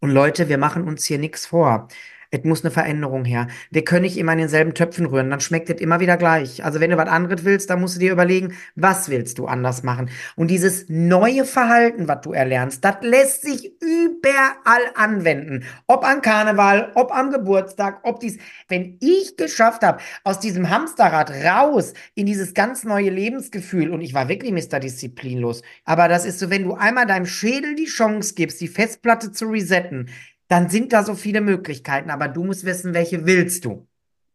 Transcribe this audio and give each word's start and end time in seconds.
Und 0.00 0.10
Leute, 0.10 0.48
wir 0.48 0.58
machen 0.58 0.84
uns 0.86 1.04
hier 1.04 1.18
nichts 1.18 1.46
vor. 1.46 1.88
Es 2.32 2.44
muss 2.44 2.62
eine 2.62 2.70
Veränderung 2.70 3.24
her. 3.24 3.48
Wir 3.70 3.84
können 3.84 4.02
nicht 4.02 4.16
immer 4.16 4.32
in 4.32 4.38
denselben 4.38 4.72
Töpfen 4.72 5.06
rühren, 5.06 5.30
dann 5.30 5.40
schmeckt 5.40 5.68
es 5.68 5.80
immer 5.80 5.98
wieder 5.98 6.16
gleich. 6.16 6.64
Also 6.64 6.78
wenn 6.78 6.90
du 6.90 6.96
was 6.96 7.08
anderes 7.08 7.44
willst, 7.44 7.70
dann 7.70 7.80
musst 7.80 7.96
du 7.96 8.00
dir 8.00 8.12
überlegen, 8.12 8.54
was 8.76 9.08
willst 9.08 9.38
du 9.38 9.46
anders 9.46 9.82
machen. 9.82 10.10
Und 10.36 10.48
dieses 10.48 10.88
neue 10.88 11.44
Verhalten, 11.44 12.06
was 12.06 12.20
du 12.20 12.32
erlernst, 12.32 12.84
das 12.84 12.96
lässt 13.00 13.42
sich 13.42 13.72
überall 13.82 14.82
anwenden. 14.94 15.64
Ob 15.88 16.04
an 16.04 16.22
Karneval, 16.22 16.92
ob 16.94 17.12
am 17.12 17.32
Geburtstag, 17.32 18.00
ob 18.04 18.20
dies. 18.20 18.38
Wenn 18.68 18.96
ich 19.00 19.36
geschafft 19.36 19.82
habe, 19.82 19.98
aus 20.22 20.38
diesem 20.38 20.70
Hamsterrad 20.70 21.32
raus 21.32 21.94
in 22.14 22.26
dieses 22.26 22.54
ganz 22.54 22.84
neue 22.84 23.10
Lebensgefühl, 23.10 23.90
und 23.90 24.02
ich 24.02 24.14
war 24.14 24.28
wirklich 24.28 24.52
Mr. 24.52 24.78
Disziplinlos, 24.78 25.62
aber 25.84 26.06
das 26.06 26.24
ist 26.24 26.38
so, 26.38 26.48
wenn 26.48 26.62
du 26.62 26.74
einmal 26.74 27.06
deinem 27.06 27.26
Schädel 27.26 27.74
die 27.74 27.86
Chance 27.86 28.34
gibst, 28.34 28.60
die 28.60 28.68
Festplatte 28.68 29.32
zu 29.32 29.46
resetten, 29.46 30.08
dann 30.50 30.68
sind 30.68 30.92
da 30.92 31.04
so 31.04 31.14
viele 31.14 31.40
Möglichkeiten, 31.40 32.10
aber 32.10 32.26
du 32.26 32.42
musst 32.42 32.64
wissen, 32.64 32.92
welche 32.92 33.24
willst 33.24 33.64
du. 33.64 33.86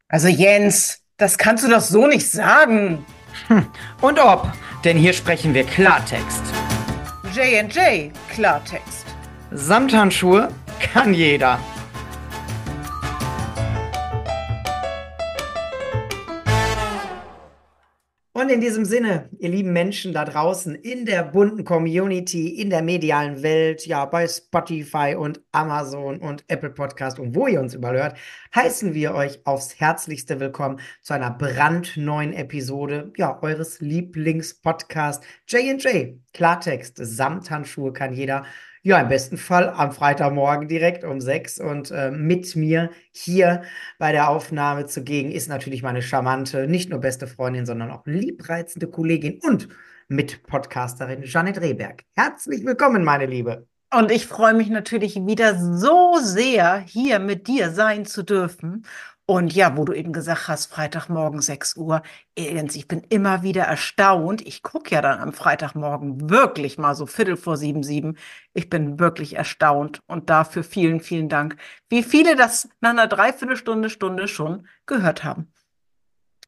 Also 0.08 0.30
Jens, 0.30 1.02
das 1.17 1.38
kannst 1.38 1.66
du 1.66 1.70
doch 1.70 1.81
so 1.81 2.08
nicht 2.08 2.31
sagen. 2.31 3.05
Hm. 3.49 3.67
Und 4.02 4.20
ob, 4.20 4.49
denn 4.86 4.98
hier 4.98 5.12
sprechen 5.12 5.53
wir 5.53 5.66
Klartext. 5.66 6.41
J&J 7.34 8.13
Klartext. 8.30 9.05
Samthandschuhe 9.52 10.48
kann 10.80 11.13
jeder. 11.13 11.59
Und 18.45 18.52
in 18.52 18.62
diesem 18.62 18.85
Sinne, 18.85 19.27
ihr 19.40 19.49
lieben 19.49 19.73
Menschen 19.73 20.13
da 20.13 20.23
draußen 20.23 20.76
in 20.76 21.08
der 21.08 21.23
bunten 21.23 21.66
Community, 21.66 22.49
in 22.49 22.70
der 22.70 22.84
medialen 22.84 23.41
Welt, 23.41 23.88
ja, 23.88 24.05
bei 24.05 24.27
Spotify 24.27 25.16
und 25.17 25.41
Amazon 25.52 26.17
und 26.17 26.44
Apple 26.48 26.70
Podcast 26.70 27.17
und 27.17 27.34
wo 27.34 27.48
ihr 27.48 27.59
uns 27.59 27.73
überhört, 27.73 28.16
heißen 28.53 28.94
wir 28.94 29.16
euch 29.16 29.44
aufs 29.47 29.80
herzlichste 29.80 30.39
willkommen 30.39 30.80
zu 31.02 31.16
einer 31.16 31.31
brandneuen 31.31 32.34
Episode, 32.34 33.11
ja, 33.17 33.42
eures 33.42 33.81
Lieblingspodcast 33.81 35.23
J&J, 35.47 36.19
Klartext, 36.31 36.97
Samthandschuhe 36.97 37.94
kann 37.94 38.14
jeder. 38.14 38.45
Ja, 38.88 39.00
im 39.00 39.08
besten 39.08 39.38
Fall 39.38 39.69
am 39.69 39.91
Freitagmorgen 39.91 40.67
direkt 40.67 41.03
um 41.03 41.19
sechs. 41.19 41.59
Und 41.59 41.89
äh, 41.89 42.11
mit 42.11 42.55
mir 42.55 42.91
hier 43.11 43.64
bei 43.97 44.11
der 44.11 44.30
Aufnahme 44.30 44.86
zugegen 44.86 45.31
ist 45.31 45.50
natürlich 45.50 45.81
meine 45.81 46.03
charmante, 46.03 46.67
nicht 46.67 46.91
nur 46.91 47.00
beste 47.00 47.25
Freundin, 47.25 47.66
sondern 47.66 47.89
auch 47.89 48.06
liebreizende 48.06 48.86
Kollegin 48.86 49.39
und 49.41 49.69
Mitpodcasterin 50.08 51.23
Janet 51.23 51.61
Rehberg. 51.61 52.03
Herzlich 52.16 52.63
willkommen, 52.63 53.03
meine 53.03 53.25
Liebe. 53.25 53.66
Und 53.91 54.11
ich 54.11 54.28
freue 54.28 54.53
mich 54.53 54.69
natürlich 54.69 55.16
wieder 55.16 55.56
so 55.56 56.19
sehr, 56.22 56.78
hier 56.78 57.17
mit 57.17 57.47
dir 57.47 57.72
sein 57.72 58.06
zu 58.06 58.22
dürfen 58.22 58.86
und 59.28 59.54
ja, 59.54 59.76
wo 59.76 59.86
du 59.86 59.94
eben 59.94 60.14
gesagt 60.14 60.48
hast, 60.48 60.68
Freitagmorgen 60.68 61.42
6 61.42 61.78
Uhr, 61.78 62.04
ich 62.36 62.88
bin 62.88 63.02
immer 63.09 63.42
wieder 63.42 63.64
erstaunt. 63.64 64.45
Ich 64.45 64.62
gucke 64.62 64.94
ja 64.94 65.02
dann 65.02 65.20
am 65.20 65.34
Freitagmorgen 65.34 66.30
wirklich 66.30 66.78
mal 66.78 66.94
so 66.94 67.08
Viertel 67.08 67.36
vor 67.36 67.58
sieben, 67.58 67.81
sieben. 67.81 68.18
Ich 68.53 68.70
bin 68.70 69.00
wirklich 69.00 69.36
erstaunt 69.36 70.02
und 70.06 70.30
dafür 70.30 70.64
vielen, 70.64 71.00
vielen 71.00 71.30
Dank, 71.30 71.58
wie 71.90 72.03
viele 72.03 72.36
das 72.36 72.70
nach 72.81 72.92
einer 72.92 73.08
Dreiviertelstunde, 73.08 73.90
Stunde 73.90 74.28
schon 74.28 74.68
gehört 74.86 75.23
haben. 75.23 75.52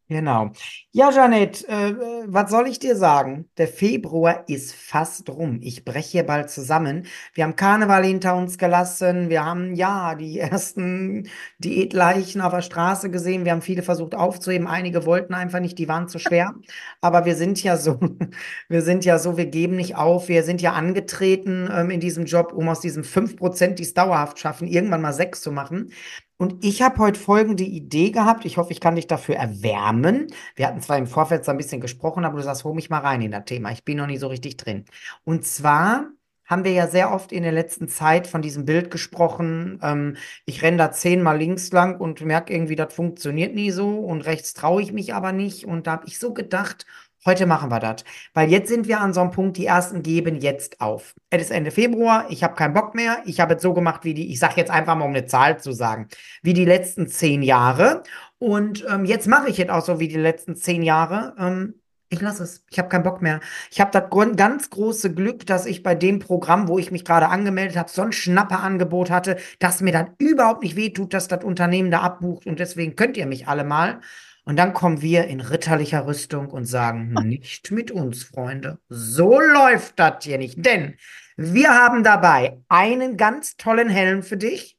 Genau. 0.09 0.51
Ja, 0.93 1.11
Janet, 1.11 1.67
äh, 1.67 1.89
äh, 1.89 2.23
was 2.27 2.49
soll 2.49 2.67
ich 2.69 2.79
dir 2.79 2.95
sagen? 2.95 3.49
Der 3.57 3.67
Februar 3.67 4.47
ist 4.47 4.73
fast 4.73 5.29
rum. 5.29 5.59
Ich 5.61 5.83
breche 5.83 6.11
hier 6.11 6.23
bald 6.25 6.49
zusammen. 6.49 7.07
Wir 7.33 7.43
haben 7.43 7.57
Karneval 7.57 8.05
hinter 8.05 8.37
uns 8.37 8.57
gelassen. 8.57 9.27
Wir 9.29 9.43
haben 9.43 9.75
ja 9.75 10.15
die 10.15 10.39
ersten 10.39 11.27
Diätleichen 11.57 12.39
auf 12.39 12.53
der 12.53 12.61
Straße 12.61 13.11
gesehen. 13.11 13.43
Wir 13.43 13.51
haben 13.51 13.61
viele 13.61 13.83
versucht 13.83 14.15
aufzuheben. 14.15 14.65
Einige 14.65 15.05
wollten 15.05 15.33
einfach 15.33 15.59
nicht, 15.59 15.77
die 15.77 15.89
waren 15.89 16.07
zu 16.07 16.19
schwer. 16.19 16.53
Aber 17.01 17.25
wir 17.25 17.35
sind 17.35 17.61
ja 17.61 17.75
so, 17.75 17.99
wir 18.69 18.81
sind 18.83 19.03
ja 19.03 19.19
so, 19.19 19.35
wir 19.35 19.47
geben 19.47 19.75
nicht 19.75 19.97
auf. 19.97 20.29
Wir 20.29 20.43
sind 20.43 20.61
ja 20.61 20.71
angetreten 20.71 21.69
ähm, 21.69 21.89
in 21.89 21.99
diesem 21.99 22.23
Job, 22.25 22.53
um 22.53 22.69
aus 22.69 22.79
diesen 22.79 23.03
fünf 23.03 23.35
Prozent, 23.35 23.77
die 23.79 23.83
es 23.83 23.93
dauerhaft 23.93 24.39
schaffen, 24.39 24.69
irgendwann 24.69 25.01
mal 25.01 25.13
sechs 25.13 25.41
zu 25.41 25.51
machen. 25.51 25.91
Und 26.37 26.63
ich 26.63 26.83
habe 26.83 26.99
heute 26.99 27.19
folgende 27.19 27.63
Idee 27.63 28.11
gehabt. 28.11 28.45
Ich 28.45 28.57
hoffe, 28.57 28.71
ich 28.71 28.79
kann 28.79 28.95
dich 28.95 29.07
dafür 29.07 29.35
erwärmen. 29.35 30.27
Wir 30.55 30.67
hatten 30.67 30.81
zwar 30.81 30.97
im 30.97 31.07
Vorfeld 31.07 31.43
so 31.43 31.51
ein 31.51 31.57
bisschen 31.57 31.81
gesprochen, 31.81 32.25
aber 32.25 32.37
du 32.37 32.43
sagst, 32.43 32.63
hol 32.63 32.75
mich 32.75 32.89
mal 32.91 32.99
rein 32.99 33.21
in 33.23 33.31
das 33.31 33.45
Thema. 33.45 33.71
Ich 33.71 33.83
bin 33.83 33.97
noch 33.97 34.05
nicht 34.07 34.19
so 34.19 34.27
richtig 34.27 34.57
drin. 34.57 34.85
Und 35.23 35.45
zwar 35.45 36.07
haben 36.45 36.63
wir 36.63 36.71
ja 36.71 36.87
sehr 36.87 37.11
oft 37.11 37.31
in 37.31 37.43
der 37.43 37.51
letzten 37.51 37.89
Zeit 37.89 38.27
von 38.27 38.41
diesem 38.41 38.65
Bild 38.65 38.91
gesprochen. 38.91 39.79
Ähm, 39.81 40.15
ich 40.45 40.61
renne 40.61 40.77
da 40.77 40.91
zehnmal 40.91 41.37
links 41.39 41.71
lang 41.71 41.99
und 41.99 42.21
merke 42.21 42.53
irgendwie, 42.53 42.75
das 42.75 42.93
funktioniert 42.93 43.53
nie 43.55 43.71
so 43.71 43.99
und 43.99 44.21
rechts 44.21 44.53
traue 44.53 44.81
ich 44.81 44.93
mich 44.93 45.13
aber 45.13 45.31
nicht. 45.33 45.65
Und 45.65 45.87
da 45.87 45.93
habe 45.93 46.07
ich 46.07 46.19
so 46.19 46.33
gedacht, 46.33 46.85
Heute 47.27 47.45
machen 47.45 47.69
wir 47.69 47.81
das. 47.81 48.05
Weil 48.33 48.49
jetzt 48.49 48.69
sind 48.69 48.87
wir 48.87 49.01
an 49.01 49.13
so 49.13 49.19
einem 49.19 49.31
Punkt, 49.31 49.57
die 49.57 49.65
ersten 49.65 50.01
geben 50.01 50.37
jetzt 50.37 50.79
auf. 50.79 51.13
Es 51.29 51.41
ist 51.41 51.51
Ende 51.51 51.71
Februar, 51.71 52.25
ich 52.29 52.41
habe 52.41 52.55
keinen 52.55 52.73
Bock 52.73 52.95
mehr. 52.95 53.17
Ich 53.25 53.41
habe 53.41 53.55
es 53.55 53.61
so 53.61 53.73
gemacht 53.73 54.05
wie 54.05 54.13
die, 54.13 54.31
ich 54.31 54.39
sage 54.39 54.53
jetzt 54.55 54.71
einfach 54.71 54.95
mal, 54.95 55.03
um 55.03 55.11
eine 55.11 55.25
Zahl 55.25 55.59
zu 55.59 55.73
sagen, 55.73 56.07
wie 56.41 56.53
die 56.53 56.63
letzten 56.63 57.07
zehn 57.07 57.41
Jahre. 57.41 58.03
Und 58.39 58.85
ähm, 58.89 59.03
jetzt 59.03 59.27
mache 59.27 59.49
ich 59.49 59.59
es 59.59 59.67
auch 59.67 59.83
so 59.83 59.99
wie 59.99 60.07
die 60.07 60.15
letzten 60.15 60.55
zehn 60.55 60.81
Jahre. 60.81 61.35
Ähm, 61.37 61.73
ich 62.07 62.21
lasse 62.21 62.43
es. 62.43 62.63
Ich 62.69 62.79
habe 62.79 62.87
keinen 62.87 63.03
Bock 63.03 63.21
mehr. 63.21 63.41
Ich 63.71 63.81
habe 63.81 63.91
das 63.91 64.09
ganz 64.37 64.69
große 64.69 65.13
Glück, 65.13 65.45
dass 65.45 65.65
ich 65.65 65.83
bei 65.83 65.95
dem 65.95 66.19
Programm, 66.19 66.69
wo 66.69 66.79
ich 66.79 66.91
mich 66.91 67.03
gerade 67.03 67.27
angemeldet 67.27 67.75
habe, 67.75 67.89
so 67.89 68.03
ein 68.03 68.13
Schnapperangebot 68.13 69.11
hatte, 69.11 69.35
dass 69.59 69.81
mir 69.81 69.91
dann 69.91 70.11
überhaupt 70.17 70.63
nicht 70.63 70.77
wehtut, 70.77 71.13
dass 71.13 71.27
das 71.27 71.43
Unternehmen 71.43 71.91
da 71.91 71.99
abbucht. 72.03 72.45
Und 72.45 72.61
deswegen 72.61 72.95
könnt 72.95 73.17
ihr 73.17 73.25
mich 73.25 73.49
alle 73.49 73.65
mal. 73.65 73.99
Und 74.47 74.55
dann 74.55 74.71
kommen 74.71 75.01
wir 75.01 75.25
in 75.25 75.41
ritterlicher 75.41 76.07
Rüstung 76.07 76.51
und 76.51 76.63
sagen, 76.63 77.13
nicht 77.25 77.69
mit 77.69 77.91
uns, 77.91 78.23
Freunde. 78.23 78.79
So 78.87 79.41
läuft 79.41 79.99
das 79.99 80.23
hier 80.23 80.37
nicht. 80.37 80.65
Denn 80.65 80.95
wir 81.35 81.71
haben 81.71 82.01
dabei 82.01 82.57
einen 82.69 83.17
ganz 83.17 83.57
tollen 83.57 83.89
Helm 83.89 84.23
für 84.23 84.37
dich, 84.37 84.77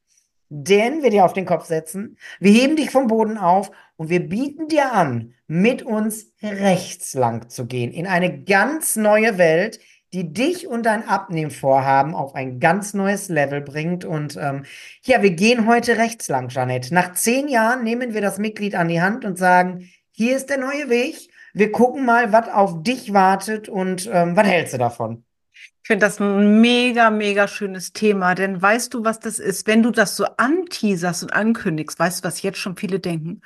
den 0.48 1.02
wir 1.02 1.10
dir 1.10 1.26
auf 1.26 1.34
den 1.34 1.44
Kopf 1.44 1.66
setzen. 1.66 2.16
Wir 2.40 2.52
heben 2.52 2.76
dich 2.76 2.88
vom 2.90 3.08
Boden 3.08 3.36
auf 3.36 3.70
und 3.96 4.08
wir 4.08 4.26
bieten 4.26 4.68
dir 4.68 4.90
an, 4.90 5.34
mit 5.46 5.82
uns 5.82 6.32
rechts 6.42 7.12
lang 7.12 7.50
zu 7.50 7.66
gehen 7.66 7.92
in 7.92 8.06
eine 8.06 8.42
ganz 8.44 8.96
neue 8.96 9.36
Welt, 9.36 9.80
die 10.12 10.32
dich 10.32 10.66
und 10.66 10.84
dein 10.84 11.06
Abnehmvorhaben 11.06 12.14
auf 12.14 12.34
ein 12.34 12.60
ganz 12.60 12.94
neues 12.94 13.28
Level 13.28 13.60
bringt. 13.60 14.04
Und 14.04 14.36
ähm, 14.36 14.64
ja, 15.04 15.22
wir 15.22 15.30
gehen 15.30 15.66
heute 15.66 15.96
rechts 15.98 16.28
lang, 16.28 16.48
Janet. 16.48 16.90
Nach 16.90 17.12
zehn 17.12 17.48
Jahren 17.48 17.84
nehmen 17.84 18.14
wir 18.14 18.20
das 18.20 18.38
Mitglied 18.38 18.74
an 18.74 18.88
die 18.88 19.00
Hand 19.00 19.24
und 19.24 19.36
sagen, 19.38 19.90
hier 20.12 20.36
ist 20.36 20.50
der 20.50 20.58
neue 20.58 20.88
Weg. 20.88 21.28
Wir 21.52 21.72
gucken 21.72 22.04
mal, 22.04 22.32
was 22.32 22.48
auf 22.48 22.82
dich 22.82 23.12
wartet 23.12 23.68
und 23.68 24.08
ähm, 24.12 24.36
was 24.36 24.46
hältst 24.46 24.74
du 24.74 24.78
davon? 24.78 25.24
Ich 25.52 25.88
finde 25.88 26.06
das 26.06 26.20
ein 26.20 26.60
mega, 26.60 27.08
mega 27.08 27.48
schönes 27.48 27.92
Thema, 27.92 28.34
denn 28.34 28.60
weißt 28.60 28.92
du, 28.92 29.04
was 29.04 29.20
das 29.20 29.38
ist? 29.38 29.66
Wenn 29.66 29.82
du 29.82 29.90
das 29.90 30.16
so 30.16 30.26
anteaserst 30.36 31.22
und 31.22 31.32
ankündigst, 31.32 31.98
weißt 31.98 32.22
du, 32.22 32.28
was 32.28 32.42
jetzt 32.42 32.58
schon 32.58 32.76
viele 32.76 33.00
denken? 33.00 33.40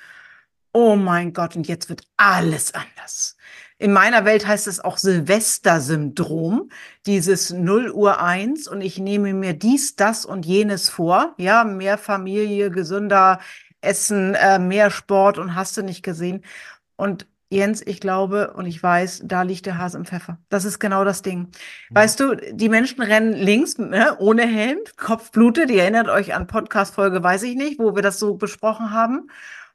Oh 0.72 0.96
mein 0.96 1.32
Gott, 1.32 1.54
und 1.54 1.68
jetzt 1.68 1.88
wird 1.88 2.02
alles 2.16 2.74
anders. 2.74 3.36
In 3.82 3.92
meiner 3.92 4.24
Welt 4.24 4.46
heißt 4.46 4.68
es 4.68 4.78
auch 4.78 4.96
Silvester-Syndrom, 4.96 6.70
dieses 7.04 7.50
0 7.50 7.90
Uhr 7.90 8.22
1 8.22 8.68
und 8.68 8.80
ich 8.80 8.98
nehme 8.98 9.34
mir 9.34 9.54
dies, 9.54 9.96
das 9.96 10.24
und 10.24 10.46
jenes 10.46 10.88
vor. 10.88 11.34
Ja, 11.36 11.64
mehr 11.64 11.98
Familie, 11.98 12.70
gesünder 12.70 13.40
Essen, 13.80 14.36
äh, 14.36 14.60
mehr 14.60 14.92
Sport 14.92 15.36
und 15.38 15.56
hast 15.56 15.76
du 15.76 15.82
nicht 15.82 16.04
gesehen. 16.04 16.44
Und 16.94 17.26
Jens, 17.50 17.82
ich 17.84 17.98
glaube 17.98 18.52
und 18.52 18.66
ich 18.66 18.80
weiß, 18.80 19.22
da 19.24 19.42
liegt 19.42 19.66
der 19.66 19.78
Hase 19.78 19.98
im 19.98 20.04
Pfeffer. 20.04 20.38
Das 20.48 20.64
ist 20.64 20.78
genau 20.78 21.04
das 21.04 21.22
Ding. 21.22 21.40
Mhm. 21.40 21.48
Weißt 21.90 22.20
du, 22.20 22.36
die 22.36 22.68
Menschen 22.68 23.02
rennen 23.02 23.32
links 23.32 23.78
ne, 23.78 24.16
ohne 24.20 24.46
Helm, 24.46 24.78
Kopf 24.96 25.32
blutet. 25.32 25.70
Ihr 25.72 25.82
erinnert 25.82 26.08
euch 26.08 26.34
an 26.34 26.46
Podcast-Folge, 26.46 27.20
weiß 27.20 27.42
ich 27.42 27.56
nicht, 27.56 27.80
wo 27.80 27.96
wir 27.96 28.02
das 28.02 28.20
so 28.20 28.36
besprochen 28.36 28.92
haben. 28.92 29.28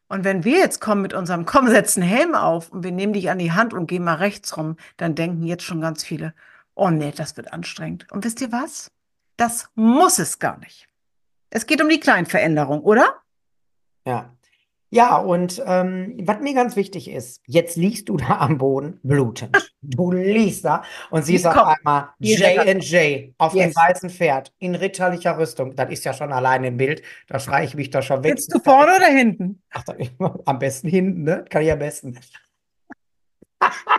Und 0.09 0.23
wenn 0.23 0.43
wir 0.43 0.57
jetzt 0.57 0.79
kommen 0.79 1.01
mit 1.01 1.13
unserem, 1.13 1.45
komm, 1.45 1.67
setzen 1.67 2.01
Helm 2.01 2.33
auf 2.35 2.71
und 2.71 2.83
wir 2.83 2.91
nehmen 2.91 3.13
dich 3.13 3.29
an 3.29 3.39
die 3.39 3.51
Hand 3.51 3.73
und 3.73 3.87
gehen 3.87 4.03
mal 4.03 4.15
rechts 4.15 4.55
rum, 4.55 4.77
dann 4.95 5.15
denken 5.15 5.43
jetzt 5.43 5.63
schon 5.63 5.81
ganz 5.81 6.03
viele, 6.03 6.33
oh 6.75 6.89
nee, 6.89 7.11
das 7.15 7.35
wird 7.35 7.51
anstrengend. 7.51 8.09
Und 8.11 8.23
wisst 8.23 8.39
ihr 8.41 8.51
was? 8.51 8.91
Das 9.35 9.69
muss 9.75 10.19
es 10.19 10.39
gar 10.39 10.57
nicht. 10.59 10.87
Es 11.49 11.65
geht 11.65 11.81
um 11.81 11.89
die 11.89 11.99
Kleinveränderung, 11.99 12.81
oder? 12.81 13.21
Ja. 14.05 14.36
Ja, 14.97 15.17
und 15.17 15.61
ähm, 15.63 16.17
was 16.23 16.39
mir 16.39 16.55
ganz 16.55 16.75
wichtig 16.75 17.07
ist, 17.11 17.43
jetzt 17.45 17.77
liegst 17.77 18.09
du 18.09 18.17
da 18.17 18.39
am 18.39 18.57
Boden 18.57 18.99
blutend. 19.03 19.71
Du 19.79 20.11
liegst 20.11 20.65
da 20.65 20.81
und 21.11 21.21
siehst 21.23 21.45
auf 21.45 21.55
einmal 21.55 22.09
J&J 22.17 23.35
auf 23.37 23.53
yes. 23.53 23.67
dem 23.67 23.75
weißen 23.75 24.09
Pferd 24.09 24.51
in 24.57 24.73
ritterlicher 24.73 25.37
Rüstung. 25.37 25.75
Das 25.75 25.91
ist 25.91 26.03
ja 26.03 26.13
schon 26.13 26.33
alleine 26.33 26.69
im 26.69 26.77
Bild. 26.77 27.03
Da 27.27 27.39
schreie 27.39 27.65
ich 27.65 27.75
mich 27.75 27.91
doch 27.91 28.01
schon 28.01 28.23
weg. 28.23 28.39
Sitzt 28.39 28.55
du 28.55 28.59
vorne 28.59 28.95
oder 28.95 29.05
hinten? 29.05 29.61
Ach, 29.69 29.83
am 30.45 30.57
besten 30.57 30.89
hinten, 30.89 31.25
ne? 31.25 31.45
Kann 31.47 31.61
ich 31.61 31.71
am 31.71 31.77
besten. 31.77 32.19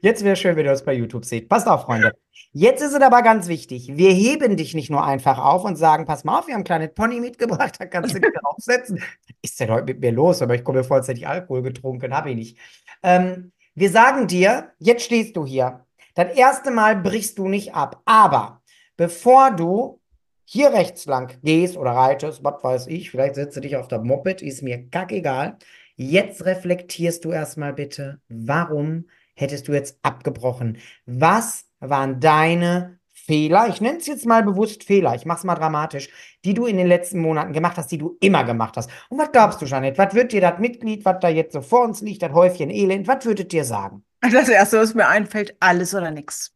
Jetzt 0.00 0.24
wäre 0.24 0.36
schön, 0.36 0.56
wenn 0.56 0.64
ihr 0.64 0.70
das 0.70 0.84
bei 0.84 0.94
YouTube 0.94 1.24
seht. 1.24 1.48
Passt 1.48 1.66
auf, 1.68 1.82
Freunde. 1.82 2.12
Jetzt 2.52 2.82
ist 2.82 2.92
es 2.94 3.00
aber 3.00 3.22
ganz 3.22 3.48
wichtig. 3.48 3.90
Wir 3.94 4.10
heben 4.10 4.56
dich 4.56 4.74
nicht 4.74 4.90
nur 4.90 5.04
einfach 5.04 5.38
auf 5.38 5.64
und 5.64 5.76
sagen, 5.76 6.04
pass 6.04 6.24
mal 6.24 6.38
auf, 6.38 6.46
wir 6.46 6.54
haben 6.54 6.62
ein 6.62 6.64
kleines 6.64 6.94
Pony 6.94 7.20
mitgebracht, 7.20 7.76
da 7.78 7.86
kannst 7.86 8.14
du 8.14 8.20
dich 8.20 8.32
draufsetzen. 8.42 9.02
Ist 9.42 9.60
denn 9.60 9.70
heute 9.70 9.84
mit 9.86 10.00
mir 10.00 10.12
los? 10.12 10.42
Aber 10.42 10.54
ich 10.54 10.64
komme 10.64 10.82
vollzeitig 10.82 11.28
Alkohol 11.28 11.62
getrunken, 11.62 12.14
habe 12.14 12.30
ich 12.30 12.36
nicht. 12.36 12.58
Ähm, 13.02 13.52
wir 13.74 13.90
sagen 13.90 14.26
dir, 14.26 14.72
jetzt 14.78 15.04
stehst 15.04 15.36
du 15.36 15.46
hier. 15.46 15.86
Das 16.14 16.34
erste 16.34 16.70
Mal 16.70 16.96
brichst 16.96 17.38
du 17.38 17.48
nicht 17.48 17.74
ab. 17.74 18.02
Aber 18.04 18.62
bevor 18.96 19.52
du 19.52 20.00
hier 20.44 20.72
rechts 20.72 21.06
lang 21.06 21.38
gehst 21.44 21.76
oder 21.76 21.92
reitest, 21.92 22.42
was 22.42 22.64
weiß 22.64 22.86
ich, 22.88 23.12
vielleicht 23.12 23.36
setzt 23.36 23.56
du 23.56 23.60
dich 23.60 23.76
auf 23.76 23.86
der 23.86 24.00
Moped, 24.00 24.42
ist 24.42 24.62
mir 24.62 24.88
kackegal. 24.90 25.56
Jetzt 25.94 26.44
reflektierst 26.44 27.24
du 27.24 27.30
erstmal 27.30 27.72
bitte, 27.72 28.20
warum 28.28 29.04
hättest 29.40 29.68
du 29.68 29.72
jetzt 29.72 29.98
abgebrochen? 30.02 30.78
Was 31.06 31.64
waren 31.80 32.20
deine 32.20 32.98
Fehler? 33.12 33.68
Ich 33.68 33.80
nenne 33.80 33.98
es 33.98 34.06
jetzt 34.06 34.26
mal 34.26 34.42
bewusst 34.42 34.84
Fehler, 34.84 35.14
ich 35.14 35.24
mache 35.24 35.38
es 35.38 35.44
mal 35.44 35.54
dramatisch, 35.54 36.08
die 36.44 36.54
du 36.54 36.66
in 36.66 36.76
den 36.76 36.86
letzten 36.86 37.20
Monaten 37.20 37.52
gemacht 37.52 37.76
hast, 37.76 37.90
die 37.92 37.98
du 37.98 38.16
immer 38.20 38.44
gemacht 38.44 38.76
hast. 38.76 38.90
Und 39.08 39.18
was 39.18 39.32
glaubst 39.32 39.60
du, 39.62 39.66
Janet? 39.66 39.98
Was 39.98 40.14
wird 40.14 40.32
dir 40.32 40.40
das 40.40 40.58
Mitglied, 40.58 41.04
was 41.04 41.20
da 41.20 41.28
jetzt 41.28 41.52
so 41.52 41.62
vor 41.62 41.84
uns 41.84 42.00
liegt, 42.00 42.22
das 42.22 42.32
Häufchen 42.32 42.70
Elend, 42.70 43.08
was 43.08 43.24
würdet 43.24 43.52
dir 43.52 43.64
sagen? 43.64 44.04
Das 44.20 44.48
erste, 44.48 44.78
was 44.78 44.94
mir 44.94 45.08
einfällt, 45.08 45.56
alles 45.60 45.94
oder 45.94 46.10
nichts. 46.10 46.54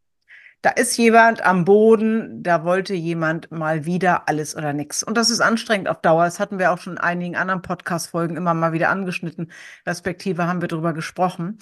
Da 0.64 0.70
ist 0.70 0.96
jemand 0.96 1.44
am 1.44 1.66
Boden, 1.66 2.42
da 2.42 2.64
wollte 2.64 2.94
jemand 2.94 3.50
mal 3.50 3.84
wieder 3.84 4.30
alles 4.30 4.56
oder 4.56 4.72
nichts. 4.72 5.02
Und 5.02 5.18
das 5.18 5.28
ist 5.28 5.40
anstrengend 5.40 5.90
auf 5.90 6.00
Dauer. 6.00 6.24
Das 6.24 6.40
hatten 6.40 6.58
wir 6.58 6.72
auch 6.72 6.78
schon 6.78 6.94
in 6.94 6.98
einigen 6.98 7.36
anderen 7.36 7.60
Podcast-Folgen 7.60 8.38
immer 8.38 8.54
mal 8.54 8.72
wieder 8.72 8.88
angeschnitten. 8.88 9.52
Respektive 9.86 10.46
haben 10.46 10.62
wir 10.62 10.68
darüber 10.68 10.94
gesprochen. 10.94 11.58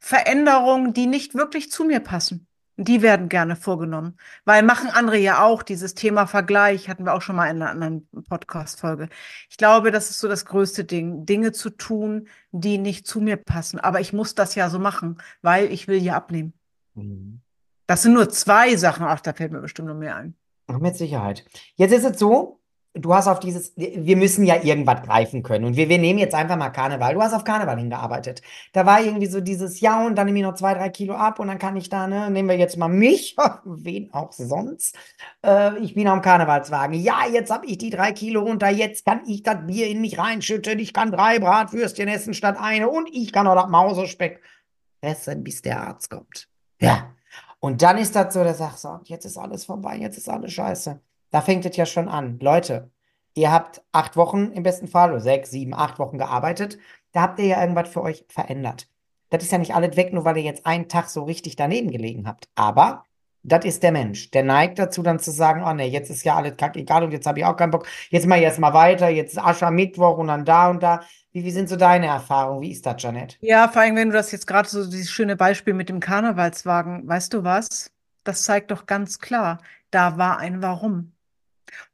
Veränderungen, 0.00 0.92
die 0.92 1.06
nicht 1.06 1.34
wirklich 1.34 1.70
zu 1.70 1.84
mir 1.84 2.00
passen. 2.00 2.46
Die 2.76 3.02
werden 3.02 3.28
gerne 3.28 3.54
vorgenommen, 3.54 4.16
weil 4.44 4.64
machen 4.64 4.90
andere 4.90 5.16
ja 5.16 5.44
auch. 5.44 5.62
Dieses 5.62 5.94
Thema 5.94 6.26
Vergleich 6.26 6.88
hatten 6.88 7.04
wir 7.04 7.14
auch 7.14 7.22
schon 7.22 7.36
mal 7.36 7.48
in 7.48 7.62
einer 7.62 7.70
anderen 7.70 8.08
Podcast-Folge. 8.28 9.08
Ich 9.48 9.56
glaube, 9.56 9.92
das 9.92 10.10
ist 10.10 10.18
so 10.18 10.26
das 10.26 10.44
größte 10.44 10.84
Ding, 10.84 11.24
Dinge 11.24 11.52
zu 11.52 11.70
tun, 11.70 12.26
die 12.50 12.78
nicht 12.78 13.06
zu 13.06 13.20
mir 13.20 13.36
passen. 13.36 13.78
Aber 13.78 14.00
ich 14.00 14.12
muss 14.12 14.34
das 14.34 14.56
ja 14.56 14.70
so 14.70 14.80
machen, 14.80 15.18
weil 15.40 15.72
ich 15.72 15.86
will 15.86 16.02
ja 16.02 16.16
abnehmen. 16.16 16.52
Mhm. 16.94 17.42
Das 17.86 18.02
sind 18.02 18.14
nur 18.14 18.28
zwei 18.28 18.74
Sachen. 18.74 19.06
Ach, 19.06 19.20
da 19.20 19.32
fällt 19.32 19.52
mir 19.52 19.60
bestimmt 19.60 19.88
noch 19.88 19.94
mehr 19.94 20.16
ein. 20.16 20.34
Mit 20.66 20.96
Sicherheit. 20.96 21.44
Jetzt 21.76 21.92
ist 21.92 22.04
es 22.04 22.18
so, 22.18 22.60
du 22.94 23.12
hast 23.12 23.26
auf 23.26 23.40
dieses, 23.40 23.72
wir 23.76 24.16
müssen 24.16 24.44
ja 24.44 24.62
irgendwas 24.62 25.02
greifen 25.02 25.42
können. 25.42 25.64
Und 25.64 25.76
wir, 25.76 25.88
wir 25.88 25.98
nehmen 25.98 26.18
jetzt 26.18 26.34
einfach 26.34 26.56
mal 26.56 26.70
Karneval. 26.70 27.14
Du 27.14 27.22
hast 27.22 27.34
auf 27.34 27.44
Karneval 27.44 27.76
hingearbeitet. 27.76 28.40
Da 28.72 28.86
war 28.86 29.02
irgendwie 29.02 29.26
so 29.26 29.40
dieses, 29.40 29.80
ja, 29.80 30.06
und 30.06 30.14
dann 30.14 30.26
nehme 30.26 30.38
ich 30.38 30.44
noch 30.44 30.54
zwei, 30.54 30.74
drei 30.74 30.88
Kilo 30.90 31.14
ab 31.14 31.40
und 31.40 31.48
dann 31.48 31.58
kann 31.58 31.76
ich 31.76 31.88
da, 31.88 32.06
ne, 32.06 32.30
nehmen 32.30 32.48
wir 32.48 32.56
jetzt 32.56 32.76
mal 32.76 32.88
mich, 32.88 33.36
wen 33.64 34.12
auch 34.14 34.32
sonst. 34.32 34.96
Äh, 35.44 35.78
ich 35.78 35.94
bin 35.94 36.06
am 36.06 36.22
Karnevalswagen. 36.22 36.98
Ja, 37.00 37.26
jetzt 37.30 37.50
habe 37.50 37.66
ich 37.66 37.78
die 37.78 37.90
drei 37.90 38.12
Kilo 38.12 38.42
runter, 38.42 38.70
jetzt 38.70 39.04
kann 39.04 39.22
ich 39.26 39.42
das 39.42 39.66
Bier 39.66 39.88
in 39.88 40.00
mich 40.00 40.18
reinschütten, 40.18 40.78
ich 40.78 40.92
kann 40.92 41.10
drei 41.10 41.40
Bratwürstchen 41.40 42.08
essen 42.08 42.32
statt 42.32 42.56
eine 42.60 42.88
und 42.88 43.08
ich 43.12 43.32
kann 43.32 43.48
auch 43.48 43.56
das 43.56 43.68
Mausespeck 43.68 44.40
essen, 45.00 45.42
bis 45.42 45.62
der 45.62 45.82
Arzt 45.82 46.10
kommt. 46.10 46.48
Ja. 46.80 47.10
Und 47.58 47.82
dann 47.82 47.98
ist 47.98 48.14
das 48.14 48.32
so, 48.34 48.44
der 48.44 48.54
sagt 48.54 48.78
so, 48.78 49.00
jetzt 49.04 49.24
ist 49.24 49.38
alles 49.38 49.64
vorbei, 49.64 49.96
jetzt 49.96 50.18
ist 50.18 50.28
alles 50.28 50.52
scheiße. 50.52 51.00
Da 51.34 51.40
fängt 51.40 51.66
es 51.66 51.76
ja 51.76 51.84
schon 51.84 52.08
an. 52.08 52.38
Leute, 52.40 52.92
ihr 53.34 53.50
habt 53.50 53.82
acht 53.90 54.16
Wochen 54.16 54.52
im 54.52 54.62
besten 54.62 54.86
Fall, 54.86 55.10
oder 55.10 55.20
sechs, 55.20 55.50
sieben, 55.50 55.74
acht 55.74 55.98
Wochen 55.98 56.16
gearbeitet. 56.16 56.78
Da 57.10 57.22
habt 57.22 57.40
ihr 57.40 57.46
ja 57.46 57.60
irgendwas 57.60 57.88
für 57.88 58.02
euch 58.02 58.24
verändert. 58.28 58.86
Das 59.30 59.42
ist 59.42 59.50
ja 59.50 59.58
nicht 59.58 59.74
alles 59.74 59.96
weg, 59.96 60.12
nur 60.12 60.24
weil 60.24 60.36
ihr 60.36 60.44
jetzt 60.44 60.64
einen 60.64 60.88
Tag 60.88 61.08
so 61.08 61.24
richtig 61.24 61.56
daneben 61.56 61.90
gelegen 61.90 62.28
habt. 62.28 62.48
Aber 62.54 63.02
das 63.42 63.64
ist 63.64 63.82
der 63.82 63.90
Mensch. 63.90 64.30
Der 64.30 64.44
neigt 64.44 64.78
dazu, 64.78 65.02
dann 65.02 65.18
zu 65.18 65.32
sagen, 65.32 65.64
oh 65.66 65.72
nee, 65.72 65.88
jetzt 65.88 66.08
ist 66.08 66.22
ja 66.22 66.36
alles 66.36 66.56
kack 66.56 66.76
egal 66.76 67.02
und 67.02 67.10
jetzt 67.10 67.26
habe 67.26 67.40
ich 67.40 67.44
auch 67.44 67.56
keinen 67.56 67.72
Bock. 67.72 67.88
Jetzt 68.10 68.26
ich 68.26 68.30
erst 68.30 68.60
mal 68.60 68.72
weiter, 68.72 69.08
jetzt 69.08 69.36
Aschermittwoch 69.36 70.18
und 70.18 70.28
dann 70.28 70.44
da 70.44 70.70
und 70.70 70.84
da. 70.84 71.00
Wie, 71.32 71.42
wie 71.42 71.50
sind 71.50 71.68
so 71.68 71.74
deine 71.74 72.06
Erfahrungen? 72.06 72.60
Wie 72.60 72.70
ist 72.70 72.86
das, 72.86 73.02
Janet? 73.02 73.38
Ja, 73.40 73.66
vor 73.66 73.82
allem, 73.82 73.96
wenn 73.96 74.10
du 74.10 74.14
das 74.14 74.30
jetzt 74.30 74.46
gerade 74.46 74.68
so 74.68 74.88
dieses 74.88 75.10
schöne 75.10 75.34
Beispiel 75.34 75.74
mit 75.74 75.88
dem 75.88 75.98
Karnevalswagen, 75.98 77.08
weißt 77.08 77.34
du 77.34 77.42
was? 77.42 77.90
Das 78.22 78.44
zeigt 78.44 78.70
doch 78.70 78.86
ganz 78.86 79.18
klar, 79.18 79.58
da 79.90 80.16
war 80.16 80.38
ein 80.38 80.62
Warum. 80.62 81.13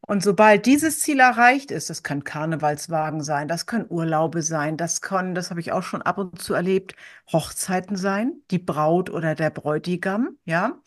Und 0.01 0.23
sobald 0.23 0.67
dieses 0.67 1.01
Ziel 1.01 1.21
erreicht 1.21 1.71
ist, 1.71 1.91
das 1.91 2.03
kann 2.03 2.25
Karnevalswagen 2.25 3.23
sein, 3.23 3.49
das 3.49 3.67
können 3.67 3.87
Urlaube 3.89 4.43
sein, 4.43 4.77
das 4.77 5.01
können, 5.01 5.35
das 5.35 5.51
habe 5.51 5.61
ich 5.61 5.73
auch 5.73 5.83
schon 5.83 6.03
ab 6.03 6.19
und 6.19 6.41
zu 6.41 6.55
erlebt, 6.55 6.97
Hochzeiten 7.33 7.97
sein, 7.97 8.35
die 8.51 8.59
Braut 8.59 9.11
oder 9.11 9.35
der 9.35 9.51
Bräutigam, 9.51 10.37
ja. 10.45 10.79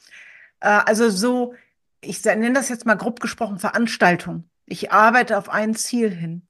Äh, 0.60 0.82
also 0.86 1.10
so, 1.10 1.54
ich 2.02 2.24
nenne 2.26 2.54
das 2.54 2.70
jetzt 2.70 2.86
mal 2.86 2.96
grob 2.96 3.20
gesprochen 3.20 3.60
Veranstaltung. 3.60 4.50
Ich 4.66 4.92
arbeite 4.92 5.38
auf 5.38 5.50
ein 5.50 5.76
Ziel 5.76 6.10
hin. 6.10 6.48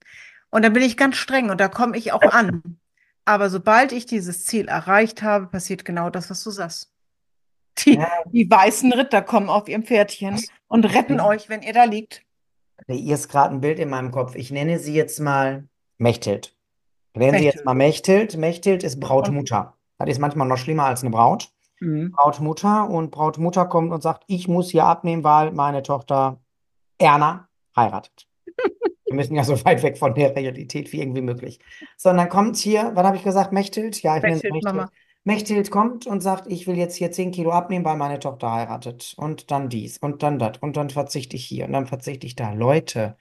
Und 0.50 0.62
da 0.64 0.68
bin 0.68 0.82
ich 0.82 0.96
ganz 0.96 1.16
streng 1.16 1.50
und 1.50 1.60
da 1.60 1.68
komme 1.68 1.96
ich 1.96 2.12
auch 2.12 2.22
an. 2.22 2.78
Aber 3.24 3.50
sobald 3.50 3.92
ich 3.92 4.06
dieses 4.06 4.44
Ziel 4.44 4.68
erreicht 4.68 5.22
habe, 5.22 5.46
passiert 5.46 5.84
genau 5.84 6.10
das, 6.10 6.30
was 6.30 6.42
du 6.44 6.50
sagst. 6.50 6.92
Die, 7.78 8.00
die 8.26 8.48
weißen 8.48 8.92
Ritter 8.92 9.22
kommen 9.22 9.48
auf 9.48 9.68
ihrem 9.68 9.82
Pferdchen 9.82 10.40
und 10.68 10.84
retten 10.84 11.20
euch, 11.20 11.48
wenn 11.48 11.62
ihr 11.62 11.72
da 11.72 11.84
liegt. 11.84 12.22
Hier 12.88 13.14
ist 13.14 13.28
gerade 13.28 13.54
ein 13.54 13.60
Bild 13.60 13.78
in 13.78 13.88
meinem 13.88 14.10
Kopf. 14.10 14.34
Ich 14.34 14.50
nenne 14.50 14.78
sie 14.78 14.94
jetzt 14.94 15.20
mal 15.20 15.68
Mechthild. 15.98 16.56
Ich 17.14 17.20
nenne 17.20 17.38
sie 17.38 17.44
jetzt 17.44 17.64
mal 17.64 17.74
Mechthild. 17.74 18.36
Mechthild 18.36 18.82
ist 18.82 19.00
Brautmutter. 19.00 19.74
Das 19.98 20.08
ist 20.08 20.18
manchmal 20.18 20.48
noch 20.48 20.58
schlimmer 20.58 20.86
als 20.86 21.02
eine 21.02 21.10
Braut. 21.10 21.50
Mhm. 21.80 22.12
Brautmutter 22.12 22.88
und 22.88 23.10
Brautmutter 23.10 23.66
kommt 23.66 23.92
und 23.92 24.02
sagt, 24.02 24.24
ich 24.26 24.48
muss 24.48 24.70
hier 24.70 24.84
abnehmen, 24.84 25.24
weil 25.24 25.52
meine 25.52 25.82
Tochter 25.82 26.40
Erna 26.98 27.48
heiratet. 27.76 28.26
Wir 29.06 29.14
müssen 29.14 29.34
ja 29.34 29.44
so 29.44 29.62
weit 29.64 29.82
weg 29.82 29.98
von 29.98 30.14
der 30.14 30.34
Realität 30.34 30.92
wie 30.92 31.00
irgendwie 31.00 31.20
möglich. 31.20 31.60
So, 31.96 32.10
und 32.10 32.16
dann 32.16 32.28
kommt 32.28 32.56
hier, 32.56 32.92
was 32.94 33.04
habe 33.04 33.16
ich 33.16 33.22
gesagt, 33.22 33.52
Mechthild? 33.52 34.02
Ja, 34.02 34.16
ich 34.16 34.22
Mechthild, 34.22 34.54
Mechthild. 34.54 34.74
Mama. 34.74 34.90
Mechthild 35.24 35.70
kommt 35.70 36.06
und 36.06 36.20
sagt, 36.20 36.46
ich 36.50 36.66
will 36.66 36.76
jetzt 36.76 36.96
hier 36.96 37.10
10 37.10 37.30
Kilo 37.32 37.50
abnehmen, 37.52 37.84
weil 37.84 37.96
meine 37.96 38.18
Tochter 38.18 38.52
heiratet. 38.52 39.14
Und 39.16 39.50
dann 39.50 39.68
dies 39.70 39.98
und 39.98 40.22
dann 40.22 40.38
das 40.38 40.58
und 40.60 40.76
dann 40.76 40.90
verzichte 40.90 41.36
ich 41.36 41.46
hier 41.46 41.66
und 41.66 41.72
dann 41.72 41.86
verzichte 41.86 42.26
ich 42.26 42.36
da. 42.36 42.52
Leute, 42.52 43.16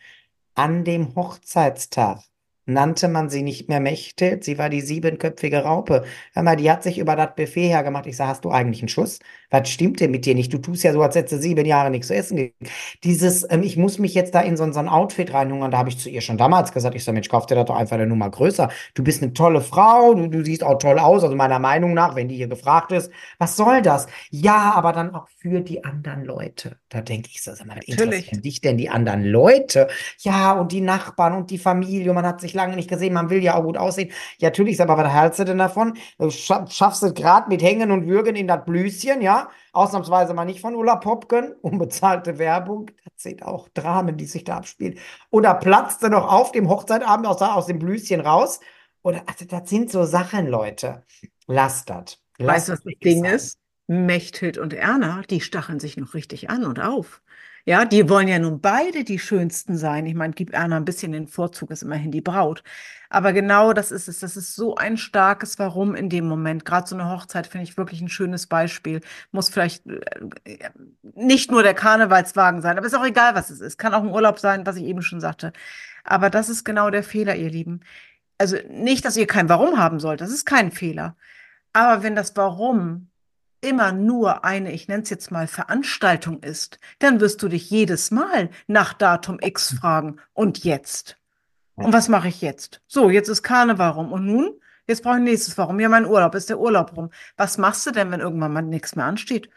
an 0.56 0.84
dem 0.86 1.16
Hochzeitstag 1.16 2.22
nannte 2.66 3.08
man 3.08 3.30
sie 3.30 3.44
nicht 3.44 3.70
mehr 3.70 3.80
Mechthild, 3.80 4.44
sie 4.44 4.58
war 4.58 4.70
die 4.70 4.82
siebenköpfige 4.82 5.64
Raupe. 5.64 6.04
Hör 6.34 6.44
mal, 6.44 6.56
die 6.56 6.72
hat 6.72 6.84
sich 6.84 6.98
über 6.98 7.16
das 7.16 7.36
Buffet 7.36 7.68
hergemacht. 7.68 8.08
Ich 8.08 8.18
sage, 8.18 8.30
hast 8.30 8.46
du 8.46 8.52
eigentlich 8.52 8.82
einen 8.82 8.90
Schuss? 8.90 9.20
Was 9.50 9.70
stimmt 9.70 10.00
denn 10.00 10.12
mit 10.12 10.26
dir 10.26 10.34
nicht? 10.34 10.54
Du 10.54 10.58
tust 10.58 10.84
ja 10.84 10.94
so, 10.94 11.02
als 11.02 11.16
hättest 11.16 11.34
du 11.34 11.38
sieben 11.42 11.66
Jahre 11.66 11.92
nichts 11.92 12.08
zu 12.08 12.16
essen 12.16 12.38
gegeben. 12.38 12.70
Dieses, 13.04 13.46
ähm, 13.52 13.64
ich 13.64 13.78
muss 13.78 14.00
mich 14.00 14.14
jetzt 14.14 14.34
da 14.34 14.42
in 14.42 14.58
so, 14.58 14.72
so 14.72 14.80
ein 14.80 14.90
Outfit 14.90 15.34
reinhungern, 15.34 15.72
da 15.72 15.78
habe 15.78 15.90
ich 15.90 16.00
zu 16.00 16.10
ihr 16.10 16.22
schon 16.22 16.38
damals 16.38 16.72
gesagt, 16.72 16.96
ich 16.96 17.04
sage, 17.04 17.14
Mensch, 17.14 17.30
kauf 17.30 17.46
dir 17.46 17.56
das 17.56 17.66
doch 17.66 17.76
einfach 17.76 17.96
eine 17.96 18.08
Nummer 18.08 18.30
größer. 18.30 18.70
Du 18.94 19.04
bist 19.04 19.22
eine 19.22 19.34
tolle 19.34 19.62
Frau, 19.62 20.14
du, 20.14 20.28
du 20.28 20.44
siehst 20.44 20.64
auch 20.64 20.78
toll 20.78 21.00
aus, 21.00 21.24
also 21.24 21.36
meiner 21.36 21.60
Meinung 21.60 21.94
nach, 21.94 22.16
wenn 22.16 22.30
die 22.30 22.36
hier 22.36 22.48
gefragt 22.48 22.92
ist, 22.92 23.12
was 23.38 23.56
soll 23.56 23.82
das? 23.82 24.08
Ja, 24.32 24.74
aber 24.74 24.94
dann 24.94 25.14
auch 25.14 25.28
für 25.38 25.62
die 25.62 25.84
anderen 25.84 26.24
Leute. 26.24 26.78
Da 26.90 27.02
denke 27.02 27.30
ich 27.32 27.44
so, 27.44 27.54
sag 27.54 27.68
mal, 27.68 27.78
interessieren 27.86 28.42
dich 28.42 28.62
denn 28.62 28.78
die 28.78 28.90
anderen 28.90 29.24
Leute? 29.24 29.88
Ja, 30.20 30.54
und 30.54 30.72
die 30.72 30.82
Nachbarn 30.82 31.34
und 31.34 31.52
die 31.52 31.58
Familie, 31.58 32.14
man 32.14 32.26
hat 32.26 32.42
sich 32.42 32.53
lange 32.54 32.76
nicht 32.76 32.90
gesehen, 32.90 33.14
man 33.14 33.30
will 33.30 33.44
ja 33.44 33.56
auch 33.56 33.64
gut 33.64 33.78
aussehen. 33.78 34.12
Ja, 34.38 34.50
natürlich, 34.50 34.82
aber 34.82 34.98
was 34.98 35.12
hältst 35.12 35.40
du 35.40 35.46
denn 35.46 35.58
davon? 35.58 35.98
Du 36.18 36.30
schaffst 36.30 37.04
es 37.04 37.14
gerade 37.14 37.50
mit 37.50 37.62
Hängen 37.62 37.92
und 37.92 38.08
Würgen 38.08 38.36
in 38.36 38.48
das 38.48 38.64
Blüschen, 38.66 39.22
ja? 39.22 39.50
Ausnahmsweise 39.72 40.34
mal 40.34 40.46
nicht 40.46 40.62
von 40.62 40.76
Ulla 40.76 40.98
Popken, 40.98 41.54
unbezahlte 41.62 42.38
Werbung. 42.38 42.92
Das 43.06 43.24
sind 43.24 43.44
auch 43.44 43.70
Dramen, 43.70 44.18
die 44.18 44.26
sich 44.26 44.44
da 44.44 44.58
abspielen. 44.58 45.00
Oder 45.30 45.54
platzte 45.56 46.10
noch 46.10 46.32
auf 46.32 46.52
dem 46.52 46.70
Hochzeitabend 46.70 47.28
aus, 47.28 47.42
aus 47.42 47.66
dem 47.68 47.80
Blüschen 47.80 48.22
raus. 48.22 48.60
Oder, 49.02 49.24
also, 49.26 49.46
das 49.46 49.70
sind 49.70 49.92
so 49.92 50.06
Sachen, 50.06 50.48
Leute. 50.48 51.04
Lasst 51.48 51.90
das. 51.90 52.20
Weißt 52.40 52.70
du, 52.70 52.74
was 52.74 52.84
das 52.84 52.94
Ding 53.04 53.24
sein. 53.24 53.34
ist? 53.34 53.60
Mechthild 53.88 54.58
und 54.58 54.74
Erna, 54.74 55.24
die 55.30 55.42
stacheln 55.42 55.80
sich 55.80 55.98
noch 55.98 56.14
richtig 56.14 56.50
an 56.50 56.64
und 56.64 56.80
auf. 56.80 57.22
Ja, 57.66 57.86
die 57.86 58.10
wollen 58.10 58.28
ja 58.28 58.40
nun 58.40 58.60
beide 58.60 59.06
die 59.06 59.20
Schönsten 59.20 59.78
sein. 59.78 60.06
Ich 60.06 60.16
meine, 60.16 60.34
gib 60.34 60.54
Erna 60.54 60.76
ein 60.76 60.84
bisschen 60.84 61.14
den 61.14 61.28
Vorzug, 61.28 61.72
ist 61.72 61.82
immerhin 61.84 62.12
die 62.12 62.20
Braut. 62.20 62.62
Aber 63.10 63.32
genau 63.32 63.72
das 63.72 63.92
ist 63.92 64.10
es. 64.10 64.20
Das 64.20 64.36
ist 64.36 64.56
so 64.56 64.76
ein 64.76 64.98
starkes 64.98 65.60
Warum 65.60 65.96
in 65.96 66.10
dem 66.10 66.28
Moment. 66.28 66.66
Gerade 66.66 66.88
so 66.88 66.96
eine 66.96 67.10
Hochzeit 67.10 67.48
finde 67.48 67.64
ich 67.64 67.78
wirklich 67.78 68.02
ein 68.02 68.10
schönes 68.10 68.48
Beispiel. 68.48 69.00
Muss 69.32 69.48
vielleicht 69.50 69.86
äh, 69.88 70.70
nicht 71.16 71.52
nur 71.52 71.64
der 71.64 71.74
Karnevalswagen 71.74 72.62
sein, 72.62 72.78
aber 72.78 72.86
ist 72.88 72.96
auch 72.96 73.06
egal, 73.06 73.34
was 73.36 73.50
es 73.50 73.62
ist. 73.62 73.78
Kann 73.78 73.94
auch 73.94 74.04
ein 74.04 74.10
Urlaub 74.12 74.40
sein, 74.40 74.66
was 74.66 74.76
ich 74.76 74.84
eben 74.84 75.02
schon 75.02 75.22
sagte. 75.22 75.54
Aber 76.04 76.30
das 76.30 76.50
ist 76.50 76.66
genau 76.66 76.90
der 76.90 77.04
Fehler, 77.04 77.36
ihr 77.36 77.50
Lieben. 77.50 77.82
Also 78.38 78.58
nicht, 78.70 79.06
dass 79.06 79.18
ihr 79.18 79.28
kein 79.28 79.48
Warum 79.50 79.78
haben 79.80 80.00
sollt. 80.02 80.22
Das 80.22 80.32
ist 80.32 80.46
kein 80.46 80.72
Fehler. 80.72 81.16
Aber 81.74 82.04
wenn 82.04 82.16
das 82.16 82.36
Warum 82.36 83.10
immer 83.64 83.92
nur 83.92 84.44
eine, 84.46 84.72
ich 84.72 84.88
nenne 84.88 85.04
es 85.04 85.10
jetzt 85.10 85.32
mal 85.32 85.48
Veranstaltung 85.48 86.42
ist, 86.44 86.80
dann 87.00 87.20
wirst 87.20 87.42
du 87.42 87.48
dich 87.48 87.70
jedes 87.70 88.12
Mal 88.12 88.50
nach 88.68 88.94
Datum 88.94 89.40
X 89.42 89.74
fragen. 89.80 90.18
Und 90.34 90.64
jetzt? 90.64 91.18
Und 91.76 91.94
was 91.94 92.10
mache 92.10 92.28
ich 92.28 92.42
jetzt? 92.42 92.82
So, 92.88 93.10
jetzt 93.10 93.30
ist 93.30 93.42
Karneval 93.42 93.92
rum. 93.92 94.12
Und 94.12 94.26
nun? 94.26 94.52
Jetzt 94.86 95.02
brauche 95.04 95.18
ich 95.18 95.24
nächstes. 95.24 95.58
Warum? 95.58 95.80
Ja, 95.80 95.90
mein 95.90 96.06
Urlaub. 96.06 96.36
Ist 96.36 96.50
der 96.50 96.60
Urlaub 96.60 96.96
rum? 96.96 97.10
Was 97.38 97.58
machst 97.58 97.86
du 97.88 97.92
denn, 97.92 98.12
wenn 98.12 98.20
irgendwann 98.20 98.54
mal 98.54 98.62
nichts 98.62 98.96
mehr 98.96 99.06
ansteht? 99.06 99.50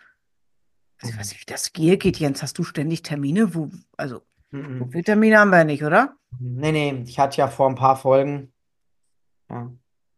Also, 1.03 1.13
ich 1.13 1.21
weiß 1.21 1.31
nicht, 1.31 1.41
wie 1.43 1.53
das 1.53 1.71
hier 1.77 1.97
geht, 1.99 2.19
Jens. 2.19 2.43
Hast 2.43 2.57
du 2.59 2.65
ständig 2.65 3.03
Termine? 3.03 3.55
Wo, 3.55 3.71
also, 3.97 4.23
so 4.53 4.57
Mhm. 4.57 4.91
viele 4.93 5.05
Termine 5.05 5.39
haben 5.41 5.51
wir 5.51 5.59
ja 5.59 5.65
nicht, 5.65 5.85
oder? 5.85 6.17
Nee, 6.39 6.73
nee, 6.73 7.03
ich 7.05 7.19
hatte 7.19 7.39
ja 7.39 7.49
vor 7.49 7.69
ein 7.69 7.75
paar 7.75 7.97
Folgen, 7.97 8.53
ja, 9.51 9.71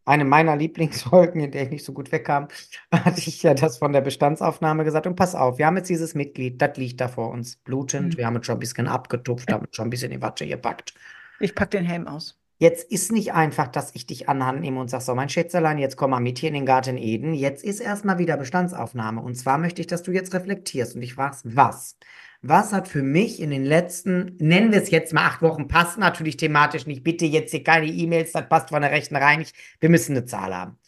eine 0.09 0.25
meiner 0.25 0.57
Lieblingsfolgen, 0.57 1.41
in 1.41 1.50
der 1.50 1.65
ich 1.65 1.71
nicht 1.71 1.85
so 1.85 1.93
gut 1.93 2.11
wegkam, 2.11 2.49
hatte 2.93 3.21
ich 3.21 3.43
ja 3.43 3.55
das 3.55 3.79
von 3.79 3.93
der 3.93 4.00
Bestandsaufnahme 4.00 4.85
gesagt. 4.85 5.07
Und 5.07 5.17
pass 5.17 5.35
auf, 5.35 5.59
wir 5.59 5.67
haben 5.67 5.77
jetzt 5.77 5.91
dieses 5.91 6.15
Mitglied, 6.15 6.61
das 6.61 6.77
liegt 6.77 7.00
da 7.00 7.09
vor 7.09 7.31
uns, 7.31 7.57
blutend. 7.57 8.15
Hm. 8.15 8.19
Wir 8.19 8.27
haben 8.27 8.37
es 8.37 8.47
schon 8.47 8.57
ein 8.57 8.61
bisschen 8.61 8.88
abgetupft, 8.88 9.53
haben 9.53 9.67
es 9.71 9.77
schon 9.77 9.87
ein 9.87 9.91
bisschen 9.91 10.12
in 10.12 10.23
Watte 10.23 10.47
gepackt. 10.47 10.95
Ich 11.41 11.55
pack 11.55 11.71
den 11.71 11.85
Helm 11.85 12.09
aus. 12.09 12.38
Jetzt 12.61 12.91
ist 12.91 13.12
nicht 13.12 13.33
einfach, 13.35 13.69
dass 13.69 13.95
ich 13.95 14.07
dich 14.07 14.29
an 14.29 14.45
Hand 14.45 14.61
nehme 14.61 14.81
und 14.81 14.88
sage, 14.88 15.05
so, 15.05 15.15
mein 15.15 15.29
Schätzelein, 15.29 15.79
jetzt 15.79 15.97
komm 15.97 16.11
mal 16.11 16.19
mit 16.19 16.38
hier 16.38 16.49
in 16.49 16.55
den 16.55 16.67
Garten 16.67 16.97
Eden. 16.97 17.33
Jetzt 17.33 17.62
ist 17.62 17.79
erstmal 17.79 18.19
wieder 18.19 18.37
Bestandsaufnahme. 18.37 19.21
Und 19.21 19.37
zwar 19.37 19.59
möchte 19.59 19.81
ich, 19.81 19.87
dass 19.87 20.03
du 20.03 20.11
jetzt 20.11 20.35
reflektierst 20.35 20.97
und 20.97 21.03
dich 21.03 21.15
fragst, 21.15 21.43
was? 21.45 21.97
Was 22.42 22.73
hat 22.73 22.87
für 22.87 23.02
mich 23.02 23.40
in 23.40 23.50
den 23.50 23.64
letzten, 23.64 24.37
nennen 24.38 24.71
wir 24.71 24.80
es 24.80 24.90
jetzt 24.90 25.12
mal 25.12 25.26
acht 25.26 25.42
Wochen, 25.42 25.66
passt 25.66 25.99
natürlich 25.99 26.37
thematisch 26.37 26.87
nicht. 26.87 27.02
Bitte 27.02 27.26
jetzt 27.26 27.50
hier 27.50 27.64
keine 27.64 27.87
E-Mails, 27.87 28.30
das 28.33 28.49
passt 28.49 28.68
von 28.68 28.80
der 28.80 28.92
rechten 28.92 29.16
rein 29.16 29.40
nicht. 29.40 29.57
Wir 29.80 29.88
müssen 29.88 30.16
eine 30.16 30.25
Zahl 30.25 30.54
haben. 30.54 30.78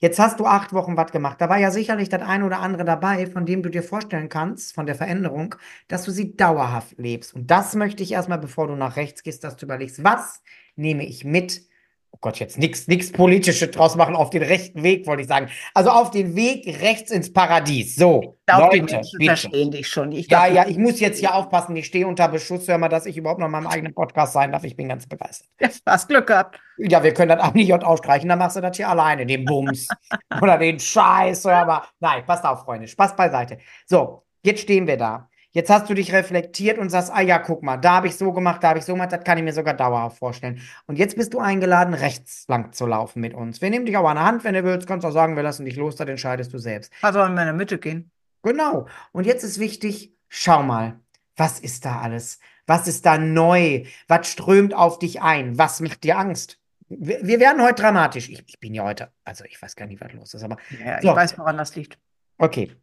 Jetzt 0.00 0.18
hast 0.18 0.38
du 0.38 0.46
acht 0.46 0.72
Wochen 0.74 0.96
was 0.96 1.10
gemacht. 1.10 1.40
Da 1.40 1.48
war 1.48 1.58
ja 1.58 1.70
sicherlich 1.70 2.08
das 2.08 2.22
ein 2.22 2.42
oder 2.42 2.60
andere 2.60 2.84
dabei, 2.84 3.26
von 3.26 3.46
dem 3.46 3.62
du 3.62 3.70
dir 3.70 3.82
vorstellen 3.82 4.28
kannst, 4.28 4.74
von 4.74 4.86
der 4.86 4.94
Veränderung, 4.94 5.54
dass 5.88 6.04
du 6.04 6.12
sie 6.12 6.36
dauerhaft 6.36 6.98
lebst. 6.98 7.34
Und 7.34 7.50
das 7.50 7.74
möchte 7.74 8.02
ich 8.02 8.12
erstmal, 8.12 8.38
bevor 8.38 8.68
du 8.68 8.76
nach 8.76 8.96
rechts 8.96 9.22
gehst, 9.22 9.42
dass 9.44 9.56
du 9.56 9.66
überlegst, 9.66 10.04
was 10.04 10.42
nehme 10.76 11.04
ich 11.06 11.24
mit? 11.24 11.62
Oh 12.10 12.18
Gott, 12.22 12.38
jetzt 12.40 12.58
nichts 12.58 12.88
nichts 12.88 13.12
Politisches 13.12 13.70
draus 13.70 13.94
machen, 13.94 14.16
auf 14.16 14.30
den 14.30 14.42
rechten 14.42 14.82
Weg, 14.82 15.06
wollte 15.06 15.22
ich 15.22 15.28
sagen. 15.28 15.48
Also 15.74 15.90
auf 15.90 16.10
den 16.10 16.34
Weg 16.34 16.66
rechts 16.82 17.10
ins 17.10 17.32
Paradies. 17.32 17.94
So, 17.96 18.38
Ich 18.40 18.46
glaube, 18.46 18.70
die 18.74 18.80
Leute, 18.80 18.94
Menschen 18.96 19.18
bitte. 19.18 19.30
verstehen 19.36 19.70
dich 19.70 19.88
schon. 19.88 20.12
Ich 20.12 20.28
Ja, 20.30 20.46
glaub, 20.46 20.56
ja, 20.56 20.66
ich 20.68 20.78
muss 20.78 20.98
jetzt 21.00 21.18
hier 21.20 21.34
aufpassen. 21.34 21.76
Ich 21.76 21.86
stehe 21.86 22.06
unter 22.06 22.26
Beschuss. 22.28 22.66
Hör 22.66 22.78
mal, 22.78 22.88
dass 22.88 23.06
ich 23.06 23.16
überhaupt 23.16 23.38
noch 23.38 23.46
in 23.46 23.52
meinem 23.52 23.66
eigenen 23.66 23.94
Podcast 23.94 24.32
sein 24.32 24.50
darf. 24.52 24.64
Ich 24.64 24.74
bin 24.74 24.88
ganz 24.88 25.06
begeistert. 25.06 25.48
Ja, 25.60 25.68
hast 25.86 26.08
Glück 26.08 26.26
gehabt. 26.26 26.58
Ja, 26.78 27.02
wir 27.02 27.12
können 27.14 27.28
das 27.28 27.40
auch 27.46 27.54
nicht 27.54 27.72
ausstreichen, 27.72 28.28
dann 28.28 28.38
machst 28.38 28.56
du 28.56 28.60
das 28.62 28.76
hier 28.76 28.88
alleine, 28.88 29.26
den 29.26 29.44
Bums 29.44 29.86
oder 30.40 30.56
den 30.58 30.80
Scheiß. 30.80 31.44
Hör 31.44 31.66
mal. 31.66 31.82
Nein, 32.00 32.24
passt 32.26 32.44
auf, 32.44 32.64
Freunde. 32.64 32.88
Spaß 32.88 33.14
beiseite. 33.16 33.58
So, 33.86 34.22
jetzt 34.42 34.62
stehen 34.62 34.86
wir 34.86 34.96
da. 34.96 35.28
Jetzt 35.58 35.70
hast 35.70 35.90
du 35.90 35.94
dich 35.94 36.12
reflektiert 36.12 36.78
und 36.78 36.88
sagst, 36.88 37.10
ah 37.12 37.20
ja, 37.20 37.40
guck 37.40 37.64
mal, 37.64 37.78
da 37.78 37.94
habe 37.94 38.06
ich 38.06 38.14
so 38.16 38.32
gemacht, 38.32 38.62
da 38.62 38.68
habe 38.68 38.78
ich 38.78 38.84
so 38.84 38.92
gemacht, 38.92 39.10
das 39.10 39.24
kann 39.24 39.38
ich 39.38 39.42
mir 39.42 39.52
sogar 39.52 39.74
dauerhaft 39.74 40.16
vorstellen. 40.18 40.60
Und 40.86 41.00
jetzt 41.00 41.16
bist 41.16 41.34
du 41.34 41.40
eingeladen, 41.40 41.94
rechts 41.94 42.44
lang 42.46 42.72
zu 42.72 42.86
laufen 42.86 43.20
mit 43.20 43.34
uns. 43.34 43.60
Wir 43.60 43.68
nehmen 43.68 43.84
dich 43.84 43.96
auch 43.96 44.08
an 44.08 44.14
der 44.14 44.24
Hand, 44.24 44.44
wenn 44.44 44.54
du 44.54 44.62
willst, 44.62 44.86
kannst 44.86 45.04
auch 45.04 45.10
sagen, 45.10 45.34
wir 45.34 45.42
lassen 45.42 45.64
dich 45.64 45.74
los, 45.74 45.96
das 45.96 46.08
entscheidest 46.08 46.52
du 46.54 46.58
selbst. 46.58 46.92
Also 47.02 47.20
in 47.24 47.34
meiner 47.34 47.52
Mitte 47.52 47.78
gehen. 47.78 48.12
Genau. 48.44 48.86
Und 49.10 49.26
jetzt 49.26 49.42
ist 49.42 49.58
wichtig, 49.58 50.14
schau 50.28 50.62
mal, 50.62 51.00
was 51.36 51.58
ist 51.58 51.84
da 51.84 52.02
alles? 52.02 52.38
Was 52.68 52.86
ist 52.86 53.04
da 53.04 53.18
neu? 53.18 53.82
Was 54.06 54.28
strömt 54.28 54.74
auf 54.74 55.00
dich 55.00 55.22
ein? 55.22 55.58
Was 55.58 55.80
macht 55.80 56.04
dir 56.04 56.18
Angst? 56.18 56.60
Wir, 56.88 57.18
wir 57.26 57.40
werden 57.40 57.60
heute 57.64 57.82
dramatisch. 57.82 58.28
Ich, 58.28 58.44
ich 58.46 58.60
bin 58.60 58.74
ja 58.74 58.84
heute, 58.84 59.10
also 59.24 59.42
ich 59.44 59.60
weiß 59.60 59.74
gar 59.74 59.86
nicht, 59.86 60.00
was 60.00 60.12
los 60.12 60.34
ist, 60.34 60.44
aber 60.44 60.56
Ja, 60.84 60.98
ich 60.98 61.02
So. 61.02 61.16
weiß, 61.16 61.36
woran 61.36 61.56
das 61.56 61.74
liegt. 61.74 61.98
okay. 62.38 62.76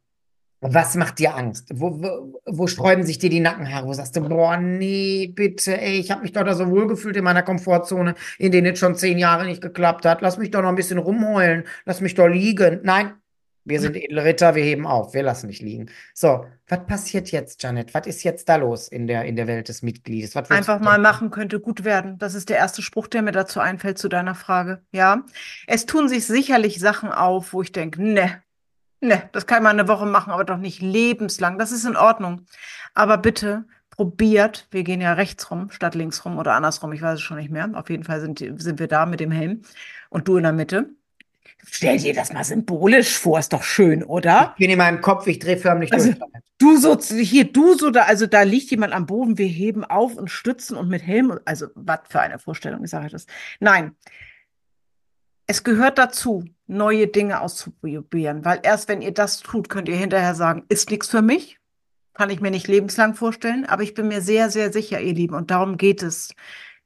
Was 0.68 0.96
macht 0.96 1.20
dir 1.20 1.36
Angst? 1.36 1.70
Wo, 1.74 2.02
wo, 2.02 2.42
wo 2.46 2.68
sträuben 2.68 3.04
sich 3.04 3.20
dir 3.20 3.30
die 3.30 3.40
Nackenhaare? 3.40 3.86
Wo 3.86 3.94
sagst 3.94 4.16
du, 4.16 4.22
boah, 4.22 4.58
nee, 4.58 5.32
bitte, 5.34 5.80
ey, 5.80 6.00
ich 6.00 6.12
habe 6.12 6.22
mich 6.22 6.32
doch 6.32 6.44
da 6.44 6.56
so 6.56 6.70
wohl 6.70 6.88
gefühlt 6.88 7.16
in 7.18 7.24
meiner 7.24 7.44
Komfortzone, 7.44 8.16
in 8.38 8.52
denen 8.52 8.74
es 8.74 8.80
schon 8.80 8.96
zehn 8.96 9.18
Jahre 9.18 9.46
nicht 9.46 9.62
geklappt 9.62 10.06
hat. 10.06 10.22
Lass 10.22 10.38
mich 10.38 10.52
doch 10.52 10.62
noch 10.62 10.70
ein 10.70 10.76
bisschen 10.76 10.98
rumheulen. 10.98 11.66
Lass 11.86 12.02
mich 12.02 12.16
doch 12.16 12.28
liegen. 12.28 12.80
Nein, 12.84 13.14
wir 13.68 13.82
sind 13.82 13.96
edle 13.96 14.24
Ritter, 14.24 14.54
wir 14.54 14.64
heben 14.64 14.86
auf, 14.86 15.16
wir 15.16 15.24
lassen 15.24 15.48
dich 15.48 15.60
liegen. 15.60 15.90
So, 16.14 16.46
was 16.68 16.86
passiert 16.86 17.32
jetzt, 17.32 17.64
Janet? 17.64 17.96
Was 17.96 18.06
ist 18.06 18.24
jetzt 18.24 18.48
da 18.48 18.58
los 18.58 18.88
in 18.88 19.08
der, 19.08 19.26
in 19.26 19.36
der 19.36 19.48
Welt 19.48 19.70
des 19.70 19.82
Mitgliedes? 19.82 20.36
Einfach 20.36 20.80
mal 20.80 21.00
machen 21.00 21.32
könnte 21.32 21.60
gut 21.60 21.84
werden. 21.84 22.20
Das 22.20 22.36
ist 22.36 22.50
der 22.50 22.58
erste 22.58 22.84
Spruch, 22.84 23.08
der 23.08 23.24
mir 23.24 23.32
dazu 23.32 23.60
einfällt 23.60 23.98
zu 23.98 24.08
deiner 24.08 24.36
Frage. 24.36 24.84
Ja, 24.92 25.26
es 25.66 25.88
tun 25.88 26.08
sich 26.08 26.28
sicherlich 26.28 26.80
Sachen 26.80 27.12
auf, 27.12 27.54
wo 27.54 27.64
ich 27.64 27.72
denke, 27.72 28.04
ne, 28.04 28.44
ne, 29.02 29.30
das 29.32 29.46
kann 29.46 29.64
mal 29.64 29.70
eine 29.70 29.88
Woche 29.88 30.06
machen, 30.06 30.32
aber 30.32 30.44
doch 30.44 30.58
nicht 30.58 30.82
lebenslang. 30.82 31.58
Das 31.58 31.72
ist 31.72 31.86
in 31.86 31.96
Ordnung. 31.96 32.46
Aber 32.94 33.18
bitte 33.18 33.66
probiert, 33.90 34.68
wir 34.72 34.84
gehen 34.84 35.02
ja 35.02 35.14
rechts 35.14 35.50
rum 35.52 35.70
statt 35.72 35.96
links 35.96 36.26
rum 36.26 36.38
oder 36.38 36.54
andersrum, 36.54 36.92
ich 36.92 37.02
weiß 37.02 37.16
es 37.16 37.22
schon 37.22 37.38
nicht 37.38 37.50
mehr. 37.52 37.70
Auf 37.74 37.90
jeden 37.90 38.04
Fall 38.04 38.20
sind, 38.20 38.40
sind 38.40 38.80
wir 38.80 38.88
da 38.88 39.06
mit 39.06 39.20
dem 39.20 39.32
Helm 39.32 39.62
und 40.10 40.28
du 40.28 40.38
in 40.38 40.44
der 40.44 40.52
Mitte. 40.52 40.90
Stell 41.68 41.98
dir 41.98 42.14
das 42.14 42.32
mal 42.32 42.44
symbolisch 42.44 43.18
vor, 43.18 43.40
ist 43.40 43.52
doch 43.54 43.64
schön, 43.64 44.04
oder? 44.04 44.52
Ich 44.56 44.60
bin 44.60 44.70
in 44.70 44.78
meinem 44.78 45.02
Kopf, 45.02 45.26
ich 45.28 45.40
drehe 45.40 45.58
förmlich 45.58 45.92
Also- 45.94 46.12
durch. 46.12 46.20
Du 46.58 46.78
so, 46.78 46.98
hier, 46.98 47.52
du 47.52 47.74
so 47.74 47.90
da, 47.90 48.04
also 48.04 48.28
da 48.28 48.44
liegt 48.44 48.72
jemand 48.72 48.94
am 48.94 49.06
Boden, 49.06 49.38
wir 49.38 49.48
heben 49.48 49.84
auf 49.84 50.16
und 50.16 50.30
stützen 50.30 50.78
und 50.78 50.88
mit 50.88 51.02
Helm, 51.06 51.38
also 51.44 51.68
was 51.76 52.00
für 52.08 52.22
eine 52.22 52.40
Vorstellung, 52.40 52.82
ich 52.86 52.92
sage 52.92 53.10
das. 53.10 53.26
Nein, 53.60 53.94
es 55.48 55.64
gehört 55.64 55.98
dazu, 55.98 56.46
neue 56.68 57.08
Dinge 57.08 57.42
auszuprobieren, 57.42 58.44
weil 58.44 58.60
erst 58.64 58.88
wenn 58.88 59.02
ihr 59.02 59.14
das 59.14 59.40
tut, 59.40 59.70
könnt 59.70 59.88
ihr 59.88 59.96
hinterher 59.96 60.36
sagen, 60.36 60.66
ist 60.70 60.90
nichts 60.90 61.08
für 61.10 61.22
mich, 61.22 61.60
kann 62.14 62.30
ich 62.30 62.42
mir 62.42 62.52
nicht 62.52 62.68
lebenslang 62.68 63.14
vorstellen, 63.14 63.66
aber 63.66 63.84
ich 63.84 63.94
bin 63.94 64.08
mir 64.08 64.22
sehr, 64.22 64.50
sehr 64.50 64.74
sicher, 64.74 65.00
ihr 65.00 65.14
Lieben, 65.14 65.36
und 65.36 65.52
darum 65.52 65.78
geht 65.78 66.02
es, 66.02 66.34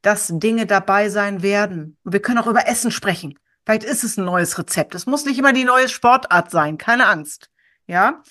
dass 0.02 0.30
Dinge 0.32 0.66
dabei 0.66 1.08
sein 1.08 1.42
werden. 1.42 1.96
Und 2.04 2.12
wir 2.12 2.22
können 2.22 2.38
auch 2.38 2.46
über 2.46 2.66
Essen 2.66 2.90
sprechen. 2.90 3.38
Vielleicht 3.64 3.84
ist 3.84 4.02
es 4.02 4.16
ein 4.16 4.24
neues 4.24 4.58
Rezept. 4.58 4.94
Es 4.94 5.06
muss 5.06 5.24
nicht 5.24 5.38
immer 5.38 5.52
die 5.52 5.64
neue 5.64 5.88
Sportart 5.88 6.50
sein, 6.50 6.78
keine 6.78 7.06
Angst. 7.06 7.50
Ja? 7.86 8.22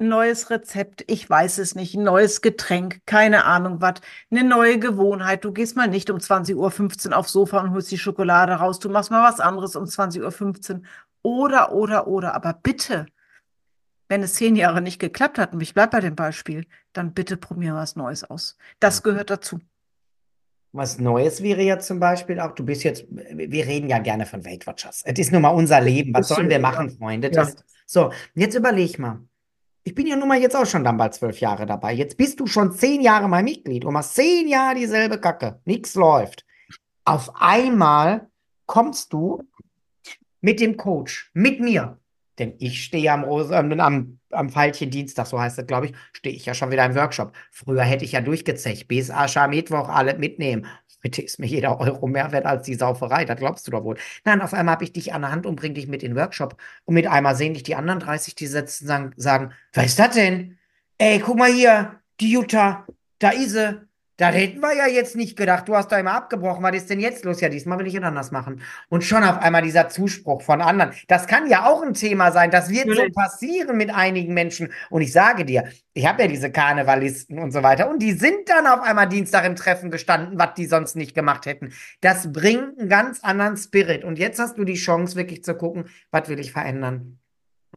Ein 0.00 0.08
neues 0.08 0.48
Rezept, 0.48 1.04
ich 1.08 1.28
weiß 1.28 1.58
es 1.58 1.74
nicht, 1.74 1.94
ein 1.94 2.04
neues 2.04 2.40
Getränk, 2.40 3.02
keine 3.04 3.44
Ahnung 3.44 3.82
was, 3.82 3.96
eine 4.30 4.44
neue 4.44 4.78
Gewohnheit. 4.78 5.44
Du 5.44 5.52
gehst 5.52 5.76
mal 5.76 5.88
nicht 5.88 6.08
um 6.08 6.16
20.15 6.16 7.10
Uhr 7.10 7.18
aufs 7.18 7.32
Sofa 7.32 7.60
und 7.60 7.72
holst 7.72 7.90
die 7.90 7.98
Schokolade 7.98 8.54
raus, 8.54 8.78
du 8.78 8.88
machst 8.88 9.10
mal 9.10 9.28
was 9.28 9.40
anderes 9.40 9.76
um 9.76 9.84
20.15 9.84 10.72
Uhr. 10.72 10.82
Oder, 11.20 11.72
oder, 11.72 12.06
oder. 12.06 12.34
Aber 12.34 12.54
bitte, 12.54 13.04
wenn 14.08 14.22
es 14.22 14.34
zehn 14.34 14.56
Jahre 14.56 14.80
nicht 14.80 15.00
geklappt 15.00 15.38
hat, 15.38 15.52
und 15.52 15.60
ich 15.60 15.74
bleib 15.74 15.90
bei 15.90 16.00
dem 16.00 16.16
Beispiel, 16.16 16.64
dann 16.94 17.12
bitte 17.12 17.36
probier 17.36 17.74
was 17.74 17.94
Neues 17.94 18.24
aus. 18.24 18.56
Das 18.78 19.02
gehört 19.02 19.28
dazu. 19.28 19.60
Was 20.72 20.98
Neues 20.98 21.42
wäre 21.42 21.60
ja 21.60 21.78
zum 21.78 22.00
Beispiel 22.00 22.40
auch, 22.40 22.52
du 22.52 22.64
bist 22.64 22.84
jetzt, 22.84 23.04
wir 23.10 23.66
reden 23.66 23.90
ja 23.90 23.98
gerne 23.98 24.24
von 24.24 24.46
Weight 24.46 24.66
Watchers. 24.66 25.02
Es 25.04 25.18
ist 25.18 25.30
nun 25.30 25.42
mal 25.42 25.50
unser 25.50 25.82
Leben. 25.82 26.14
Was 26.14 26.28
sollen 26.28 26.48
wir 26.48 26.56
ja. 26.56 26.62
machen, 26.62 26.88
Freunde? 26.88 27.28
Ja. 27.28 27.34
Das, 27.34 27.56
so, 27.84 28.12
jetzt 28.34 28.54
überleg 28.54 28.98
mal. 28.98 29.18
Ich 29.82 29.94
bin 29.94 30.06
ja 30.06 30.16
nun 30.16 30.28
mal 30.28 30.40
jetzt 30.40 30.56
auch 30.56 30.66
schon 30.66 30.84
dann 30.84 30.96
bald 30.96 31.14
zwölf 31.14 31.40
Jahre 31.40 31.64
dabei. 31.66 31.92
Jetzt 31.92 32.16
bist 32.16 32.38
du 32.38 32.46
schon 32.46 32.72
zehn 32.72 33.00
Jahre 33.00 33.28
mein 33.28 33.44
Mitglied 33.44 33.84
und 33.84 33.94
machst 33.94 34.14
zehn 34.14 34.46
Jahre 34.46 34.74
dieselbe 34.74 35.18
Kacke. 35.18 35.60
Nichts 35.64 35.94
läuft. 35.94 36.44
Auf 37.04 37.32
einmal 37.40 38.28
kommst 38.66 39.12
du 39.12 39.42
mit 40.40 40.60
dem 40.60 40.76
Coach, 40.76 41.30
mit 41.34 41.60
mir. 41.60 41.98
Denn 42.38 42.54
ich 42.58 42.84
stehe 42.84 43.12
am, 43.12 43.24
Rose, 43.24 43.54
ähm, 43.54 43.78
am, 43.80 44.18
am 44.30 44.54
Veilchen 44.54 44.90
Dienstag, 44.90 45.26
so 45.26 45.38
heißt 45.38 45.58
das, 45.58 45.66
glaube 45.66 45.86
ich, 45.86 45.92
stehe 46.12 46.34
ich 46.34 46.46
ja 46.46 46.54
schon 46.54 46.70
wieder 46.70 46.86
im 46.86 46.94
Workshop. 46.94 47.32
Früher 47.50 47.82
hätte 47.82 48.04
ich 48.04 48.12
ja 48.12 48.20
durchgezecht, 48.20 48.88
bis 48.88 49.10
Aschermittwoch 49.10 49.88
alle 49.88 50.16
mitnehmen. 50.16 50.66
Heute 51.04 51.22
ist 51.22 51.38
mir 51.38 51.46
jeder 51.46 51.80
Euro 51.80 52.06
mehr 52.06 52.32
wert 52.32 52.46
als 52.46 52.66
die 52.66 52.74
Sauferei, 52.74 53.24
das 53.24 53.38
glaubst 53.38 53.66
du 53.66 53.70
doch 53.70 53.84
wohl. 53.84 53.96
Nein, 54.24 54.42
auf 54.42 54.52
einmal 54.52 54.74
habe 54.74 54.84
ich 54.84 54.92
dich 54.92 55.12
an 55.12 55.22
der 55.22 55.32
Hand 55.32 55.46
und 55.46 55.56
bring 55.56 55.74
dich 55.74 55.86
mit 55.86 56.02
in 56.02 56.12
den 56.12 56.16
Workshop. 56.18 56.56
Und 56.84 56.94
mit 56.94 57.06
einmal 57.06 57.36
sehen 57.36 57.54
dich 57.54 57.62
die 57.62 57.74
anderen 57.74 58.00
30, 58.00 58.34
die 58.34 58.46
sitzen, 58.46 58.86
sagen, 58.86 59.12
sagen, 59.16 59.52
was 59.72 59.86
ist 59.86 59.98
das 59.98 60.14
denn? 60.14 60.58
Ey, 60.98 61.20
guck 61.20 61.38
mal 61.38 61.52
hier, 61.52 62.00
die 62.20 62.32
Jutta, 62.32 62.86
da 63.18 63.30
ist 63.30 63.50
sie. 63.50 63.89
Das 64.20 64.34
hätten 64.34 64.60
wir 64.60 64.76
ja 64.76 64.86
jetzt 64.86 65.16
nicht 65.16 65.34
gedacht. 65.34 65.66
Du 65.66 65.74
hast 65.74 65.90
da 65.90 65.98
immer 65.98 66.12
abgebrochen. 66.12 66.62
Was 66.62 66.76
ist 66.76 66.90
denn 66.90 67.00
jetzt 67.00 67.24
los? 67.24 67.40
Ja, 67.40 67.48
diesmal 67.48 67.78
will 67.78 67.86
ich 67.86 67.94
es 67.94 68.02
anders 68.02 68.30
machen. 68.30 68.60
Und 68.90 69.02
schon 69.02 69.24
auf 69.24 69.38
einmal 69.38 69.62
dieser 69.62 69.88
Zuspruch 69.88 70.42
von 70.42 70.60
anderen. 70.60 70.92
Das 71.08 71.26
kann 71.26 71.48
ja 71.48 71.66
auch 71.66 71.82
ein 71.82 71.94
Thema 71.94 72.30
sein. 72.30 72.50
Das 72.50 72.68
wird 72.68 72.94
so 72.94 73.02
passieren 73.14 73.78
mit 73.78 73.88
einigen 73.88 74.34
Menschen. 74.34 74.74
Und 74.90 75.00
ich 75.00 75.12
sage 75.12 75.46
dir, 75.46 75.70
ich 75.94 76.06
habe 76.06 76.20
ja 76.20 76.28
diese 76.28 76.52
Karnevalisten 76.52 77.38
und 77.38 77.50
so 77.50 77.62
weiter. 77.62 77.88
Und 77.88 78.02
die 78.02 78.12
sind 78.12 78.46
dann 78.46 78.66
auf 78.66 78.82
einmal 78.82 79.08
Dienstag 79.08 79.46
im 79.46 79.56
Treffen 79.56 79.90
gestanden, 79.90 80.38
was 80.38 80.52
die 80.52 80.66
sonst 80.66 80.96
nicht 80.96 81.14
gemacht 81.14 81.46
hätten. 81.46 81.72
Das 82.02 82.30
bringt 82.30 82.78
einen 82.78 82.90
ganz 82.90 83.24
anderen 83.24 83.56
Spirit. 83.56 84.04
Und 84.04 84.18
jetzt 84.18 84.38
hast 84.38 84.58
du 84.58 84.64
die 84.64 84.74
Chance, 84.74 85.16
wirklich 85.16 85.42
zu 85.44 85.54
gucken, 85.54 85.86
was 86.10 86.28
will 86.28 86.38
ich 86.38 86.52
verändern. 86.52 87.18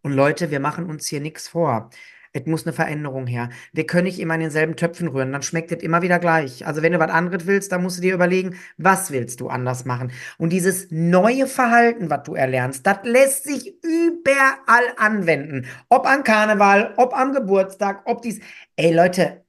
Und 0.02 0.12
Leute, 0.12 0.52
wir 0.52 0.60
machen 0.60 0.90
uns 0.90 1.08
hier 1.08 1.22
nichts 1.22 1.48
vor. 1.48 1.90
Es 2.36 2.48
muss 2.48 2.66
eine 2.66 2.74
Veränderung 2.74 3.28
her. 3.28 3.50
Wir 3.74 3.86
können 3.86 4.06
nicht 4.06 4.20
immer 4.20 4.34
in 4.34 4.42
denselben 4.42 4.76
Töpfen 4.76 5.08
rühren, 5.08 5.32
dann 5.32 5.44
schmeckt 5.44 5.72
es 5.72 5.84
immer 5.84 6.02
wieder 6.02 6.18
gleich. 6.18 6.66
Also 6.66 6.82
wenn 6.82 6.92
du 6.92 6.98
was 6.98 7.12
anderes 7.12 7.46
willst, 7.46 7.72
dann 7.72 7.84
musst 7.84 8.00
du 8.00 8.02
dir 8.02 8.16
überlegen, 8.16 8.58
was 8.78 9.12
willst 9.12 9.40
du 9.40 9.50
anders 9.50 9.86
machen. 9.86 10.12
Und 10.40 10.50
dieses 10.50 10.88
neue 10.90 11.46
Verhalten, 11.46 12.10
was 12.10 12.24
du 12.24 12.34
erlernst, 12.34 12.88
das 12.88 12.98
lässt 13.04 13.44
sich 13.44 13.76
überall 13.84 14.84
anwenden. 14.98 15.68
Ob 15.90 16.08
an 16.08 16.24
Karneval, 16.24 16.96
ob 16.98 17.16
am 17.16 17.34
Geburtstag, 17.34 18.02
ob 18.06 18.24
dies. 18.24 18.40
Ey 18.78 18.92
Leute, 18.92 19.43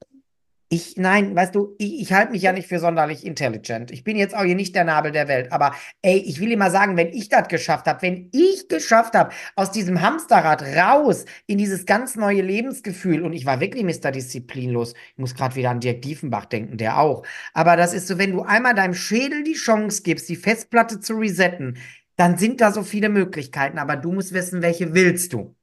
Ich, 0.75 0.97
nein, 0.97 1.33
weißt 1.33 1.55
du, 1.55 1.73
ich, 1.77 2.01
ich 2.01 2.11
halte 2.11 2.33
mich 2.33 2.41
ja 2.41 2.51
nicht 2.51 2.67
für 2.67 2.79
sonderlich 2.79 3.25
intelligent. 3.25 3.91
Ich 3.91 4.03
bin 4.03 4.17
jetzt 4.17 4.35
auch 4.35 4.43
hier 4.43 4.55
nicht 4.55 4.75
der 4.75 4.83
Nabel 4.83 5.13
der 5.13 5.29
Welt. 5.29 5.53
Aber 5.53 5.73
ey, 6.01 6.17
ich 6.17 6.41
will 6.41 6.57
mal 6.57 6.69
sagen, 6.69 6.97
wenn 6.97 7.13
ich 7.13 7.29
das 7.29 7.47
geschafft 7.47 7.85
habe, 7.85 8.01
wenn 8.01 8.29
ich 8.33 8.67
geschafft 8.67 9.13
habe, 9.13 9.31
aus 9.55 9.71
diesem 9.71 10.01
Hamsterrad 10.01 10.63
raus 10.63 11.23
in 11.47 11.57
dieses 11.57 11.85
ganz 11.85 12.17
neue 12.17 12.41
Lebensgefühl, 12.41 13.23
und 13.23 13.31
ich 13.31 13.45
war 13.45 13.61
wirklich 13.61 13.85
Mr. 13.85 14.11
Disziplinlos. 14.11 14.95
Ich 15.13 15.17
muss 15.17 15.33
gerade 15.33 15.55
wieder 15.55 15.69
an 15.69 15.79
Dirk 15.79 16.01
Diefenbach 16.01 16.43
denken, 16.43 16.75
der 16.75 16.99
auch. 16.99 17.23
Aber 17.53 17.77
das 17.77 17.93
ist 17.93 18.07
so, 18.07 18.17
wenn 18.17 18.33
du 18.33 18.41
einmal 18.41 18.75
deinem 18.75 18.95
Schädel 18.95 19.43
die 19.43 19.53
Chance 19.53 20.03
gibst, 20.03 20.27
die 20.27 20.35
Festplatte 20.35 20.99
zu 20.99 21.13
resetten, 21.13 21.77
dann 22.17 22.37
sind 22.37 22.59
da 22.59 22.73
so 22.73 22.83
viele 22.83 23.07
Möglichkeiten. 23.07 23.77
Aber 23.77 23.95
du 23.95 24.11
musst 24.11 24.33
wissen, 24.33 24.61
welche 24.61 24.93
willst 24.93 25.31
du. 25.31 25.54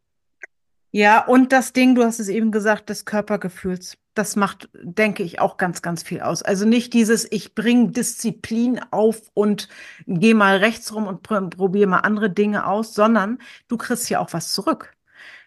Ja, 0.94 1.24
und 1.24 1.52
das 1.52 1.72
Ding, 1.72 1.94
du 1.94 2.04
hast 2.04 2.18
es 2.20 2.28
eben 2.28 2.50
gesagt, 2.52 2.90
des 2.90 3.04
Körpergefühls. 3.06 3.96
Das 4.14 4.36
macht, 4.36 4.68
denke 4.74 5.22
ich, 5.22 5.40
auch 5.40 5.56
ganz, 5.56 5.80
ganz 5.80 6.02
viel 6.02 6.20
aus. 6.20 6.42
Also 6.42 6.66
nicht 6.66 6.92
dieses, 6.92 7.26
ich 7.32 7.54
bringe 7.54 7.92
Disziplin 7.92 8.78
auf 8.90 9.22
und 9.32 9.68
gehe 10.06 10.34
mal 10.34 10.58
rechts 10.58 10.92
rum 10.94 11.06
und 11.06 11.22
pr 11.22 11.48
probiere 11.48 11.88
mal 11.88 12.00
andere 12.00 12.28
Dinge 12.30 12.66
aus, 12.66 12.92
sondern 12.94 13.38
du 13.68 13.78
kriegst 13.78 14.10
ja 14.10 14.20
auch 14.20 14.32
was 14.34 14.52
zurück. 14.52 14.94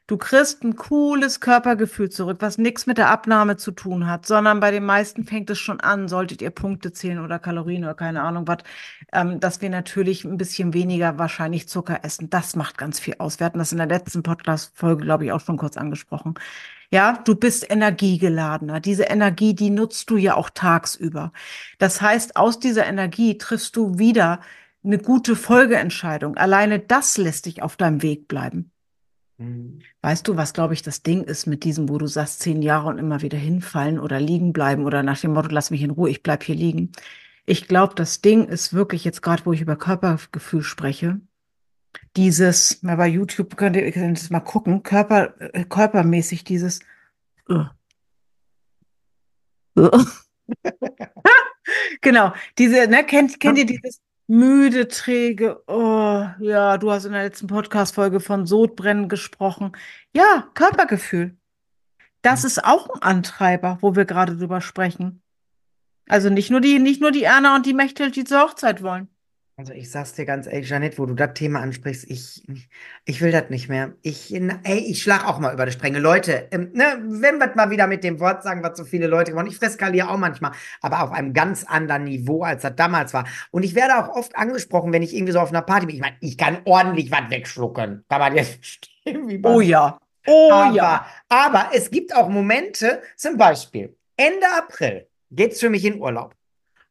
Du 0.08 0.18
kriegst 0.18 0.64
ein 0.64 0.76
cooles 0.76 1.40
Körpergefühl 1.40 2.12
zurück, 2.12 2.38
was 2.40 2.60
nichts 2.60 2.86
mit 2.86 3.00
der 3.00 3.10
Abnahme 3.10 3.58
zu 3.58 3.72
tun 3.72 4.06
hat, 4.06 4.28
sondern 4.28 4.60
bei 4.60 4.70
den 4.70 4.86
meisten 4.86 5.24
fängt 5.24 5.50
es 5.50 5.58
schon 5.58 5.80
an, 5.80 6.08
solltet 6.08 6.44
ihr 6.44 6.52
Punkte 6.52 6.92
zählen 6.94 7.18
oder 7.18 7.40
Kalorien 7.40 7.84
oder 7.84 7.96
keine 7.96 8.22
Ahnung 8.22 8.48
was, 8.48 8.60
ähm, 9.12 9.40
dass 9.40 9.62
wir 9.62 9.72
natürlich 9.72 10.24
ein 10.24 10.38
bisschen 10.38 10.76
weniger 10.76 11.18
wahrscheinlich 11.18 11.68
Zucker 11.68 12.04
essen. 12.04 12.30
Das 12.30 12.56
macht 12.56 12.78
ganz 12.78 13.00
viel 13.00 13.16
aus. 13.18 13.40
Wir 13.40 13.48
hatten 13.48 13.58
das 13.58 13.72
in 13.72 13.80
der 13.80 13.88
letzten 13.88 14.22
Podcast-Folge, 14.22 15.04
glaube 15.04 15.26
ich, 15.26 15.32
auch 15.32 15.40
schon 15.42 15.58
kurz 15.58 15.76
angesprochen. 15.76 16.36
Ja, 16.92 17.14
du 17.26 17.36
bist 17.36 17.70
energiegeladener. 17.70 18.80
Diese 18.82 19.06
Energie, 19.06 19.56
die 19.56 19.72
nutzt 19.72 20.12
du 20.12 20.18
ja 20.18 20.36
auch 20.36 20.52
tagsüber. 20.52 21.32
Das 21.80 22.00
heißt, 22.02 22.36
aus 22.38 22.60
dieser 22.60 22.86
Energie 22.86 23.40
triffst 23.40 23.76
du 23.76 23.98
wieder 23.98 24.40
eine 24.84 25.00
gute 25.00 25.36
Folgeentscheidung. 25.36 26.38
Alleine 26.38 26.80
das 26.80 27.18
lässt 27.18 27.48
dich 27.48 27.64
auf 27.64 27.76
deinem 27.76 28.04
Weg 28.04 28.28
bleiben. 28.28 28.72
Mhm. 29.38 29.80
Weißt 30.02 30.28
du, 30.28 30.38
was, 30.38 30.54
glaube 30.54 30.74
ich, 30.74 30.82
das 30.82 31.04
Ding 31.04 31.24
ist 31.24 31.46
mit 31.46 31.64
diesem, 31.64 31.90
wo 31.90 31.98
du 31.98 32.08
sagst, 32.08 32.42
zehn 32.42 32.62
Jahre 32.62 32.88
und 32.88 32.98
immer 32.98 33.22
wieder 33.22 33.38
hinfallen 33.38 34.00
oder 34.00 34.20
liegen 34.20 34.54
bleiben 34.54 34.86
oder 34.86 35.04
nach 35.04 35.20
dem 35.20 35.34
Motto, 35.34 35.50
lass 35.52 35.72
mich 35.72 35.82
in 35.82 35.92
Ruhe, 35.92 36.10
ich 36.10 36.24
bleib 36.24 36.44
hier 36.44 36.56
liegen. 36.56 36.92
Ich 37.46 37.68
glaube, 37.68 37.96
das 37.96 38.22
Ding 38.22 38.48
ist 38.48 38.74
wirklich 38.74 39.04
jetzt 39.04 39.22
gerade, 39.22 39.46
wo 39.46 39.54
ich 39.54 39.62
über 39.62 39.76
Körpergefühl 39.76 40.64
spreche, 40.64 41.20
dieses, 42.16 42.82
mal 42.84 42.98
bei 42.98 43.08
YouTube 43.08 43.56
könnt 43.58 43.76
ihr, 43.76 43.92
könnt 43.92 44.18
ihr 44.18 44.22
das 44.22 44.30
mal 44.30 44.40
gucken, 44.40 44.84
Körper, 44.84 45.34
äh, 45.40 45.66
körpermäßig 45.66 46.44
dieses, 46.44 46.80
uh. 47.50 47.66
genau, 52.02 52.34
diese, 52.58 52.88
ne, 52.88 53.06
kennt, 53.06 53.40
kennt 53.40 53.58
ihr 53.58 53.66
dieses, 53.66 54.02
Müde, 54.28 54.88
träge. 54.88 55.62
Oh, 55.68 56.26
ja, 56.40 56.78
du 56.78 56.92
hast 56.92 57.06
in 57.06 57.12
der 57.12 57.24
letzten 57.24 57.48
Podcast-Folge 57.48 58.20
von 58.20 58.48
Sodbrennen 58.48 59.08
gesprochen. 59.08 59.74
Ja, 60.14 60.50
Körpergefühl. 60.56 61.38
Das 62.24 62.44
ist 62.44 62.64
auch 62.64 62.90
ein 62.90 63.02
Antreiber, 63.04 63.78
wo 63.82 63.96
wir 63.96 64.06
gerade 64.06 64.36
drüber 64.36 64.62
sprechen. 64.62 65.22
Also 66.08 66.30
nicht 66.30 66.50
nur 66.50 66.60
die, 66.62 66.80
nicht 66.80 67.02
nur 67.02 67.12
die 67.12 67.24
Erna 67.24 67.56
und 67.56 67.68
die 67.68 67.74
Mechthild, 67.74 68.16
die 68.16 68.24
zur 68.24 68.42
Hochzeit 68.42 68.82
wollen. 68.82 69.10
Also 69.58 69.72
ich 69.72 69.90
sag's 69.90 70.12
dir 70.12 70.26
ganz 70.26 70.48
ehrlich, 70.48 70.70
Janette, 70.70 70.98
wo 70.98 71.06
du 71.06 71.14
das 71.14 71.34
Thema 71.34 71.62
ansprichst, 71.62 72.12
ich, 72.12 72.44
ich 73.06 73.22
will 73.22 73.32
das 73.32 73.50
nicht 73.50 73.70
mehr. 73.70 73.94
Ich, 74.02 74.34
ey, 74.34 74.80
ich 74.80 75.02
schlag 75.02 75.26
auch 75.26 75.40
mal 75.40 75.54
über 75.54 75.66
die 75.66 75.72
Stränge. 75.72 76.00
Leute, 76.00 76.50
ähm, 76.52 76.72
ne, 76.74 77.02
wenn 77.06 77.38
wir 77.38 77.56
mal 77.56 77.70
wieder 77.70 77.88
mit 77.88 78.04
dem 78.04 78.20
Wort 78.20 78.44
sagen, 78.44 78.64
was 78.64 78.78
so 78.78 78.84
viele 78.84 79.08
Leute 79.08 79.34
wollen, 79.34 79.48
ich 79.48 79.56
freskaliere 79.56 80.10
auch 80.10 80.18
manchmal, 80.18 80.52
aber 80.82 81.04
auf 81.04 81.12
einem 81.14 81.32
ganz 81.32 81.64
anderen 81.64 82.04
Niveau, 82.04 82.44
als 82.44 82.64
das 82.64 82.76
damals 82.76 83.14
war. 83.14 83.26
Und 83.52 83.64
ich 83.64 83.76
werde 83.76 83.98
auch 83.98 84.10
oft 84.14 84.36
angesprochen, 84.36 84.92
wenn 84.92 85.04
ich 85.04 85.16
irgendwie 85.16 85.32
so 85.32 85.40
auf 85.40 85.52
einer 85.52 85.62
Party 85.62 85.86
bin. 85.86 85.96
Ich 85.96 86.02
meine, 86.02 86.18
ich 86.20 86.38
kann 86.38 86.58
ordentlich 86.66 87.10
was 87.10 87.30
wegschlucken. 87.30 88.04
Kann 88.10 88.20
man 88.20 88.36
jetzt 88.36 88.56
verstehen, 88.62 89.30
wie 89.30 89.38
man 89.38 89.54
Oh 89.54 89.62
ja. 89.62 89.98
Oh 90.28 90.52
aber, 90.52 90.76
ja. 90.76 91.06
Aber 91.30 91.70
es 91.74 91.90
gibt 91.90 92.14
auch 92.14 92.28
Momente, 92.28 93.02
zum 93.16 93.38
Beispiel 93.38 93.96
Ende 94.18 94.48
April 94.58 95.08
geht's 95.32 95.62
für 95.62 95.70
mich 95.70 95.86
in 95.86 96.02
Urlaub 96.02 96.36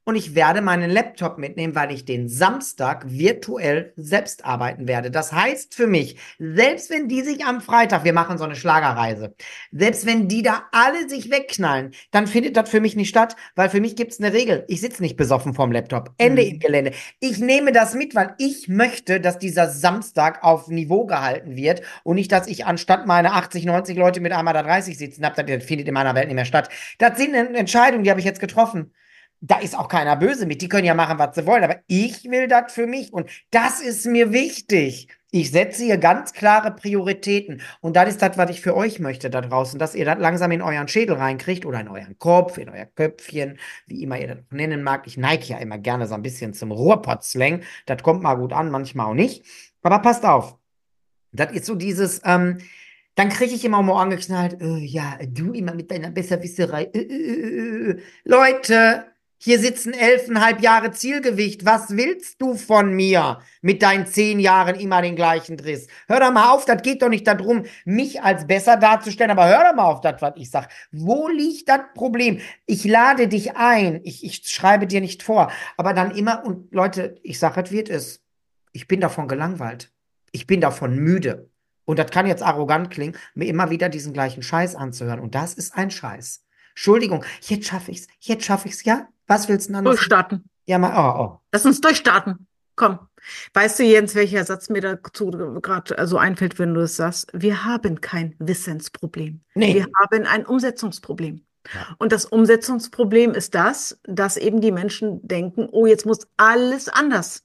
und 0.05 0.17
ich 0.17 0.35
werde 0.35 0.61
meinen 0.61 0.91
Laptop 0.91 1.39
mitnehmen, 1.39 1.75
weil 1.75 1.91
ich 1.93 2.05
den 2.05 2.29
Samstag 2.29 3.05
virtuell 3.09 3.93
selbst 3.97 4.45
arbeiten 4.45 4.87
werde. 4.87 5.11
Das 5.11 5.33
heißt 5.33 5.75
für 5.75 5.87
mich, 5.87 6.17
selbst 6.39 6.91
wenn 6.91 7.09
die 7.09 7.23
sich 7.23 7.45
am 7.45 7.61
Freitag, 7.61 8.05
wir 8.05 8.13
machen 8.13 8.39
so 8.39 8.45
eine 8.45 8.55
Schlagerreise, 8.55 9.35
selbst 9.73 10.07
wenn 10.07 10.29
die 10.29 10.43
da 10.43 10.65
alle 10.73 11.09
sich 11.09 11.31
wegknallen, 11.31 11.93
dann 12.11 12.27
findet 12.27 12.57
das 12.57 12.69
für 12.69 12.81
mich 12.81 12.97
nicht 12.97 13.09
statt, 13.09 13.35
weil 13.55 13.71
für 13.71 13.81
mich 13.81 13.97
gibt 13.97 14.13
es 14.13 14.21
eine 14.21 14.33
Regel. 14.33 14.65
Ich 14.69 14.81
sitze 14.81 15.03
nicht 15.03 15.17
besoffen 15.17 15.55
vorm 15.55 15.73
Laptop. 15.73 16.13
Ende 16.19 16.43
mhm. 16.43 16.49
im 16.49 16.59
Gelände. 16.59 16.93
Ich 17.21 17.39
nehme 17.39 17.73
das 17.73 17.95
mit, 17.95 18.15
weil 18.15 18.35
ich 18.39 18.69
möchte, 18.69 19.21
dass 19.21 19.39
dieser 19.39 19.69
Samstag 19.71 20.43
auf 20.43 20.69
Niveau 20.69 21.07
gehalten 21.07 21.57
wird 21.57 21.83
und 22.03 22.17
nicht, 22.17 22.31
dass 22.31 22.47
ich 22.47 22.67
anstatt 22.67 23.07
meine 23.07 23.33
80, 23.33 23.65
90 23.65 23.97
Leute 23.97 24.21
mit 24.21 24.33
einmal 24.33 24.55
da 24.55 24.63
30 24.63 24.99
sitzen 24.99 25.25
habe. 25.25 25.43
Das 25.45 25.65
findet 25.65 25.89
in 25.89 25.95
meiner 25.95 26.15
Welt 26.15 26.27
nicht 26.27 26.35
mehr 26.35 26.45
statt. 26.45 26.69
Das 26.99 27.17
sind 27.17 27.35
Entscheidungen, 27.35 28.05
die 28.05 28.11
habe 28.11 28.21
ich 28.21 28.27
jetzt 28.27 28.41
getroffen 28.41 28.93
da 29.47 29.59
ist 29.59 29.79
auch 29.79 29.89
keiner 29.89 30.17
böse 30.17 30.47
mit. 30.47 30.63
Die 30.63 30.69
können 30.71 30.87
ja 30.87 30.95
machen, 30.95 31.19
was 31.19 31.35
sie 31.35 31.47
wollen. 31.47 31.65
Aber 31.65 31.77
ich 31.87 32.25
will 32.25 32.49
das 32.49 32.73
für 32.73 32.87
mich. 32.87 33.13
Und 33.13 33.29
das 33.51 33.81
ist 33.83 34.07
mir 34.07 34.33
wichtig. 34.33 35.09
Ich 35.31 35.51
setze 35.51 35.85
hier 35.85 35.99
ganz 35.99 36.33
klare 36.33 36.71
Prioritäten. 36.71 37.61
Und 37.83 37.95
das 37.95 38.09
ist 38.09 38.23
das, 38.23 38.39
was 38.39 38.51
ich 38.51 38.63
für 38.63 38.75
euch 38.75 39.01
möchte 39.01 39.29
da 39.29 39.43
draußen, 39.43 39.79
dass 39.79 39.95
ihr 39.95 40.07
das 40.07 40.19
langsam 40.19 40.51
in 40.53 40.63
euren 40.63 40.89
Schädel 40.89 41.17
reinkriegt 41.17 41.67
oder 41.67 41.81
in 41.81 41.89
euren 41.89 42.19
Kopf, 42.19 42.57
in 42.57 42.71
euer 42.71 42.87
Köpfchen, 42.87 43.59
wie 43.87 44.03
immer 44.03 44.19
ihr 44.19 44.29
das 44.29 44.39
nennen 44.51 44.83
mag. 44.83 45.07
Ich 45.07 45.19
neige 45.19 45.45
ja 45.45 45.59
immer 45.59 45.77
gerne 45.77 46.07
so 46.07 46.15
ein 46.15 46.23
bisschen 46.23 46.55
zum 46.55 46.73
Ruhrpott-Slang. 46.73 47.65
Das 47.85 48.03
kommt 48.03 48.23
mal 48.23 48.37
gut 48.37 48.55
an, 48.55 48.71
manchmal 48.71 49.07
auch 49.07 49.15
nicht. 49.15 49.45
Aber 49.83 49.99
passt 49.99 50.25
auf. 50.25 50.57
Das 51.33 51.53
ist 51.53 51.67
so 51.67 51.75
dieses, 51.75 52.23
ähm, 52.25 52.59
dann 53.15 53.29
kriege 53.29 53.55
ich 53.55 53.65
immer 53.65 53.83
mal 53.83 54.01
angeknallt, 54.01 54.63
äh, 54.63 54.79
ja, 54.79 55.19
du 55.29 55.53
immer 55.53 55.75
mit 55.75 55.91
deiner 55.91 56.11
Besserwisserei. 56.11 56.85
Äh, 56.85 56.99
äh, 56.99 57.03
äh, 57.03 57.91
äh 57.91 58.01
Leute, 58.25 59.14
hier 59.45 59.59
sitzen 59.59 59.93
elfeinhalb 59.93 60.63
Jahre 60.63 60.91
Zielgewicht. 60.93 61.67
Was 61.67 61.95
willst 61.95 62.41
du 62.41 62.55
von 62.55 62.95
mir 62.95 63.41
mit 63.61 63.83
deinen 63.83 64.07
zehn 64.07 64.41
Jahren 64.41 64.75
immer 64.75 65.03
den 65.03 65.17
gleichen 65.17 65.59
Driss? 65.59 65.87
Hör 66.09 66.21
doch 66.21 66.33
mal 66.33 66.51
auf, 66.51 66.65
das 66.65 66.81
geht 66.81 67.03
doch 67.03 67.11
nicht 67.11 67.27
darum, 67.27 67.67
mich 67.85 68.23
als 68.23 68.47
besser 68.47 68.79
darzustellen, 68.79 69.33
aber 69.33 69.47
hör 69.47 69.65
doch 69.69 69.77
mal 69.77 69.85
auf 69.85 70.01
das, 70.01 70.23
was 70.23 70.33
ich 70.37 70.51
sag. 70.51 70.71
Wo 70.93 71.29
liegt 71.29 71.69
das 71.69 71.81
Problem? 71.95 72.41
Ich 72.65 72.85
lade 72.85 73.29
dich 73.29 73.55
ein. 73.55 74.01
Ich, 74.05 74.25
ich 74.25 74.49
schreibe 74.49 74.87
dir 74.87 75.03
nicht 75.03 75.23
vor. 75.23 75.53
Aber 75.77 75.93
dann 75.93 76.13
immer, 76.13 76.43
und 76.47 76.73
Leute, 76.73 77.21
ich 77.23 77.39
sage, 77.39 77.61
es 77.61 77.71
wird 77.71 77.91
es. 77.91 78.23
Ich 78.73 78.89
bin 78.89 79.03
davon 79.03 79.29
gelangweilt. 79.29 79.93
Ich 80.33 80.47
bin 80.47 80.63
davon 80.63 80.97
müde. 80.97 81.51
Und 81.85 81.99
das 81.99 82.11
kann 82.11 82.27
jetzt 82.27 82.43
arrogant 82.43 82.91
klingen, 82.91 83.15
mir 83.35 83.49
immer 83.49 83.69
wieder 83.69 83.91
diesen 83.91 84.15
gleichen 84.15 84.43
Scheiß 84.43 84.75
anzuhören. 84.75 85.21
Und 85.21 85.35
das 85.35 85.53
ist 85.53 85.75
ein 85.75 85.91
Scheiß. 85.91 86.45
Entschuldigung, 86.75 87.25
jetzt 87.41 87.67
schaffe 87.67 87.91
ich's. 87.93 88.09
Jetzt 88.21 88.45
schaffe 88.45 88.69
ich's, 88.69 88.85
ja? 88.85 89.09
Was 89.27 89.49
willst 89.49 89.69
du 89.69 89.73
denn 89.73 89.77
anders? 89.77 89.97
Durchstarten. 89.97 90.45
Ja, 90.67 90.79
mal, 90.79 90.93
oh, 90.97 91.23
oh. 91.23 91.41
Lass 91.53 91.65
uns 91.65 91.81
durchstarten. 91.81 92.47
Komm. 92.77 92.99
Weißt 93.55 93.79
du, 93.79 93.85
Jens, 93.85 94.15
welcher 94.15 94.45
Satz 94.45 94.69
mir 94.69 94.81
dazu 94.81 95.31
gerade 95.63 96.07
so 96.07 96.19
einfällt, 96.19 96.59
wenn 96.59 96.75
du 96.75 96.81
es 96.83 96.97
sagst? 96.97 97.31
Wir 97.33 97.65
haben 97.65 98.01
kein 98.01 98.35
Wissensproblem. 98.39 99.41
Nee. 99.55 99.75
Wir 99.75 99.87
haben 100.01 100.27
ein 100.27 100.45
Umsetzungsproblem. 100.45 101.45
Ja. 101.73 101.95
Und 101.99 102.13
das 102.13 102.27
Umsetzungsproblem 102.27 103.33
ist 103.33 103.55
das, 103.55 103.99
dass 104.03 104.37
eben 104.37 104.61
die 104.61 104.73
Menschen 104.73 105.27
denken, 105.27 105.69
oh, 105.71 105.87
jetzt 105.87 106.05
muss 106.05 106.27
alles 106.37 106.89
anders. 106.89 107.44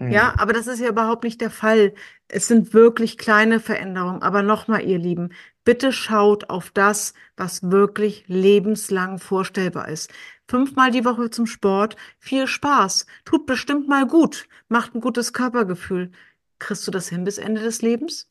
Mhm. 0.00 0.10
Ja, 0.10 0.34
aber 0.38 0.52
das 0.52 0.66
ist 0.66 0.80
ja 0.80 0.88
überhaupt 0.88 1.22
nicht 1.22 1.40
der 1.40 1.50
Fall. 1.50 1.94
Es 2.26 2.48
sind 2.48 2.74
wirklich 2.74 3.16
kleine 3.16 3.60
Veränderungen. 3.60 4.22
Aber 4.22 4.42
nochmal, 4.42 4.82
ihr 4.84 4.98
Lieben, 4.98 5.32
bitte 5.64 5.92
schaut 5.92 6.50
auf 6.50 6.70
das, 6.70 7.14
was 7.36 7.70
wirklich 7.70 8.24
lebenslang 8.26 9.18
vorstellbar 9.18 9.88
ist 9.88 10.10
fünfmal 10.50 10.90
die 10.90 11.04
Woche 11.04 11.30
zum 11.30 11.46
Sport, 11.46 11.96
viel 12.18 12.48
Spaß, 12.48 13.06
tut 13.24 13.46
bestimmt 13.46 13.88
mal 13.88 14.06
gut, 14.06 14.48
macht 14.68 14.94
ein 14.94 15.00
gutes 15.00 15.32
Körpergefühl. 15.32 16.10
Kriegst 16.58 16.86
du 16.86 16.90
das 16.90 17.08
hin 17.08 17.24
bis 17.24 17.38
Ende 17.38 17.62
des 17.62 17.80
Lebens? 17.80 18.28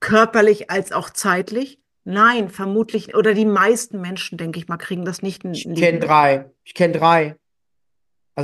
Körperlich 0.00 0.70
als 0.70 0.90
auch 0.90 1.10
zeitlich? 1.10 1.78
Nein, 2.04 2.48
vermutlich, 2.48 3.14
oder 3.14 3.34
die 3.34 3.44
meisten 3.44 4.00
Menschen, 4.00 4.38
denke 4.38 4.58
ich 4.58 4.68
mal, 4.68 4.78
kriegen 4.78 5.04
das 5.04 5.20
nicht. 5.20 5.44
Ich 5.44 5.74
kenne 5.74 6.00
drei. 6.00 6.50
Ich 6.64 6.72
kenne 6.72 6.94
drei. 6.94 7.36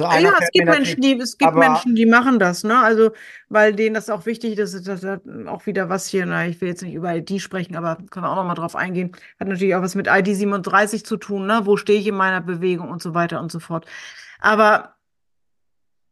Also 0.05 0.27
ja, 0.27 0.35
es 0.39 0.51
gibt 0.51 0.67
Menschen, 0.67 1.01
die, 1.01 1.19
es 1.19 1.39
gibt 1.39 1.55
Menschen, 1.55 1.95
die 1.95 2.07
machen 2.07 2.39
das, 2.39 2.63
ne? 2.63 2.79
Also, 2.79 3.13
weil 3.49 3.75
denen 3.75 3.95
das 3.95 4.11
auch 4.11 4.27
wichtig 4.27 4.59
ist, 4.59 4.87
das 4.87 5.03
hat 5.03 5.23
auch 5.47 5.67
wieder 5.67 5.89
was 5.89 6.07
hier, 6.07 6.27
na, 6.27 6.47
ich 6.47 6.61
will 6.61 6.69
jetzt 6.69 6.83
nicht 6.83 6.95
über 6.95 7.15
ID 7.15 7.41
sprechen, 7.41 7.77
aber 7.77 7.97
können 8.11 8.27
wir 8.27 8.31
auch 8.31 8.37
nochmal 8.37 8.57
drauf 8.57 8.77
eingehen. 8.77 9.13
Hat 9.41 9.49
natürlich 9.49 9.75
auch 9.75 9.83
was 9.83 9.95
mit 9.95 10.09
ID 10.09 10.37
37 10.37 11.05
zu 11.05 11.17
tun, 11.17 11.47
ne? 11.47 11.63
Wo 11.65 11.77
stehe 11.77 11.99
ich 11.99 12.07
in 12.07 12.17
meiner 12.17 12.41
Bewegung 12.41 12.91
und 12.91 13.03
so 13.03 13.15
weiter 13.15 13.41
und 13.41 13.51
so 13.51 13.61
fort. 13.61 13.87
Aber 14.41 14.97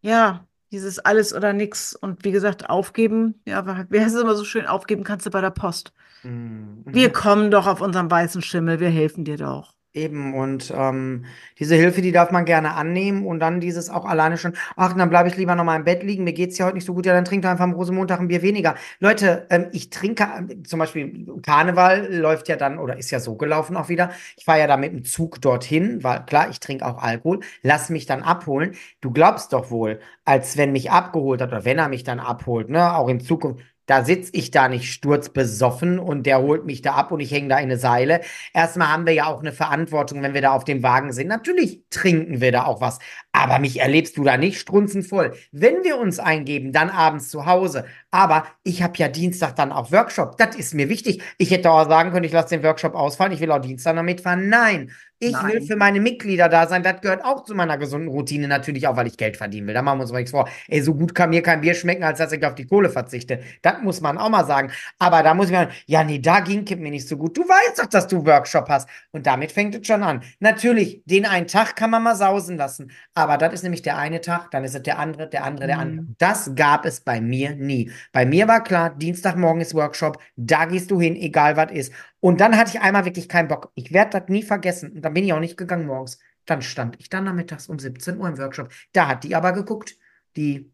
ja, 0.01 0.47
dieses 0.73 0.99
alles 0.99 1.33
oder 1.33 1.53
nix 1.53 1.95
und 1.95 2.25
wie 2.25 2.33
gesagt, 2.33 2.69
aufgeben, 2.69 3.41
ja, 3.47 3.87
wie 3.91 4.01
heißt 4.01 4.15
es 4.15 4.21
immer 4.21 4.35
so 4.35 4.45
schön, 4.45 4.67
aufgeben 4.67 5.05
kannst 5.05 5.25
du 5.25 5.31
bei 5.31 5.41
der 5.41 5.51
Post. 5.51 5.93
Mhm. 6.25 6.83
Wir 6.85 7.13
kommen 7.13 7.51
doch 7.51 7.67
auf 7.67 7.81
unserem 7.81 8.11
weißen 8.11 8.43
Schimmel, 8.43 8.81
wir 8.81 8.91
helfen 8.91 9.25
dir 9.25 9.37
doch. 9.37 9.74
Eben, 9.97 10.35
und 10.35 10.73
ähm, 10.77 11.25
diese 11.61 11.77
Hilfe, 11.77 12.03
die 12.03 12.11
darf 12.11 12.33
man 12.33 12.45
gerne 12.45 12.75
annehmen 12.75 13.25
und 13.25 13.39
dann 13.39 13.61
dieses 13.61 13.91
auch 13.91 14.05
alleine 14.05 14.37
schon, 14.37 14.55
ach, 14.75 14.93
dann 14.95 15.09
bleibe 15.09 15.29
ich 15.29 15.37
lieber 15.37 15.55
noch 15.55 15.63
mal 15.63 15.77
im 15.77 15.85
Bett 15.85 16.03
liegen, 16.03 16.25
mir 16.25 16.33
geht's 16.33 16.59
ja 16.59 16.67
heute 16.67 16.75
nicht 16.75 16.85
so 16.85 16.95
gut, 16.95 17.07
ja, 17.07 17.13
dann 17.13 17.25
trink 17.25 17.43
doch 17.45 17.51
einfach 17.51 17.63
am 17.63 17.75
Rosenmontag 17.75 18.19
ein 18.19 18.27
Bier 18.27 18.43
weniger. 18.43 18.75
Leute, 18.99 19.47
ähm, 19.51 19.69
ich 19.71 19.91
trinke, 19.91 20.25
äh, 20.25 20.63
zum 20.65 20.81
Beispiel 20.81 21.25
Karneval 21.43 22.13
läuft 22.13 22.49
ja 22.49 22.57
dann, 22.57 22.79
oder 22.81 22.97
ist 22.99 23.13
ja 23.13 23.21
so 23.21 23.37
gelaufen 23.37 23.77
auch 23.77 23.89
wieder, 23.89 24.11
ich 24.37 24.45
fahre 24.45 24.59
ja 24.59 24.67
da 24.67 24.77
mit 24.77 24.91
dem 24.93 25.05
Zug 25.05 25.41
dorthin, 25.41 26.03
weil 26.03 26.25
klar, 26.27 26.51
ich 26.51 26.59
trinke 26.59 26.85
auch 26.85 27.01
Alkohol, 27.01 27.39
lass 27.63 27.89
mich 27.89 28.05
dann 28.07 28.23
abholen. 28.23 28.75
Du 29.01 29.13
glaubst 29.13 29.53
doch 29.53 29.71
wohl, 29.71 30.01
als 30.25 30.57
wenn 30.57 30.73
mich 30.73 30.91
abgeholt 30.91 31.41
hat, 31.41 31.51
oder 31.51 31.65
wenn 31.65 31.79
er 31.79 31.89
mich 31.89 32.03
dann 32.03 32.19
abholt, 32.19 32.69
ne, 32.69 32.97
auch 32.97 33.09
in 33.09 33.21
Zukunft, 33.21 33.63
da 33.87 34.05
sitze 34.05 34.31
ich 34.35 34.51
da 34.51 34.69
nicht 34.69 34.93
sturzbesoffen 34.93 35.99
und 35.99 36.25
der 36.25 36.41
holt 36.41 36.65
mich 36.65 36.83
da 36.83 36.95
ab 36.95 37.13
und 37.13 37.21
ich 37.21 37.31
hänge 37.31 37.49
da 37.49 37.57
in 37.57 37.65
eine 37.65 37.77
Seile. 37.77 38.21
Erstmal 38.53 38.89
haben 38.89 39.07
wir 39.07 39.13
ja 39.13 39.27
auch 39.27 39.41
eine 39.41 39.53
Verantwortung, 39.53 40.23
wenn 40.23 40.35
wir 40.35 40.43
da 40.43 40.53
auf 40.53 40.65
dem 40.65 40.83
Wagen 40.83 41.13
sind. 41.13 41.29
Natürlich 41.29 41.83
trinken 41.91 42.41
wir 42.41 42.53
da 42.53 42.65
auch 42.65 42.81
was, 42.81 42.99
aber 43.33 43.59
mich 43.59 43.81
erlebst 43.81 44.17
du 44.17 44.25
da 44.25 44.37
nicht 44.37 44.61
strunzenvoll. 44.61 45.35
Wenn 45.53 45.85
wir 45.85 45.99
uns 45.99 46.19
eingeben, 46.19 46.73
dann 46.73 46.91
abends 46.91 47.29
zu 47.29 47.47
Hause. 47.47 47.85
Aber 48.15 48.47
ich 48.63 48.81
habe 48.81 48.93
ja 48.99 49.09
Dienstag 49.09 49.57
dann 49.57 49.73
auch 49.73 49.91
Workshop. 49.91 50.39
Das 50.39 50.55
ist 50.55 50.73
mir 50.73 50.89
wichtig. 50.89 51.21
Ich 51.37 51.51
hätte 51.51 51.73
auch 51.73 51.89
sagen 51.89 52.13
können, 52.13 52.23
ich 52.23 52.31
lasse 52.31 52.51
den 52.51 52.63
Workshop 52.63 52.95
ausfallen, 52.95 53.33
ich 53.33 53.41
will 53.41 53.51
auch 53.51 53.59
Dienstag 53.59 53.97
noch 53.97 54.05
mitfahren. 54.05 54.49
Nein, 54.49 54.93
ich 55.21 55.33
Nein. 55.33 55.53
will 55.53 55.63
für 55.63 55.77
meine 55.77 56.01
Mitglieder 56.01 56.49
da 56.49 56.67
sein. 56.67 56.83
Das 56.83 57.01
gehört 57.01 57.25
auch 57.25 57.45
zu 57.45 57.55
meiner 57.55 57.79
gesunden 57.79 58.09
Routine 58.09 58.49
natürlich 58.49 58.87
auch, 58.87 58.97
weil 58.97 59.07
ich 59.07 59.17
Geld 59.17 59.37
verdienen 59.37 59.67
will. 59.67 59.75
Da 59.75 59.81
machen 59.81 59.99
wir 59.99 60.03
uns 60.03 60.13
mal 60.13 60.19
nichts 60.19 60.33
vor. 60.33 60.49
Ey, 60.69 60.83
so 60.83 60.95
gut 60.95 61.15
kann 61.15 61.31
mir 61.31 61.43
kein 61.43 61.61
Bier 61.61 61.75
schmecken, 61.75 62.05
als 62.05 62.19
dass 62.19 62.33
ich 62.33 62.45
auf 62.45 62.55
die 62.55 62.67
Kohle 62.67 62.91
verzichte. 62.91 63.41
Das 63.63 63.81
muss 63.83 64.01
man 64.01 64.19
auch 64.19 64.29
mal 64.29 64.45
sagen. 64.45 64.71
Aber 64.99 65.23
da 65.23 65.33
muss 65.35 65.47
ich 65.47 65.53
mal, 65.53 65.71
ja, 65.87 66.05
nee, 66.05 66.19
da 66.19 66.41
ging 66.41 66.65
mir 66.79 66.91
nicht 66.91 67.09
so 67.09 67.17
gut. 67.17 67.37
Du 67.37 67.43
weißt 67.43 67.79
doch, 67.79 67.87
dass 67.87 68.07
du 68.07 68.27
Workshop 68.27 68.69
hast. 68.69 68.89
Und 69.13 69.27
damit 69.27 69.53
fängt 69.53 69.75
es 69.75 69.87
schon 69.87 70.03
an. 70.03 70.23
Natürlich, 70.41 71.03
den 71.07 71.27
einen 71.27 71.47
Tag 71.47 71.77
kann 71.77 71.91
man 71.91 72.03
mal 72.03 72.17
sausen 72.17 72.57
lassen. 72.57 72.91
Aber 73.15 73.39
das 73.39 73.55
ist 73.55 73.63
nämlich 73.63 73.83
der 73.83 73.97
eine 73.97 74.21
Tag, 74.21 74.51
dann 74.51 74.65
ist 74.65 74.75
es 74.75 74.83
der 74.83 74.99
andere, 74.99 75.29
der 75.29 75.45
andere, 75.45 75.69
der 75.69 75.79
andere. 75.79 76.07
Mhm. 76.07 76.17
Das 76.19 76.51
gab 76.55 76.85
es 76.85 77.01
bei 77.01 77.21
mir 77.21 77.55
nie. 77.55 77.91
Bei 78.13 78.25
mir 78.27 78.49
war 78.49 78.63
klar, 78.63 78.91
Dienstagmorgen 78.91 79.61
ist 79.61 79.75
Workshop, 79.75 80.19
da 80.37 80.65
gehst 80.67 80.91
du 80.91 81.01
hin, 81.01 81.17
egal 81.17 81.57
was 81.57 81.73
ist. 81.73 81.93
Und 82.21 82.41
dann 82.41 82.57
hatte 82.57 82.71
ich 82.75 82.81
einmal 82.81 83.05
wirklich 83.05 83.29
keinen 83.29 83.49
Bock. 83.49 83.71
Ich 83.75 83.93
werde 83.93 84.19
das 84.21 84.29
nie 84.29 84.43
vergessen. 84.43 84.93
Und 84.93 85.03
dann 85.03 85.15
bin 85.15 85.25
ich 85.25 85.33
auch 85.33 85.41
nicht 85.41 85.57
gegangen 85.57 85.87
morgens. 85.87 86.19
Dann 86.47 86.63
stand 86.63 86.97
ich 86.99 87.09
dann 87.09 87.25
nachmittags 87.25 87.69
um 87.69 87.79
17 87.79 88.19
Uhr 88.19 88.29
im 88.29 88.39
Workshop. 88.39 88.71
Da 88.93 89.09
hat 89.09 89.25
die 89.25 89.35
aber 89.35 89.53
geguckt, 89.53 89.97
die 90.37 90.71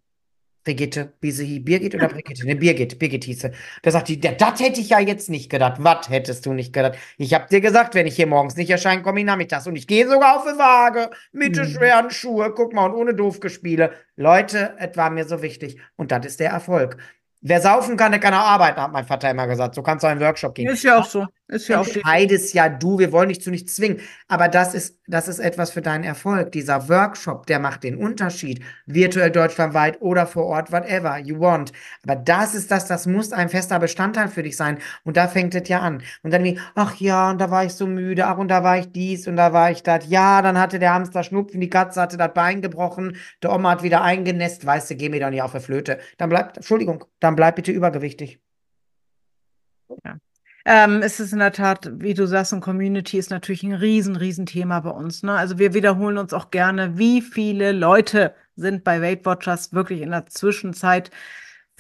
Brigitte, 0.63 1.15
wie 1.23 1.31
sie 1.31 1.59
Birgit 1.61 1.95
oder 1.95 2.09
Brigitte? 2.09 2.45
Ne, 2.47 2.55
Birgit, 2.55 2.99
Birgit 2.99 3.25
hieß 3.25 3.41
sie. 3.41 3.51
Da 3.83 3.91
sagt 3.91 4.09
die, 4.09 4.21
das 4.21 4.61
hätte 4.61 4.81
ich 4.81 4.91
ja 4.91 5.01
jetzt 5.01 5.31
nicht 5.31 5.49
gedacht. 5.51 5.77
Was 5.79 6.11
hättest 6.11 6.45
du 6.45 6.53
nicht 6.53 6.75
gedacht? 6.75 6.99
Ich 7.17 7.33
habe 7.33 7.47
dir 7.51 7.63
gesagt, 7.63 7.95
wenn 7.95 8.07
ich 8.07 8.17
hier 8.17 8.27
morgens 8.27 8.57
nicht 8.57 8.69
erscheine, 8.69 9.01
komme 9.01 9.21
ich 9.21 9.27
nachmittags. 9.27 9.67
Und 9.67 9.77
ich 9.77 9.87
gehe 9.87 10.07
sogar 10.07 10.37
auf 10.37 10.45
die 10.45 10.59
Waage 10.59 11.11
mit 11.33 11.57
den 11.57 11.65
Mhm. 11.65 11.71
schweren 11.71 12.11
Schuhe. 12.11 12.53
Guck 12.55 12.75
mal, 12.75 12.87
und 12.91 12.95
ohne 12.95 13.15
Doofgespiele. 13.15 13.93
Leute, 14.17 14.75
es 14.79 14.95
war 14.99 15.09
mir 15.09 15.25
so 15.25 15.41
wichtig. 15.41 15.81
Und 15.97 16.13
das 16.13 16.27
ist 16.27 16.41
der 16.41 16.51
Erfolg. 16.51 16.99
Wer 17.43 17.61
saufen 17.61 17.97
kann, 17.97 18.13
der 18.13 18.21
kann 18.21 18.35
auch 18.35 18.47
arbeiten, 18.47 18.81
hat 18.81 18.93
mein 18.93 19.07
Vater 19.07 19.31
immer 19.31 19.47
gesagt. 19.47 19.75
So 19.75 19.83
kannst 19.83 20.03
du 20.05 20.09
einen 20.09 20.21
Workshop 20.21 20.55
gehen. 20.55 20.69
Ist 20.69 20.83
ja 20.83 20.99
auch 20.99 21.07
so. 21.07 21.27
Ist 21.51 21.67
ja 21.67 21.81
auch. 21.81 21.87
Entscheidest 21.87 22.55
ja 22.55 22.69
du, 22.69 23.01
wir 23.01 23.11
wollen 23.11 23.29
dich 23.29 23.41
zu 23.41 23.51
nichts 23.51 23.75
zwingen. 23.75 24.01
Aber 24.29 24.47
das 24.47 24.73
ist, 24.73 25.01
das 25.09 25.27
ist 25.27 25.41
etwas 25.41 25.73
für 25.73 25.83
deinen 25.83 26.05
Erfolg. 26.05 26.53
Dieser 26.53 26.89
Workshop, 26.89 27.47
der 27.47 27.59
macht 27.59 27.83
den 27.83 27.97
Unterschied. 27.97 28.63
Virtuell 28.87 29.33
deutschlandweit 29.33 30.01
oder 30.01 30.27
vor 30.27 30.47
Ort, 30.47 30.71
whatever 30.71 31.19
you 31.19 31.41
want. 31.41 31.73
Aber 32.05 32.15
das 32.15 32.55
ist 32.55 32.71
das, 32.71 32.87
das 32.87 33.07
muss 33.07 33.33
ein 33.33 33.49
fester 33.49 33.81
Bestandteil 33.81 34.29
für 34.29 34.45
dich 34.45 34.57
sein. 34.57 34.79
Und 35.03 35.17
da 35.17 35.27
fängt 35.27 35.55
es 35.57 35.69
ja 35.69 35.81
an. 35.81 36.03
Und 36.23 36.33
dann 36.33 36.45
wie, 36.45 36.61
ach 36.77 36.95
ja, 36.97 37.31
und 37.31 37.41
da 37.41 37.51
war 37.51 37.65
ich 37.65 37.73
so 37.73 37.89
müde, 37.89 38.27
ach, 38.27 38.39
und 38.39 38.49
da 38.49 38.63
war 38.63 38.79
ich 38.79 38.93
dies 38.93 39.27
und 39.27 39.35
da 39.35 39.53
war 39.53 39.73
ich 39.73 39.83
das. 39.83 40.09
Ja, 40.09 40.43
dann 40.43 40.57
hatte 40.57 40.79
der 40.79 40.95
Hamster 40.95 41.25
Schnupfen, 41.25 41.61
die 41.61 41.71
Katze 41.71 42.01
hatte 42.01 42.17
das 42.17 42.33
Bein 42.33 42.63
gebrochen, 42.63 43.17
der 43.43 43.53
Oma 43.53 43.71
hat 43.73 43.83
wieder 43.83 44.03
eingenässt, 44.03 44.65
weißt 44.65 44.91
du, 44.91 44.95
geh 44.95 45.09
mir 45.09 45.19
doch 45.19 45.31
nicht 45.31 45.43
auf 45.43 45.53
die 45.53 45.61
Flöte. 45.61 45.99
Dann 46.17 46.29
bleib, 46.29 46.57
Entschuldigung, 46.57 47.05
dann 47.19 47.35
bleib 47.35 47.57
bitte 47.57 47.73
übergewichtig. 47.73 48.41
Ähm, 50.65 51.03
es 51.03 51.21
ist 51.21 51.33
in 51.33 51.39
der 51.39 51.53
Tat, 51.53 51.91
wie 52.01 52.15
du 52.15 52.27
sagst, 52.27 52.53
und 52.53 52.61
Community 52.61 53.19
ist 53.19 53.31
natürlich 53.31 53.63
ein 53.63 53.73
riesen, 53.73 54.17
riesen 54.17 54.47
Thema 54.47 54.81
bei 54.81 54.91
uns. 54.91 55.23
Ne? 55.23 55.33
Also 55.33 55.59
wir 55.59 55.75
wiederholen 55.75 56.19
uns 56.19 56.33
auch 56.35 56.51
gerne, 56.51 56.99
wie 56.99 57.23
viele 57.23 57.73
Leute 57.73 58.35
sind 58.57 58.85
bei 58.85 59.01
Weight 59.01 59.25
Watchers 59.25 59.73
wirklich 59.73 60.03
in 60.03 60.11
der 60.11 60.27
Zwischenzeit 60.27 61.11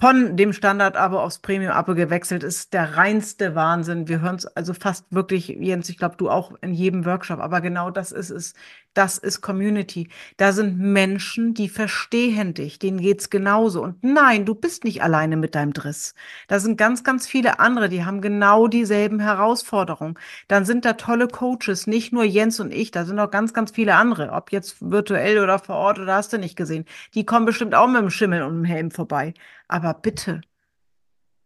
von 0.00 0.34
dem 0.34 0.54
Standard-Abo 0.54 1.20
aufs 1.20 1.40
Premium-Abo 1.40 1.94
gewechselt. 1.94 2.42
Ist 2.42 2.72
der 2.72 2.96
reinste 2.96 3.54
Wahnsinn. 3.54 4.08
Wir 4.08 4.22
hören 4.22 4.36
es 4.36 4.46
also 4.46 4.72
fast 4.72 5.04
wirklich, 5.10 5.48
Jens, 5.48 5.90
ich 5.90 5.98
glaube, 5.98 6.16
du 6.16 6.30
auch 6.30 6.52
in 6.62 6.72
jedem 6.72 7.04
Workshop, 7.04 7.38
aber 7.38 7.60
genau 7.60 7.90
das 7.90 8.10
ist 8.10 8.30
es. 8.30 8.54
Das 8.94 9.18
ist 9.18 9.42
Community. 9.42 10.08
Da 10.38 10.52
sind 10.52 10.78
Menschen, 10.78 11.52
die 11.52 11.68
verstehen 11.68 12.54
dich, 12.54 12.78
denen 12.78 12.98
geht's 12.98 13.28
genauso. 13.28 13.82
Und 13.82 14.02
nein, 14.02 14.46
du 14.46 14.54
bist 14.54 14.84
nicht 14.84 15.02
alleine 15.02 15.36
mit 15.36 15.54
deinem 15.54 15.74
Driss. 15.74 16.14
Da 16.48 16.60
sind 16.60 16.78
ganz, 16.78 17.04
ganz 17.04 17.26
viele 17.26 17.60
andere, 17.60 17.90
die 17.90 18.04
haben 18.04 18.22
genau 18.22 18.68
dieselben 18.68 19.20
Herausforderungen. 19.20 20.18
Dann 20.48 20.64
sind 20.64 20.86
da 20.86 20.94
tolle 20.94 21.28
Coaches, 21.28 21.86
nicht 21.86 22.12
nur 22.12 22.24
Jens 22.24 22.58
und 22.58 22.72
ich, 22.72 22.90
da 22.90 23.04
sind 23.04 23.18
auch 23.20 23.30
ganz, 23.30 23.52
ganz 23.52 23.70
viele 23.70 23.94
andere, 23.94 24.32
ob 24.32 24.50
jetzt 24.50 24.78
virtuell 24.80 25.38
oder 25.38 25.58
vor 25.58 25.76
Ort 25.76 25.98
oder 25.98 26.14
hast 26.14 26.32
du 26.32 26.38
nicht 26.38 26.56
gesehen. 26.56 26.86
Die 27.14 27.26
kommen 27.26 27.44
bestimmt 27.44 27.74
auch 27.74 27.86
mit 27.86 28.00
dem 28.00 28.10
Schimmel 28.10 28.42
und 28.42 28.54
dem 28.54 28.64
Helm 28.64 28.90
vorbei. 28.90 29.34
Aber 29.70 29.94
bitte, 29.94 30.40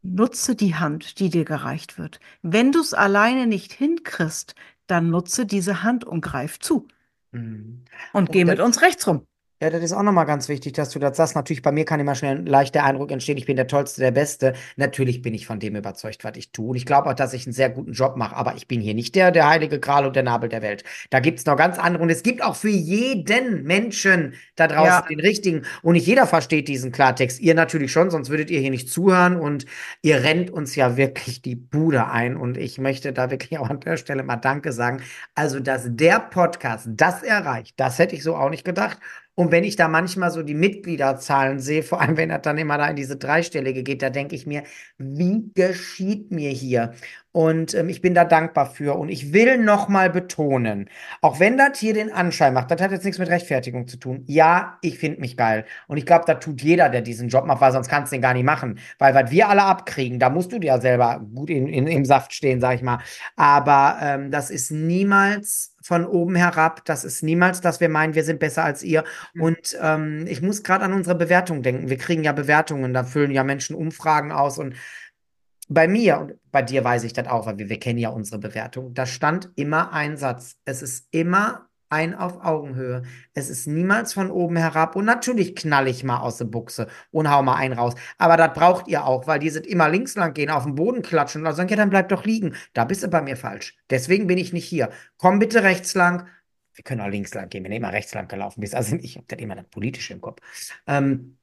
nutze 0.01 0.57
die 0.57 0.75
Hand, 0.75 1.19
die 1.19 1.29
dir 1.29 1.45
gereicht 1.45 1.99
wird. 1.99 2.21
Wenn 2.41 2.73
du 2.73 2.81
es 2.81 2.95
alleine 2.95 3.47
nicht 3.47 3.73
hinkriegst, 3.75 4.55
dann 4.87 5.11
nutze 5.11 5.45
diese 5.45 5.83
Hand 5.83 6.05
und 6.05 6.23
greif 6.23 6.59
zu. 6.59 6.89
Mhm. 7.33 7.85
Und 8.15 8.21
Und 8.29 8.33
geh 8.33 8.47
mit 8.47 8.61
uns 8.61 8.81
rechts 8.81 9.07
rum. 9.07 9.27
Ja, 9.65 9.71
das 9.71 9.83
ist 9.83 9.95
auch 9.95 10.03
nochmal 10.03 10.27
ganz 10.27 10.51
wichtig, 10.51 10.75
dass 10.75 10.91
du 10.91 10.99
das 10.99 11.17
sagst. 11.17 11.37
Natürlich, 11.37 11.63
bei 11.63 11.73
mir 11.73 11.87
kann 11.87 11.99
immer 11.99 12.15
schnell 12.15 12.37
ein 12.37 12.45
leichter 12.45 12.85
Eindruck 12.85 13.11
entstehen, 13.11 13.39
ich 13.39 13.47
bin 13.47 13.57
der 13.57 13.67
Tollste, 13.67 14.03
der 14.03 14.11
Beste. 14.11 14.53
Natürlich 14.77 15.23
bin 15.23 15.33
ich 15.33 15.47
von 15.47 15.59
dem 15.59 15.75
überzeugt, 15.75 16.23
was 16.23 16.37
ich 16.37 16.53
tue. 16.53 16.69
Und 16.69 16.77
ich 16.77 16.85
glaube 16.85 17.09
auch, 17.09 17.15
dass 17.15 17.33
ich 17.33 17.47
einen 17.47 17.55
sehr 17.55 17.71
guten 17.71 17.93
Job 17.93 18.15
mache. 18.19 18.37
Aber 18.37 18.57
ich 18.57 18.69
bin 18.69 18.83
hier 18.83 18.93
nicht 18.93 19.15
der, 19.15 19.31
der 19.31 19.49
heilige 19.49 19.81
Gral 19.81 20.05
und 20.07 20.17
der 20.17 20.23
Nabel 20.23 20.51
der 20.51 20.61
Welt. 20.61 20.85
Da 21.09 21.21
gibt 21.21 21.39
es 21.39 21.47
noch 21.47 21.57
ganz 21.57 21.79
andere. 21.79 22.03
Und 22.03 22.11
es 22.11 22.23
gibt 22.23 22.43
auch 22.45 22.57
für 22.57 22.69
jeden 22.69 23.63
Menschen 23.63 24.35
da 24.57 24.67
draußen 24.69 24.85
Ja. 24.85 25.01
den 25.09 25.21
richtigen. 25.21 25.63
Und 25.81 25.95
nicht 25.95 26.07
jeder 26.07 26.27
versteht 26.27 26.69
diesen 26.69 26.93
Klartext. 26.93 27.41
Ihr 27.41 27.55
natürlich 27.55 27.91
schon, 27.91 28.11
sonst 28.11 28.29
würdet 28.29 28.51
ihr 28.51 28.61
hier 28.61 28.71
nicht 28.71 28.91
zuhören. 28.91 29.37
Und 29.41 29.65
ihr 30.03 30.23
rennt 30.25 30.51
uns 30.51 30.77
ja 30.77 30.99
wirklich 30.99 31.41
die 31.41 31.57
Bude 31.57 32.09
ein. 32.11 32.37
Und 32.37 32.59
ich 32.59 32.77
möchte 32.77 33.15
da 33.15 33.31
wirklich 33.31 33.59
auch 33.59 33.71
an 33.71 33.81
der 33.81 33.97
Stelle 33.97 34.25
mal 34.25 34.37
Danke 34.37 34.73
sagen. 34.73 35.01
Also, 35.35 35.59
dass 35.59 35.85
der 35.89 36.21
Podcast 36.21 36.87
das 36.91 37.23
erreicht, 37.23 37.81
das 37.81 37.99
hätte 37.99 38.15
ich 38.15 38.23
so 38.23 38.37
auch 38.37 38.51
nicht 38.51 38.65
gedacht. 38.67 38.99
Und 39.37 39.51
wenn 39.51 39.65
ich 39.65 39.77
da 39.77 39.89
manchmal 39.89 40.31
so 40.31 40.43
die 40.43 40.55
Mitgliederzahlen 40.55 41.59
sehe, 41.59 41.83
vor 41.83 42.01
allem 42.01 42.17
wenn 42.17 42.29
das 42.29 42.43
dann 42.43 42.59
immer 42.59 42.79
da 42.79 42.89
in 42.89 42.97
diese 42.97 43.17
dreistellige 43.17 43.83
geht, 43.83 44.03
da 44.03 44.11
denke 44.11 44.37
ich 44.37 44.47
mir, 44.47 44.63
wie 44.99 45.51
geschieht 45.55 46.31
mir 46.31 46.51
hier? 46.51 46.95
Und 47.33 47.75
ähm, 47.75 47.89
ich 47.89 48.01
bin 48.01 48.15
da 48.15 48.25
dankbar 48.25 48.67
für. 48.67 48.97
Und 48.97 49.09
ich 49.09 49.33
will 49.33 49.59
nochmal 49.59 50.09
betonen, 50.09 50.89
auch 51.21 51.41
wenn 51.41 51.59
das 51.59 51.81
hier 51.81 51.93
den 51.93 52.13
Anschein 52.13 52.55
macht, 52.55 52.71
das 52.71 52.81
hat 52.81 52.93
jetzt 52.93 53.05
nichts 53.05 53.19
mit 53.19 53.29
Rechtfertigung 53.29 53.89
zu 53.89 53.97
tun. 53.97 54.23
Ja, 54.29 54.79
ich 54.83 54.99
finde 55.01 55.21
mich 55.21 55.37
geil. 55.37 55.65
Und 55.89 55.97
ich 55.97 56.07
glaube, 56.07 56.25
das 56.29 56.39
tut 56.39 56.63
jeder, 56.63 56.89
der 56.89 57.01
diesen 57.01 57.29
Job 57.29 57.45
macht, 57.47 57.61
weil 57.61 57.73
sonst 57.73 57.89
kannst 57.89 58.13
du 58.13 58.17
den 58.17 58.23
gar 58.23 58.35
nicht 58.35 58.45
machen. 58.45 58.79
Weil 59.01 59.15
was 59.17 59.33
wir 59.33 59.49
alle 59.49 59.65
abkriegen, 59.65 60.21
da 60.21 60.31
musst 60.31 60.53
du 60.53 60.61
dir 60.61 60.69
ja 60.69 60.81
selber 60.81 61.21
gut 61.35 61.51
in, 61.51 61.67
in, 61.67 61.89
im 61.89 62.05
Saft 62.05 62.33
stehen, 62.33 62.61
sag 62.61 62.77
ich 62.77 62.83
mal. 62.83 63.01
Aber 63.35 63.99
ähm, 64.01 64.31
das 64.31 64.51
ist 64.51 64.71
niemals 64.71 65.74
von 65.85 66.07
oben 66.07 66.35
herab. 66.35 66.83
Das 66.87 67.05
ist 67.05 67.23
niemals, 67.23 67.61
dass 67.61 67.79
wir 67.79 67.91
meinen, 67.91 68.15
wir 68.15 68.25
sind 68.25 68.41
besser 68.41 68.65
als 68.65 68.83
ihr. 68.83 69.05
Mhm. 69.35 69.43
Und 69.43 69.79
ähm, 69.83 70.25
ich 70.27 70.41
muss 70.41 70.63
gerade 70.63 70.85
an 70.85 70.95
unsere 70.95 71.15
Bewertung 71.15 71.63
denken. 71.63 71.91
Wir 71.91 71.99
kriegen 71.99 72.25
ja 72.25 72.33
Bewertungen, 72.33 72.95
da 72.95 73.05
füllen 73.05 73.31
ja 73.31 73.45
Menschen 73.45 73.77
Umfragen 73.77 74.33
aus. 74.33 74.59
Und 74.59 74.77
bei 75.69 75.87
mir 75.87 76.19
und 76.19 76.35
bei 76.51 76.63
dir 76.63 76.83
weiß 76.85 77.05
ich 77.05 77.13
das 77.13 77.27
auch, 77.27 77.47
weil 77.47 77.59
wir, 77.59 77.69
wir 77.69 77.79
kennen 77.79 77.99
ja 77.99 78.09
unsere 78.09 78.39
Bewertung. 78.39 78.95
Da 78.95 79.05
stand 79.05 79.51
immer 79.57 79.93
ein 79.93 80.17
Satz. 80.17 80.57
Es 80.65 80.81
ist 80.81 81.07
immer 81.11 81.69
ein 81.89 82.15
auf 82.15 82.45
Augenhöhe. 82.45 83.03
Es 83.35 83.51
ist 83.51 83.67
niemals 83.67 84.13
von 84.13 84.31
oben 84.31 84.57
herab. 84.57 84.97
Und 84.97 85.05
natürlich 85.05 85.55
knall 85.55 85.89
ich 85.89 86.05
mal 86.05 86.19
aus 86.19 86.39
der 86.39 86.47
Buchse 86.47 86.89
und 87.11 87.31
hau 87.31 87.43
mal 87.43 87.57
einen 87.57 87.75
raus. 87.75 87.95
Aber 88.19 88.37
das 88.37 88.53
braucht 88.55 88.89
ihr 88.89 89.05
auch, 89.05 89.27
weil 89.27 89.39
die 89.39 89.51
sind 89.51 89.67
immer 89.67 89.89
links 89.89 90.15
lang 90.17 90.35
gehen, 90.35 90.51
auf 90.51 90.65
den 90.65 90.75
Boden 90.75 91.03
klatschen 91.03 91.47
und 91.47 91.55
sagen, 91.55 91.69
ja, 91.69 91.77
dann 91.77 91.91
bleib 91.91 92.09
doch 92.09 92.25
liegen. 92.25 92.55
Da 92.73 92.85
bist 92.85 93.03
du 93.03 93.09
bei 93.09 93.23
mir 93.23 93.37
falsch. 93.37 93.77
Deswegen 93.91 94.27
bin 94.27 94.39
ich 94.39 94.53
nicht 94.53 94.67
hier. 94.67 94.91
Komm 95.17 95.39
bitte 95.39 95.63
rechts 95.63 95.95
lang. 95.95 96.27
Wir 96.75 96.85
können 96.85 97.01
auch 97.01 97.09
links 97.09 97.35
lang 97.35 97.49
gehen, 97.49 97.65
wenn 97.65 97.71
du 97.71 97.77
immer 97.77 97.93
rechts 97.93 98.15
lang 98.15 98.29
gelaufen 98.29 98.61
bist. 98.61 98.75
Also 98.75 98.97
ich 98.97 99.17
habe 99.17 99.27
das 99.29 99.39
immer 99.39 99.55
das 99.55 99.67
Politische 99.67 100.13
im 100.13 100.21
Kopf. 100.21 100.41
Ähm, 100.87 101.39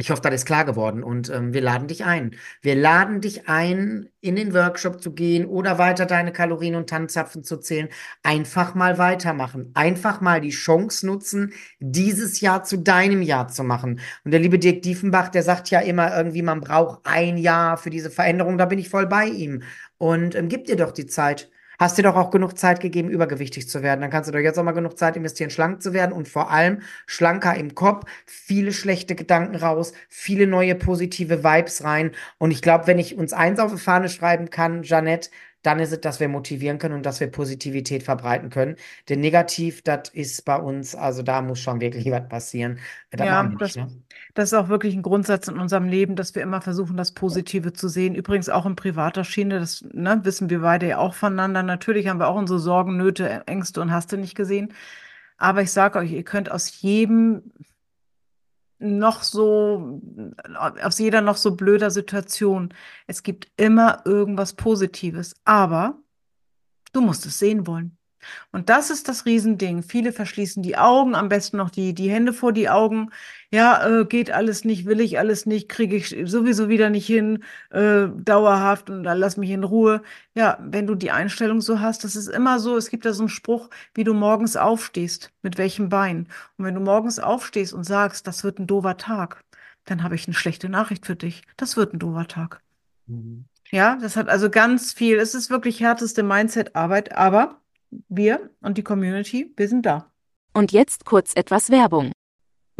ich 0.00 0.10
hoffe, 0.10 0.22
das 0.22 0.34
ist 0.34 0.46
klar 0.46 0.64
geworden 0.64 1.02
und 1.02 1.28
ähm, 1.28 1.52
wir 1.52 1.60
laden 1.60 1.88
dich 1.88 2.04
ein. 2.04 2.36
Wir 2.62 2.76
laden 2.76 3.20
dich 3.20 3.48
ein, 3.48 4.08
in 4.20 4.36
den 4.36 4.54
Workshop 4.54 5.02
zu 5.02 5.12
gehen 5.12 5.44
oder 5.44 5.76
weiter 5.78 6.06
deine 6.06 6.32
Kalorien 6.32 6.76
und 6.76 6.88
Tannenzapfen 6.88 7.42
zu 7.42 7.56
zählen. 7.58 7.88
Einfach 8.22 8.76
mal 8.76 8.98
weitermachen. 8.98 9.72
Einfach 9.74 10.20
mal 10.20 10.40
die 10.40 10.50
Chance 10.50 11.04
nutzen, 11.04 11.52
dieses 11.80 12.40
Jahr 12.40 12.62
zu 12.62 12.78
deinem 12.78 13.22
Jahr 13.22 13.48
zu 13.48 13.64
machen. 13.64 13.98
Und 14.24 14.30
der 14.30 14.38
liebe 14.38 14.60
Dirk 14.60 14.82
Diefenbach, 14.82 15.30
der 15.30 15.42
sagt 15.42 15.68
ja 15.70 15.80
immer 15.80 16.16
irgendwie, 16.16 16.42
man 16.42 16.60
braucht 16.60 17.00
ein 17.02 17.36
Jahr 17.36 17.76
für 17.76 17.90
diese 17.90 18.10
Veränderung. 18.10 18.56
Da 18.56 18.66
bin 18.66 18.78
ich 18.78 18.88
voll 18.88 19.08
bei 19.08 19.26
ihm. 19.26 19.64
Und 19.98 20.36
ähm, 20.36 20.48
gib 20.48 20.66
dir 20.66 20.76
doch 20.76 20.92
die 20.92 21.06
Zeit. 21.06 21.50
Hast 21.78 21.96
dir 21.96 22.02
doch 22.02 22.16
auch 22.16 22.30
genug 22.30 22.58
Zeit 22.58 22.80
gegeben, 22.80 23.08
übergewichtig 23.08 23.68
zu 23.68 23.82
werden. 23.82 24.00
Dann 24.00 24.10
kannst 24.10 24.28
du 24.28 24.32
doch 24.32 24.40
jetzt 24.40 24.58
auch 24.58 24.64
mal 24.64 24.72
genug 24.72 24.98
Zeit 24.98 25.16
investieren, 25.16 25.50
schlank 25.50 25.80
zu 25.80 25.92
werden 25.92 26.12
und 26.12 26.28
vor 26.28 26.50
allem 26.50 26.82
schlanker 27.06 27.54
im 27.54 27.74
Kopf, 27.76 28.04
viele 28.26 28.72
schlechte 28.72 29.14
Gedanken 29.14 29.54
raus, 29.56 29.92
viele 30.08 30.46
neue 30.48 30.74
positive 30.74 31.44
Vibes 31.44 31.84
rein. 31.84 32.12
Und 32.38 32.50
ich 32.50 32.62
glaube, 32.62 32.88
wenn 32.88 32.98
ich 32.98 33.16
uns 33.16 33.32
eins 33.32 33.60
auf 33.60 33.72
die 33.72 33.78
Fahne 33.78 34.08
schreiben 34.08 34.50
kann, 34.50 34.82
Jeanette, 34.82 35.30
dann 35.68 35.80
ist 35.80 35.92
es, 35.92 36.00
dass 36.00 36.18
wir 36.20 36.28
motivieren 36.28 36.78
können 36.78 36.94
und 36.94 37.04
dass 37.06 37.20
wir 37.20 37.28
Positivität 37.30 38.02
verbreiten 38.02 38.50
können. 38.50 38.76
Denn 39.08 39.20
negativ, 39.20 39.82
das 39.82 40.08
ist 40.10 40.44
bei 40.46 40.56
uns, 40.56 40.94
also 40.94 41.22
da 41.22 41.42
muss 41.42 41.60
schon 41.60 41.80
wirklich 41.80 42.10
was 42.10 42.28
passieren. 42.28 42.78
Das 43.10 43.26
Ja, 43.26 43.42
wir 43.42 43.58
das, 43.58 43.76
nicht, 43.76 43.76
ne? 43.76 44.02
das 44.34 44.52
ist 44.52 44.54
auch 44.58 44.68
wirklich 44.68 44.94
ein 44.94 45.02
Grundsatz 45.02 45.48
in 45.48 45.58
unserem 45.58 45.88
Leben, 45.88 46.16
dass 46.16 46.34
wir 46.34 46.42
immer 46.42 46.60
versuchen, 46.62 46.96
das 46.96 47.12
Positive 47.12 47.72
zu 47.74 47.88
sehen. 47.88 48.14
Übrigens 48.14 48.48
auch 48.48 48.64
in 48.66 48.76
privater 48.76 49.24
Schiene, 49.24 49.60
das 49.60 49.82
ne, 49.92 50.20
wissen 50.24 50.48
wir 50.50 50.60
beide 50.60 50.88
ja 50.88 50.98
auch 50.98 51.14
voneinander. 51.14 51.62
Natürlich 51.62 52.08
haben 52.08 52.18
wir 52.20 52.28
auch 52.28 52.36
unsere 52.36 52.58
Sorgen, 52.58 52.96
Nöte, 52.96 53.42
Ängste 53.46 53.80
und 53.82 53.92
hast 53.92 54.12
du 54.12 54.16
nicht 54.16 54.34
gesehen. 54.36 54.72
Aber 55.38 55.62
ich 55.62 55.72
sage 55.72 55.98
euch, 55.98 56.12
ihr 56.12 56.24
könnt 56.24 56.50
aus 56.50 56.80
jedem 56.82 57.52
noch 58.78 59.22
so, 59.22 60.00
aus 60.56 60.98
jeder 60.98 61.20
noch 61.20 61.36
so 61.36 61.56
blöder 61.56 61.90
Situation, 61.90 62.72
es 63.06 63.22
gibt 63.22 63.50
immer 63.56 64.02
irgendwas 64.04 64.54
Positives. 64.54 65.34
Aber 65.44 65.98
du 66.92 67.00
musst 67.00 67.26
es 67.26 67.38
sehen 67.38 67.66
wollen. 67.66 67.97
Und 68.52 68.68
das 68.68 68.90
ist 68.90 69.08
das 69.08 69.26
Riesending. 69.26 69.82
Viele 69.82 70.12
verschließen 70.12 70.62
die 70.62 70.76
Augen, 70.76 71.14
am 71.14 71.28
besten 71.28 71.56
noch 71.56 71.70
die, 71.70 71.94
die 71.94 72.10
Hände 72.10 72.32
vor 72.32 72.52
die 72.52 72.68
Augen. 72.68 73.10
Ja, 73.50 73.86
äh, 73.86 74.04
geht 74.04 74.30
alles 74.30 74.64
nicht, 74.64 74.86
will 74.86 75.00
ich 75.00 75.18
alles 75.18 75.46
nicht, 75.46 75.68
kriege 75.68 75.96
ich 75.96 76.14
sowieso 76.24 76.68
wieder 76.68 76.90
nicht 76.90 77.06
hin, 77.06 77.42
äh, 77.70 78.08
dauerhaft 78.08 78.90
und 78.90 79.04
dann 79.04 79.18
lass 79.18 79.36
mich 79.36 79.50
in 79.50 79.64
Ruhe. 79.64 80.02
Ja, 80.34 80.58
wenn 80.60 80.86
du 80.86 80.94
die 80.94 81.10
Einstellung 81.10 81.60
so 81.60 81.80
hast, 81.80 82.04
das 82.04 82.16
ist 82.16 82.28
immer 82.28 82.60
so, 82.60 82.76
es 82.76 82.90
gibt 82.90 83.04
da 83.04 83.12
so 83.12 83.22
einen 83.22 83.28
Spruch, 83.28 83.70
wie 83.94 84.04
du 84.04 84.14
morgens 84.14 84.56
aufstehst, 84.56 85.30
mit 85.42 85.58
welchem 85.58 85.88
Bein. 85.88 86.28
Und 86.56 86.64
wenn 86.64 86.74
du 86.74 86.80
morgens 86.80 87.18
aufstehst 87.18 87.72
und 87.72 87.84
sagst, 87.84 88.26
das 88.26 88.44
wird 88.44 88.58
ein 88.58 88.66
doofer 88.66 88.96
Tag, 88.96 89.44
dann 89.84 90.02
habe 90.02 90.14
ich 90.14 90.26
eine 90.26 90.34
schlechte 90.34 90.68
Nachricht 90.68 91.06
für 91.06 91.16
dich. 91.16 91.42
Das 91.56 91.76
wird 91.76 91.94
ein 91.94 91.98
doofer 91.98 92.28
Tag. 92.28 92.60
Mhm. 93.06 93.44
Ja, 93.70 93.96
das 93.96 94.16
hat 94.16 94.28
also 94.28 94.50
ganz 94.50 94.92
viel. 94.92 95.18
Es 95.18 95.34
ist 95.34 95.50
wirklich 95.50 95.80
härteste 95.80 96.22
Mindset-Arbeit, 96.22 97.14
aber 97.16 97.60
wir 98.08 98.50
und 98.60 98.78
die 98.78 98.82
Community, 98.82 99.52
wir 99.56 99.68
sind 99.68 99.86
da. 99.86 100.10
Und 100.52 100.72
jetzt 100.72 101.04
kurz 101.04 101.32
etwas 101.34 101.70
Werbung. 101.70 102.12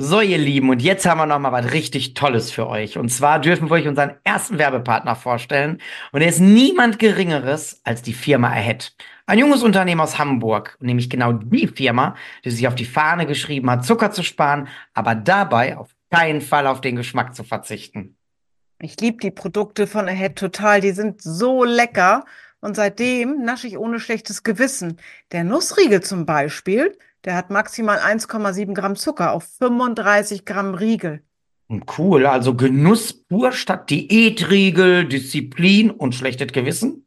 So, 0.00 0.20
ihr 0.20 0.38
Lieben, 0.38 0.70
und 0.70 0.80
jetzt 0.80 1.06
haben 1.06 1.18
wir 1.18 1.26
noch 1.26 1.40
mal 1.40 1.50
was 1.50 1.72
richtig 1.72 2.14
Tolles 2.14 2.52
für 2.52 2.68
euch. 2.68 2.98
Und 2.98 3.08
zwar 3.08 3.40
dürfen 3.40 3.68
wir 3.68 3.74
euch 3.74 3.88
unseren 3.88 4.12
ersten 4.22 4.56
Werbepartner 4.56 5.16
vorstellen. 5.16 5.80
Und 6.12 6.20
er 6.20 6.28
ist 6.28 6.38
niemand 6.38 7.00
Geringeres 7.00 7.80
als 7.82 8.00
die 8.02 8.12
Firma 8.12 8.48
Ahead. 8.50 8.94
Ein 9.26 9.40
junges 9.40 9.64
Unternehmen 9.64 10.00
aus 10.00 10.16
Hamburg. 10.16 10.76
Und 10.78 10.86
nämlich 10.86 11.10
genau 11.10 11.32
die 11.32 11.66
Firma, 11.66 12.14
die 12.44 12.52
sich 12.52 12.68
auf 12.68 12.76
die 12.76 12.84
Fahne 12.84 13.26
geschrieben 13.26 13.68
hat, 13.70 13.84
Zucker 13.84 14.12
zu 14.12 14.22
sparen, 14.22 14.68
aber 14.94 15.16
dabei 15.16 15.76
auf 15.76 15.90
keinen 16.12 16.42
Fall 16.42 16.68
auf 16.68 16.80
den 16.80 16.94
Geschmack 16.94 17.34
zu 17.34 17.42
verzichten. 17.42 18.16
Ich 18.80 19.00
liebe 19.00 19.18
die 19.18 19.32
Produkte 19.32 19.88
von 19.88 20.06
Ahead 20.06 20.36
total. 20.36 20.80
Die 20.80 20.92
sind 20.92 21.20
so 21.20 21.64
lecker. 21.64 22.24
Und 22.60 22.74
seitdem 22.76 23.42
nasche 23.44 23.68
ich 23.68 23.78
ohne 23.78 24.00
schlechtes 24.00 24.42
Gewissen. 24.42 24.98
Der 25.32 25.44
Nussriegel 25.44 26.02
zum 26.02 26.26
Beispiel, 26.26 26.96
der 27.24 27.34
hat 27.34 27.50
maximal 27.50 27.98
1,7 27.98 28.74
Gramm 28.74 28.96
Zucker 28.96 29.32
auf 29.32 29.44
35 29.58 30.44
Gramm 30.44 30.74
Riegel. 30.74 31.22
Und 31.68 31.98
cool, 31.98 32.26
also 32.26 32.54
Genuss 32.54 33.12
pur 33.12 33.52
statt 33.52 33.90
Diätriegel, 33.90 35.06
Disziplin 35.06 35.90
und 35.90 36.14
schlechtes 36.14 36.52
Gewissen? 36.52 37.06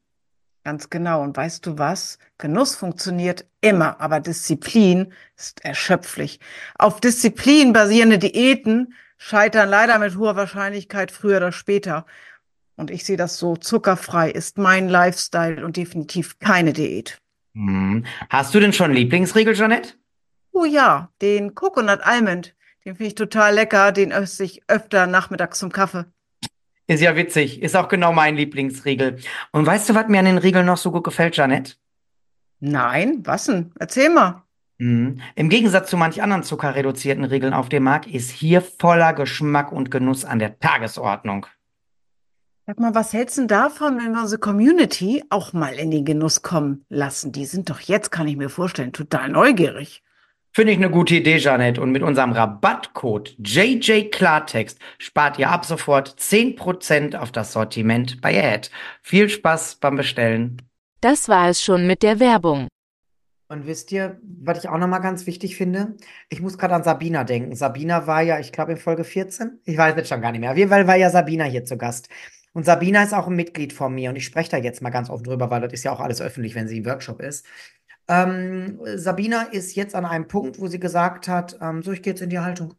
Ganz 0.63 0.91
genau. 0.91 1.23
Und 1.23 1.35
weißt 1.35 1.65
du 1.65 1.79
was? 1.79 2.19
Genuss 2.37 2.75
funktioniert 2.75 3.45
immer, 3.61 3.99
aber 3.99 4.19
Disziplin 4.19 5.11
ist 5.35 5.65
erschöpflich. 5.65 6.39
Auf 6.77 7.01
Disziplin 7.01 7.73
basierende 7.73 8.19
Diäten 8.19 8.93
scheitern 9.17 9.69
leider 9.69 9.97
mit 9.97 10.15
hoher 10.15 10.35
Wahrscheinlichkeit 10.35 11.11
früher 11.11 11.37
oder 11.37 11.51
später. 11.51 12.05
Und 12.75 12.91
ich 12.91 13.05
sehe 13.05 13.17
das 13.17 13.37
so, 13.37 13.55
zuckerfrei 13.55 14.31
ist 14.31 14.57
mein 14.57 14.89
Lifestyle 14.89 15.63
und 15.63 15.77
definitiv 15.77 16.39
keine 16.39 16.73
Diät. 16.73 17.19
Hm. 17.53 18.05
Hast 18.29 18.53
du 18.55 18.59
denn 18.59 18.73
schon 18.73 18.93
Lieblingsriegel, 18.93 19.53
Jeanette? 19.53 19.93
Oh 20.51 20.65
ja, 20.65 21.09
den 21.21 21.55
Coconut 21.55 22.01
Almond, 22.01 22.55
den 22.85 22.95
finde 22.95 23.07
ich 23.07 23.15
total 23.15 23.55
lecker, 23.55 23.91
den 23.91 24.11
esse 24.11 24.43
ich 24.43 24.63
öfter 24.67 25.07
nachmittags 25.07 25.59
zum 25.59 25.71
Kaffee. 25.71 26.05
Ist 26.87 27.01
ja 27.01 27.15
witzig, 27.15 27.61
ist 27.61 27.75
auch 27.75 27.87
genau 27.87 28.11
mein 28.11 28.35
Lieblingsriegel. 28.35 29.17
Und 29.51 29.65
weißt 29.65 29.89
du, 29.89 29.95
was 29.95 30.07
mir 30.07 30.19
an 30.19 30.25
den 30.25 30.37
Riegeln 30.37 30.65
noch 30.65 30.77
so 30.77 30.91
gut 30.91 31.03
gefällt, 31.03 31.35
Jeanette? 31.35 31.75
Nein, 32.59 33.21
was 33.23 33.45
denn? 33.45 33.71
Erzähl 33.79 34.09
mal. 34.09 34.43
Mhm. 34.77 35.21
Im 35.35 35.49
Gegensatz 35.49 35.89
zu 35.89 35.97
manch 35.97 36.21
anderen 36.21 36.43
zuckerreduzierten 36.43 37.23
Riegeln 37.23 37.53
auf 37.53 37.69
dem 37.69 37.83
Markt 37.83 38.07
ist 38.07 38.31
hier 38.31 38.61
voller 38.61 39.13
Geschmack 39.13 39.71
und 39.71 39.91
Genuss 39.91 40.25
an 40.25 40.39
der 40.39 40.59
Tagesordnung. 40.59 41.45
Sag 42.71 42.79
mal, 42.79 42.95
was 42.95 43.11
hältst 43.11 43.35
du 43.35 43.41
denn 43.41 43.47
davon, 43.49 43.97
wenn 43.97 44.13
wir 44.13 44.21
unsere 44.21 44.39
Community 44.39 45.21
auch 45.29 45.51
mal 45.51 45.73
in 45.73 45.91
den 45.91 46.05
Genuss 46.05 46.41
kommen 46.41 46.85
lassen? 46.87 47.33
Die 47.33 47.43
sind 47.43 47.69
doch 47.69 47.81
jetzt, 47.81 48.11
kann 48.11 48.29
ich 48.29 48.37
mir 48.37 48.47
vorstellen, 48.47 48.93
total 48.93 49.27
neugierig. 49.27 50.03
Finde 50.53 50.71
ich 50.71 50.77
eine 50.77 50.89
gute 50.89 51.15
Idee, 51.15 51.37
Jeanette. 51.37 51.81
Und 51.81 51.91
mit 51.91 52.01
unserem 52.01 52.31
Rabattcode 52.31 53.35
JJ 53.39 54.03
Klartext 54.11 54.79
spart 54.99 55.37
ihr 55.37 55.49
ab 55.49 55.65
sofort 55.65 56.15
10% 56.17 57.17
auf 57.17 57.33
das 57.33 57.51
Sortiment 57.51 58.21
bei 58.21 58.41
Ad. 58.41 58.69
Viel 59.01 59.27
Spaß 59.27 59.75
beim 59.81 59.97
Bestellen. 59.97 60.61
Das 61.01 61.27
war 61.27 61.49
es 61.49 61.61
schon 61.61 61.85
mit 61.87 62.03
der 62.03 62.21
Werbung. 62.21 62.69
Und 63.49 63.67
wisst 63.67 63.91
ihr, 63.91 64.17
was 64.23 64.59
ich 64.59 64.69
auch 64.69 64.77
nochmal 64.77 65.01
ganz 65.01 65.27
wichtig 65.27 65.57
finde? 65.57 65.97
Ich 66.29 66.39
muss 66.39 66.57
gerade 66.57 66.75
an 66.75 66.85
Sabina 66.85 67.25
denken. 67.25 67.53
Sabina 67.53 68.07
war 68.07 68.21
ja, 68.21 68.39
ich 68.39 68.53
glaube, 68.53 68.71
in 68.71 68.77
Folge 68.77 69.03
14. 69.03 69.59
Ich 69.65 69.77
weiß 69.77 69.93
jetzt 69.97 70.07
schon 70.07 70.21
gar 70.21 70.31
nicht 70.31 70.39
mehr. 70.39 70.51
Auf 70.51 70.57
jeden 70.57 70.69
Fall 70.69 70.87
war 70.87 70.95
ja 70.95 71.09
Sabina 71.09 71.43
hier 71.43 71.65
zu 71.65 71.77
Gast. 71.77 72.07
Und 72.53 72.65
Sabina 72.65 73.03
ist 73.03 73.13
auch 73.13 73.27
ein 73.27 73.35
Mitglied 73.35 73.73
von 73.73 73.93
mir. 73.93 74.09
Und 74.09 74.15
ich 74.17 74.25
spreche 74.25 74.51
da 74.51 74.57
jetzt 74.57 74.81
mal 74.81 74.89
ganz 74.89 75.09
offen 75.09 75.23
drüber, 75.23 75.49
weil 75.49 75.61
das 75.61 75.73
ist 75.73 75.83
ja 75.83 75.91
auch 75.91 76.01
alles 76.01 76.21
öffentlich, 76.21 76.55
wenn 76.55 76.67
sie 76.67 76.77
im 76.79 76.85
Workshop 76.85 77.21
ist. 77.21 77.45
Ähm, 78.07 78.79
Sabina 78.95 79.43
ist 79.43 79.75
jetzt 79.75 79.95
an 79.95 80.05
einem 80.05 80.27
Punkt, 80.27 80.59
wo 80.59 80.67
sie 80.67 80.79
gesagt 80.79 81.27
hat, 81.27 81.57
ähm, 81.61 81.81
so, 81.83 81.91
ich 81.91 82.01
gehe 82.01 82.13
jetzt 82.13 82.21
in 82.21 82.29
die 82.29 82.39
Haltung. 82.39 82.75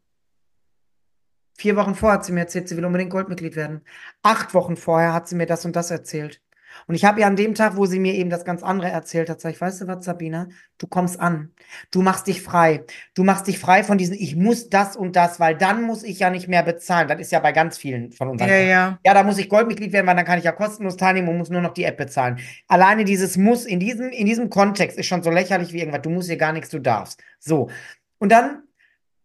Vier 1.55 1.75
Wochen 1.75 1.95
vorher 1.95 2.17
hat 2.19 2.25
sie 2.25 2.31
mir 2.33 2.41
erzählt, 2.41 2.67
sie 2.67 2.77
will 2.77 2.85
unbedingt 2.85 3.11
Goldmitglied 3.11 3.55
werden. 3.55 3.81
Acht 4.21 4.53
Wochen 4.53 4.75
vorher 4.75 5.13
hat 5.13 5.27
sie 5.27 5.35
mir 5.35 5.45
das 5.45 5.65
und 5.65 5.75
das 5.75 5.91
erzählt. 5.91 6.41
Und 6.87 6.95
ich 6.95 7.05
habe 7.05 7.19
ihr 7.19 7.27
an 7.27 7.35
dem 7.35 7.55
Tag, 7.55 7.77
wo 7.77 7.85
sie 7.85 7.99
mir 7.99 8.13
eben 8.13 8.29
das 8.29 8.45
ganz 8.45 8.63
andere 8.63 8.89
erzählt 8.89 9.29
hat, 9.29 9.37
gesagt, 9.37 9.59
weißt 9.59 9.81
du 9.81 9.87
was, 9.87 10.05
Sabina, 10.05 10.47
du 10.77 10.87
kommst 10.87 11.19
an. 11.19 11.51
Du 11.91 12.01
machst 12.01 12.27
dich 12.27 12.41
frei. 12.41 12.83
Du 13.13 13.23
machst 13.23 13.47
dich 13.47 13.59
frei 13.59 13.83
von 13.83 13.97
diesen, 13.97 14.15
ich 14.15 14.35
muss 14.35 14.69
das 14.69 14.95
und 14.95 15.15
das, 15.15 15.39
weil 15.39 15.55
dann 15.55 15.83
muss 15.83 16.03
ich 16.03 16.19
ja 16.19 16.29
nicht 16.29 16.47
mehr 16.47 16.63
bezahlen. 16.63 17.07
Das 17.07 17.19
ist 17.19 17.31
ja 17.31 17.39
bei 17.39 17.51
ganz 17.51 17.77
vielen 17.77 18.11
von 18.11 18.29
unseren. 18.29 18.49
Ja, 18.49 18.57
ja. 18.57 18.99
Ja, 19.05 19.13
da 19.13 19.23
muss 19.23 19.37
ich 19.37 19.49
Goldmitglied 19.49 19.93
werden, 19.93 20.07
weil 20.07 20.15
dann 20.15 20.25
kann 20.25 20.39
ich 20.39 20.45
ja 20.45 20.51
kostenlos 20.51 20.97
teilnehmen 20.97 21.29
und 21.29 21.37
muss 21.37 21.49
nur 21.49 21.61
noch 21.61 21.73
die 21.73 21.83
App 21.83 21.97
bezahlen. 21.97 22.39
Alleine 22.67 23.05
dieses 23.05 23.37
Muss 23.37 23.65
in 23.65 23.79
diesem, 23.79 24.09
in 24.09 24.25
diesem 24.25 24.49
Kontext 24.49 24.97
ist 24.97 25.07
schon 25.07 25.23
so 25.23 25.29
lächerlich 25.29 25.73
wie 25.73 25.79
irgendwas. 25.79 26.01
Du 26.01 26.09
musst 26.09 26.27
hier 26.27 26.37
gar 26.37 26.53
nichts, 26.53 26.69
du 26.69 26.79
darfst. 26.79 27.21
So. 27.39 27.69
Und 28.19 28.31
dann 28.31 28.63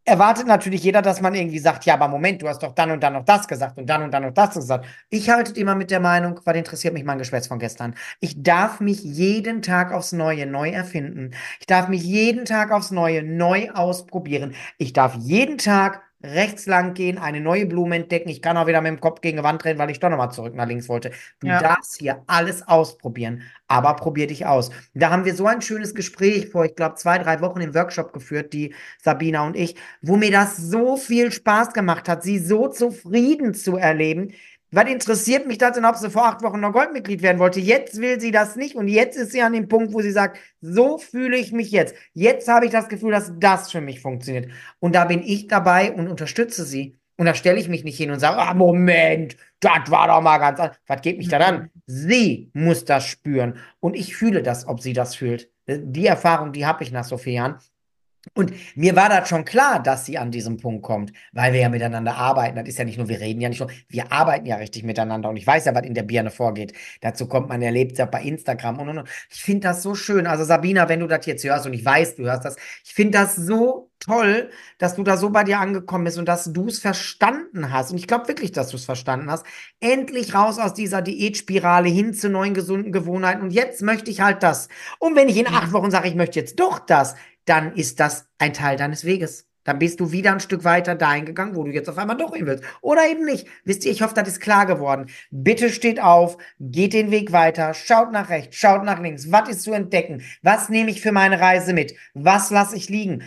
erwartet 0.09 0.47
natürlich 0.47 0.83
jeder, 0.83 1.03
dass 1.03 1.21
man 1.21 1.35
irgendwie 1.35 1.59
sagt, 1.59 1.85
ja, 1.85 1.95
aber 1.95 2.09
Moment, 2.09 2.43
du 2.43 2.49
hast 2.49 2.63
doch 2.63 2.75
dann 2.75 2.91
und 2.91 3.03
dann 3.03 3.13
noch 3.13 3.25
das 3.25 3.47
gesagt 3.47 3.79
und 3.79 3.87
dann 3.87 4.03
und 4.03 4.11
dann 4.13 4.25
noch 4.25 4.33
das 4.35 4.55
gesagt. 4.55 4.87
Ich 5.11 5.31
halte 5.31 5.59
immer 5.61 5.75
mit 5.75 5.91
der 5.91 6.01
Meinung, 6.01 6.41
was 6.45 6.57
interessiert 6.57 6.95
mich 6.95 7.05
mein 7.05 7.19
Geschwätz 7.19 7.47
von 7.47 7.59
gestern? 7.59 7.95
Ich 8.21 8.43
darf 8.43 8.81
mich 8.81 9.03
jeden 9.03 9.63
Tag 9.63 9.93
aufs 9.93 10.13
Neue 10.13 10.47
neu 10.47 10.71
erfinden. 10.71 11.33
Ich 11.61 11.67
darf 11.67 11.89
mich 11.89 12.03
jeden 12.03 12.45
Tag 12.45 12.73
aufs 12.73 12.91
Neue 12.91 13.23
neu 13.23 13.71
ausprobieren. 13.71 14.55
Ich 14.79 14.93
darf 14.93 15.15
jeden 15.15 15.59
Tag 15.59 16.03
rechts 16.23 16.67
lang 16.67 16.95
gehen, 16.95 17.19
eine 17.19 17.41
neue 17.41 17.67
Blume 17.67 17.97
entdecken. 17.97 18.29
Ich 18.29 18.43
kann 18.43 18.57
auch 18.57 18.67
wieder 18.67 18.81
mit 18.81 18.91
dem 18.91 19.01
Kopf 19.01 19.21
gegen 19.21 19.39
die 19.39 19.43
Wand 19.45 19.63
drehen, 19.63 19.79
weil 19.79 19.91
ich 19.91 20.01
doch 20.01 20.11
nochmal 20.11 20.33
zurück 20.33 20.55
nach 20.55 20.67
links 20.67 20.89
wollte. 20.89 21.13
Du 21.41 21.47
Ja. 21.49 21.57
darfst 21.57 21.97
hier 21.99 22.23
alles 22.27 22.67
ausprobieren, 22.67 23.43
aber 23.69 23.95
probier 23.95 24.27
dich 24.27 24.45
aus. 24.47 24.71
Da 24.95 25.11
haben 25.11 25.25
wir 25.25 25.35
so 25.35 25.47
ein 25.47 25.63
schönes 25.63 25.95
Gespräch 25.95 26.49
vor, 26.49 26.65
ich 26.65 26.75
glaube, 26.75 26.97
zwei, 26.97 27.19
drei 27.19 27.41
Wochen 27.41 27.61
im 27.61 27.75
Workshop 27.75 28.13
geführt, 28.13 28.53
die 28.53 28.75
Sabina 29.01 29.47
und 29.47 29.57
ich, 29.57 29.77
wo 30.03 30.17
mir 30.17 30.31
das 30.33 30.57
so 30.57 30.97
viel 30.97 31.31
Spaß 31.31 31.73
gemacht 31.73 32.09
hat, 32.09 32.23
sie 32.23 32.39
so 32.39 32.69
zufrieden 32.69 33.55
zu 33.55 33.77
erleben. 33.77 34.33
Was 34.71 34.89
interessiert 34.91 35.47
mich 35.47 35.57
das 35.57 35.73
denn, 35.73 35.87
ob 35.87 35.97
sie 35.97 36.11
vor 36.11 36.27
acht 36.27 36.43
Wochen 36.43 36.61
noch 36.61 36.73
Goldmitglied 36.73 37.23
werden 37.23 37.39
wollte? 37.39 37.59
Jetzt 37.59 38.01
will 38.01 38.21
sie 38.21 38.31
das 38.31 38.55
nicht 38.55 38.75
und 38.75 38.89
jetzt 38.89 39.17
ist 39.17 39.33
sie 39.33 39.41
an 39.41 39.55
dem 39.55 39.69
Punkt, 39.69 39.95
wo 39.95 40.03
sie 40.03 40.11
sagt, 40.11 40.39
so 40.61 40.99
fühle 40.99 41.39
ich 41.39 41.53
mich 41.53 41.71
jetzt. 41.71 41.95
Jetzt 42.13 42.49
habe 42.49 42.67
ich 42.67 42.73
das 42.73 42.89
Gefühl, 42.89 43.13
dass 43.13 43.33
das 43.39 43.71
für 43.73 43.81
mich 43.81 44.01
funktioniert. 44.01 44.51
Und 44.79 44.95
da 44.95 45.07
bin 45.07 45.23
ich 45.23 45.47
dabei 45.47 45.93
und 45.93 46.09
unterstütze 46.09 46.65
sie. 46.65 46.99
Und 47.17 47.27
da 47.27 47.35
stelle 47.35 47.59
ich 47.59 47.69
mich 47.69 47.83
nicht 47.83 47.97
hin 47.97 48.11
und 48.11 48.21
sage, 48.21 48.39
ah, 48.39 48.55
Moment, 48.55 49.37
das 49.59 49.91
war 49.91 50.07
doch 50.07 50.21
mal 50.21 50.39
ganz 50.39 50.61
anders. 50.61 50.79
Was 50.87 51.03
geht 51.03 51.19
mich 51.19 51.29
da 51.29 51.39
an? 51.39 51.71
Sie 51.87 52.51
muss 52.53 52.85
das 52.85 53.07
spüren. 53.07 53.59
Und 53.81 53.95
ich 53.97 54.15
fühle 54.17 54.43
das, 54.43 54.69
ob 54.69 54.81
sie 54.81 54.93
das 54.93 55.17
fühlt. 55.17 55.51
Die 55.67 56.07
Erfahrung, 56.07 56.53
die 56.53 56.67
habe 56.67 56.85
ich 56.85 56.93
nach 56.93 57.05
so 57.05 57.19
vielen 57.19 57.37
Jahren. 57.37 57.59
Und 58.35 58.53
mir 58.77 58.97
war 58.97 59.09
das 59.09 59.29
schon 59.29 59.45
klar, 59.45 59.83
dass 59.83 60.07
sie 60.07 60.19
an 60.19 60.31
diesem 60.31 60.57
Punkt 60.59 60.83
kommt, 60.83 61.13
weil 61.33 61.53
wir 61.53 61.61
ja 61.61 61.69
miteinander 61.69 62.17
arbeiten. 62.17 62.57
Das 62.57 62.69
ist 62.69 62.79
ja 62.79 62.85
nicht 62.85 62.99
nur, 62.99 63.09
wir 63.09 63.21
reden 63.21 63.41
ja 63.41 63.49
nicht 63.49 63.61
nur, 63.61 63.71
wir 63.89 64.13
arbeiten 64.13 64.47
ja 64.47 64.57
richtig 64.57 64.85
miteinander. 64.85 65.29
Und 65.29 65.37
ich 65.37 65.47
weiß 65.47 65.65
ja, 65.67 65.75
was 65.75 65.85
in 65.85 65.95
der 65.95 66.03
Birne 66.03 66.31
vorgeht. 66.31 66.73
Dazu 67.01 67.27
kommt 67.27 67.49
man, 67.49 67.63
erlebt 67.63 67.93
es 67.93 67.99
ja 67.99 68.07
bei 68.07 68.23
Instagram 68.23 68.79
und 68.79 68.89
und 68.89 68.99
und. 68.99 69.09
Ich 69.31 69.43
finde 69.43 69.69
das 69.69 69.83
so 69.83 69.95
schön. 69.95 70.27
Also 70.27 70.45
Sabina, 70.45 70.89
wenn 70.89 71.01
du 71.01 71.07
das 71.07 71.27
jetzt 71.27 71.45
hörst 71.45 71.67
und 71.67 71.73
ich 71.73 71.85
weiß, 71.85 72.17
du 72.17 72.25
hörst 72.25 72.45
das, 72.45 72.57
ich 72.85 72.95
finde 72.95 73.19
das 73.19 73.37
so 73.37 73.91
toll, 74.01 74.51
dass 74.79 74.95
du 74.95 75.03
da 75.03 75.17
so 75.17 75.31
bei 75.31 75.45
dir 75.45 75.59
angekommen 75.59 76.05
bist 76.05 76.19
und 76.19 76.27
dass 76.27 76.53
du 76.53 76.67
es 76.67 76.79
verstanden 76.79 77.73
hast. 77.73 77.91
Und 77.91 77.99
ich 77.99 78.07
glaube 78.07 78.29
wirklich, 78.29 78.53
dass 78.53 78.69
du 78.69 78.77
es 78.77 78.85
verstanden 78.85 79.31
hast. 79.31 79.45
Endlich 79.81 80.35
raus 80.35 80.59
aus 80.59 80.75
dieser 80.75 81.03
Diätspirale 81.03 81.89
hin 81.89 82.15
zu 82.15 82.29
neuen 82.29 82.55
gesunden 82.55 82.93
Gewohnheiten. 82.93 83.43
Und 83.43 83.51
jetzt 83.51 83.83
möchte 83.83 84.11
ich 84.11 84.21
halt 84.21 84.43
das. 84.43 84.69
Und 84.99 85.17
wenn 85.17 85.29
ich 85.29 85.37
in 85.37 85.49
acht 85.49 85.73
Wochen 85.73 85.91
sage, 85.91 86.09
ich 86.09 86.15
möchte 86.15 86.39
jetzt 86.39 86.61
doch 86.61 86.79
das, 86.79 87.15
dann 87.49 87.75
ist 87.75 88.01
das 88.01 88.29
ein 88.39 88.53
Teil 88.53 88.77
deines 88.77 89.05
Weges. 89.05 89.49
Dann 89.69 89.79
bist 89.79 90.01
du 90.01 90.13
wieder 90.13 90.33
ein 90.33 90.41
Stück 90.41 90.65
weiter 90.65 90.95
dahin 90.95 91.27
gegangen, 91.27 91.55
wo 91.55 91.63
du 91.63 91.71
jetzt 91.71 91.91
auf 91.91 91.99
einmal 91.99 92.17
doch 92.17 92.35
hin 92.35 92.47
willst. 92.47 92.65
Oder 92.81 93.07
eben 93.07 93.27
nicht. 93.27 93.47
Wisst 93.65 93.85
ihr, 93.85 93.93
ich 93.93 94.01
hoffe, 94.01 94.15
das 94.15 94.27
ist 94.27 94.41
klar 94.41 94.65
geworden. 94.65 95.11
Bitte 95.31 95.69
steht 95.69 96.01
auf, 96.01 96.39
geht 96.59 96.95
den 96.95 97.11
Weg 97.11 97.33
weiter, 97.33 97.75
schaut 97.75 98.11
nach 98.11 98.31
rechts, 98.31 98.57
schaut 98.57 98.83
nach 98.85 98.99
links. 98.99 99.31
Was 99.31 99.51
ist 99.51 99.63
zu 99.63 99.73
entdecken? 99.73 100.23
Was 100.41 100.71
nehme 100.71 100.91
ich 100.91 101.03
für 101.03 101.13
meine 101.13 101.39
Reise 101.39 101.75
mit? 101.75 101.95
Was 102.15 102.49
lasse 102.51 102.77
ich 102.77 102.89
liegen? 102.89 103.25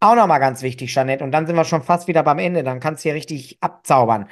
Auch 0.00 0.16
nochmal 0.16 0.40
ganz 0.40 0.62
wichtig, 0.62 0.92
Jeanette. 0.92 1.22
Und 1.22 1.30
dann 1.30 1.46
sind 1.46 1.54
wir 1.54 1.64
schon 1.64 1.84
fast 1.84 2.08
wieder 2.08 2.24
beim 2.24 2.40
Ende. 2.40 2.64
Dann 2.64 2.80
kannst 2.80 3.04
du 3.04 3.10
hier 3.10 3.14
richtig 3.14 3.58
abzaubern. 3.60 4.28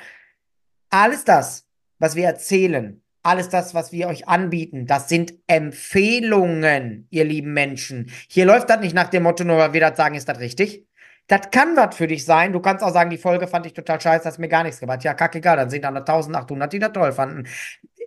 Alles 0.91 1.25
das, 1.25 1.69
was 2.01 2.17
wir 2.17 2.25
erzählen, 2.25 3.03
alles 3.27 3.49
das, 3.51 3.75
was 3.75 3.93
wir 3.93 4.09
euch 4.09 4.29
anbieten, 4.29 4.87
das 4.87 5.09
sind 5.09 5.35
Empfehlungen, 5.49 7.07
ihr 7.11 7.25
lieben 7.25 7.53
Menschen. 7.53 8.11
Hier 8.29 8.47
läuft 8.47 8.71
das 8.71 8.81
nicht 8.81 8.95
nach 8.95 9.09
dem 9.09 9.25
Motto, 9.25 9.45
nur 9.45 9.59
weil 9.59 9.73
wir 9.75 9.81
das 9.81 9.97
sagen, 9.97 10.15
ist 10.15 10.29
das 10.29 10.39
richtig. 10.41 10.87
Das 11.29 11.51
kann 11.51 11.77
was 11.77 11.97
für 11.97 12.07
dich 12.07 12.25
sein. 12.25 12.53
Du 12.53 12.61
kannst 12.61 12.85
auch 12.85 12.93
sagen, 12.93 13.11
die 13.11 13.19
Folge 13.19 13.49
fand 13.49 13.67
ich 13.67 13.73
total 13.75 14.01
scheiße, 14.01 14.25
hast 14.27 14.39
mir 14.39 14.49
gar 14.49 14.63
nichts 14.63 14.81
gemacht. 14.81 15.03
Ja, 15.05 15.15
kackegal, 15.15 15.57
dann 15.57 15.71
sind 15.71 15.85
da 15.85 15.91
noch 15.91 16.05
1800, 16.05 16.73
die 16.73 16.79
das 16.79 16.93
toll 16.93 17.13
fanden. 17.13 17.49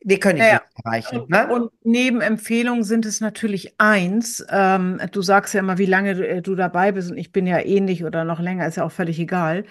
Wir 0.04 0.20
können 0.20 0.36
nicht 0.36 0.52
Ja, 0.52 0.62
erreichen. 0.86 1.20
Und, 1.22 1.30
Ne? 1.30 1.48
und 1.48 1.72
neben 1.84 2.22
Empfehlungen 2.22 2.84
sind 2.86 3.06
es 3.06 3.20
natürlich 3.22 3.76
eins. 3.80 4.46
Ähm, 4.50 5.02
du 5.12 5.22
sagst 5.22 5.54
ja 5.54 5.60
immer, 5.60 5.78
wie 5.78 5.86
lange 5.86 6.16
du, 6.16 6.28
äh, 6.28 6.42
du 6.42 6.56
dabei 6.56 6.94
bist, 6.94 7.12
und 7.12 7.18
ich 7.18 7.32
bin 7.34 7.46
ja 7.48 7.60
ähnlich 7.60 8.06
oder 8.06 8.24
noch 8.24 8.40
länger, 8.40 8.68
ist 8.68 8.78
ja 8.78 8.86
auch 8.86 8.92
völlig 8.92 9.20
egal. 9.20 9.66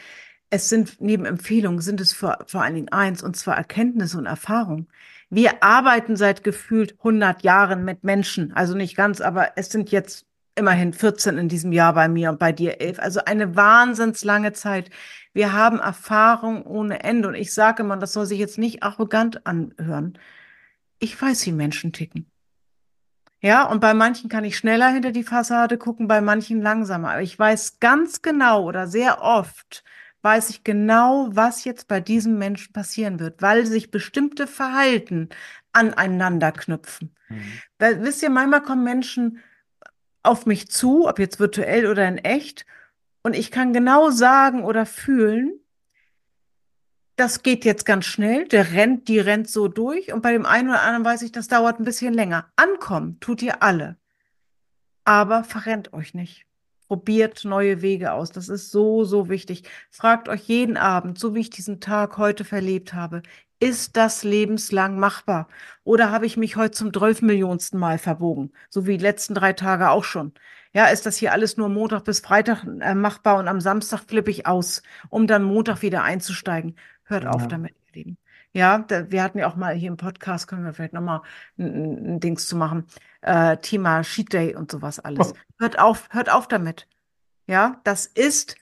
Es 0.51 0.69
sind 0.69 1.01
neben 1.01 1.25
Empfehlungen 1.27 1.81
sind 1.81 2.01
es 2.01 2.13
vor, 2.13 2.39
vor 2.47 2.63
allen 2.63 2.75
Dingen 2.75 2.89
eins, 2.91 3.23
und 3.23 3.37
zwar 3.37 3.57
Erkenntnis 3.57 4.15
und 4.15 4.27
Erfahrung. 4.27 4.89
Wir 5.31 5.62
arbeiten 5.62 6.17
seit 6.17 6.43
gefühlt 6.43 6.95
100 6.99 7.43
Jahren 7.43 7.85
mit 7.85 8.03
Menschen, 8.03 8.53
also 8.55 8.75
nicht 8.75 8.97
ganz, 8.97 9.21
aber 9.21 9.53
es 9.57 9.71
sind 9.71 9.91
jetzt 9.91 10.29
immerhin 10.59 10.93
14 10.93 11.38
in 11.38 11.49
diesem 11.49 11.73
Jahr 11.73 11.95
bei 11.95 12.09
mir 12.09 12.31
und 12.31 12.38
bei 12.38 12.53
dir 12.53 12.81
11. 12.81 12.99
Also 12.99 13.21
eine 13.25 13.57
wahnsinns 13.57 14.25
lange 14.25 14.53
Zeit. 14.53 14.91
Wir 15.33 15.53
haben 15.53 15.79
Erfahrung 15.79 16.64
ohne 16.64 17.05
Ende. 17.05 17.29
Und 17.29 17.35
ich 17.37 17.55
sage 17.55 17.83
immer, 17.83 17.97
das 17.97 18.12
soll 18.12 18.27
sich 18.27 18.38
jetzt 18.38 18.59
nicht 18.59 18.83
arrogant 18.83 19.47
anhören. 19.47 20.19
Ich 20.99 21.21
weiß, 21.21 21.47
wie 21.47 21.53
Menschen 21.53 21.93
ticken. 21.93 22.31
Ja, 23.41 23.62
und 23.71 23.81
bei 23.81 23.95
manchen 23.95 24.29
kann 24.29 24.43
ich 24.43 24.57
schneller 24.57 24.88
hinter 24.88 25.12
die 25.12 25.23
Fassade 25.23 25.79
gucken, 25.79 26.09
bei 26.09 26.21
manchen 26.21 26.61
langsamer. 26.61 27.12
Aber 27.12 27.23
ich 27.23 27.38
weiß 27.38 27.79
ganz 27.79 28.21
genau 28.21 28.64
oder 28.64 28.88
sehr 28.88 29.23
oft 29.23 29.85
weiß 30.29 30.51
ich 30.51 30.62
genau, 30.62 31.29
was 31.31 31.64
jetzt 31.64 31.88
bei 31.88 32.01
diesem 32.01 32.37
Menschen 32.37 32.75
passieren 32.75 33.19
wird, 33.19 33.41
weil 33.41 33.64
sich 33.64 33.91
bestimmte 33.91 34.47
Verhalten 34.47 35.31
aneinander 35.73 36.53
knüpfen. 36.53 37.14
Mhm. 37.31 37.43
Weil, 37.79 38.03
wisst 38.03 38.23
ihr, 38.23 38.29
manchmal 38.29 38.62
kommen 38.62 38.85
Menschen 38.85 39.38
auf 40.23 40.45
mich 40.45 40.71
zu, 40.71 41.09
ob 41.09 41.19
jetzt 41.19 41.41
virtuell 41.41 41.87
oder 41.87 42.07
in 42.07 42.19
echt, 42.19 42.67
und 43.23 43.35
ich 43.35 43.51
kann 43.51 43.73
genau 43.73 44.11
sagen 44.11 44.64
oder 44.64 44.85
fühlen, 44.85 45.61
das 47.17 47.43
geht 47.43 47.64
jetzt 47.64 47.87
ganz 47.87 48.05
schnell, 48.05 48.47
der 48.49 48.73
rennt, 48.73 49.09
die 49.09 49.21
rennt 49.21 49.49
so 49.49 49.67
durch, 49.67 50.12
und 50.12 50.21
bei 50.21 50.33
dem 50.33 50.45
einen 50.45 50.69
oder 50.69 50.83
anderen 50.83 51.07
weiß 51.07 51.23
ich, 51.23 51.33
das 51.33 51.49
dauert 51.49 51.81
ein 51.81 51.87
bisschen 51.87 52.12
länger. 52.12 52.53
Ankommen 52.55 53.19
tut 53.21 53.41
ihr 53.41 53.62
alle, 53.62 53.97
aber 55.07 55.43
verrennt 55.43 55.95
euch 55.95 56.12
nicht. 56.12 56.48
Probiert 56.88 57.44
neue 57.44 57.83
Wege 57.83 58.12
aus. 58.12 58.31
Das 58.33 58.48
ist 58.48 58.70
so, 58.70 59.05
so 59.05 59.29
wichtig. 59.29 59.64
Fragt 59.90 60.29
euch 60.29 60.42
jeden 60.48 60.77
Abend, 60.77 61.18
so 61.18 61.35
wie 61.35 61.40
ich 61.40 61.51
diesen 61.51 61.81
Tag 61.81 62.16
heute 62.18 62.44
verlebt 62.44 62.94
habe, 62.94 63.22
ist 63.61 63.96
das 63.96 64.24
lebenslang 64.24 64.98
machbar? 64.98 65.48
Oder 65.85 66.11
habe 66.11 66.27
ich 66.27 66.37
mich 66.37 66.57
heute 66.57 66.70
zum 66.72 66.92
12 66.92 67.22
Millionsten 67.22 67.79
Mal 67.79 67.98
verbogen? 67.98 68.53
So 68.70 68.87
wie 68.87 68.96
die 68.96 69.03
letzten 69.05 69.35
drei 69.35 69.53
Tage 69.53 69.90
auch 69.90 70.05
schon. 70.05 70.33
Ja, 70.72 70.87
ist 70.87 71.07
das 71.07 71.16
hier 71.16 71.33
alles 71.33 71.57
nur 71.57 71.68
Montag 71.68 72.05
bis 72.05 72.20
Freitag 72.20 72.64
äh, 72.81 72.94
machbar 72.94 73.38
und 73.38 73.48
am 73.48 73.61
Samstag 73.61 74.01
flippe 74.09 74.31
ich 74.31 74.46
aus, 74.46 74.83
um 75.09 75.27
dann 75.27 75.42
Montag 75.42 75.83
wieder 75.83 76.03
einzusteigen? 76.05 76.77
Hört 77.05 77.27
auf 77.27 77.42
Ja. 77.42 77.48
damit, 77.48 77.74
ihr 77.88 77.92
Lieben. 77.94 78.18
Ja, 78.53 78.79
da, 78.79 79.11
wir 79.11 79.22
hatten 79.22 79.38
ja 79.38 79.48
auch 79.51 79.57
mal 79.57 79.74
hier 79.74 79.88
im 79.88 79.96
Podcast, 79.96 80.46
können 80.48 80.64
wir 80.64 80.72
vielleicht 80.72 80.92
nochmal 80.94 81.22
ein, 81.59 82.14
ein 82.16 82.20
Dings 82.20 82.46
zu 82.46 82.57
machen. 82.57 82.87
Äh, 83.21 83.57
Thema 83.59 84.03
Cheat 84.03 84.33
Day 84.33 84.55
und 84.55 84.71
sowas 84.71 85.01
alles. 85.01 85.33
Oh. 85.33 85.37
Hört 85.61 85.79
auf, 85.79 86.09
hört 86.11 86.31
auf 86.31 86.47
damit. 86.47 86.87
Ja, 87.49 87.81
das 87.85 88.07
ist, 88.07 88.57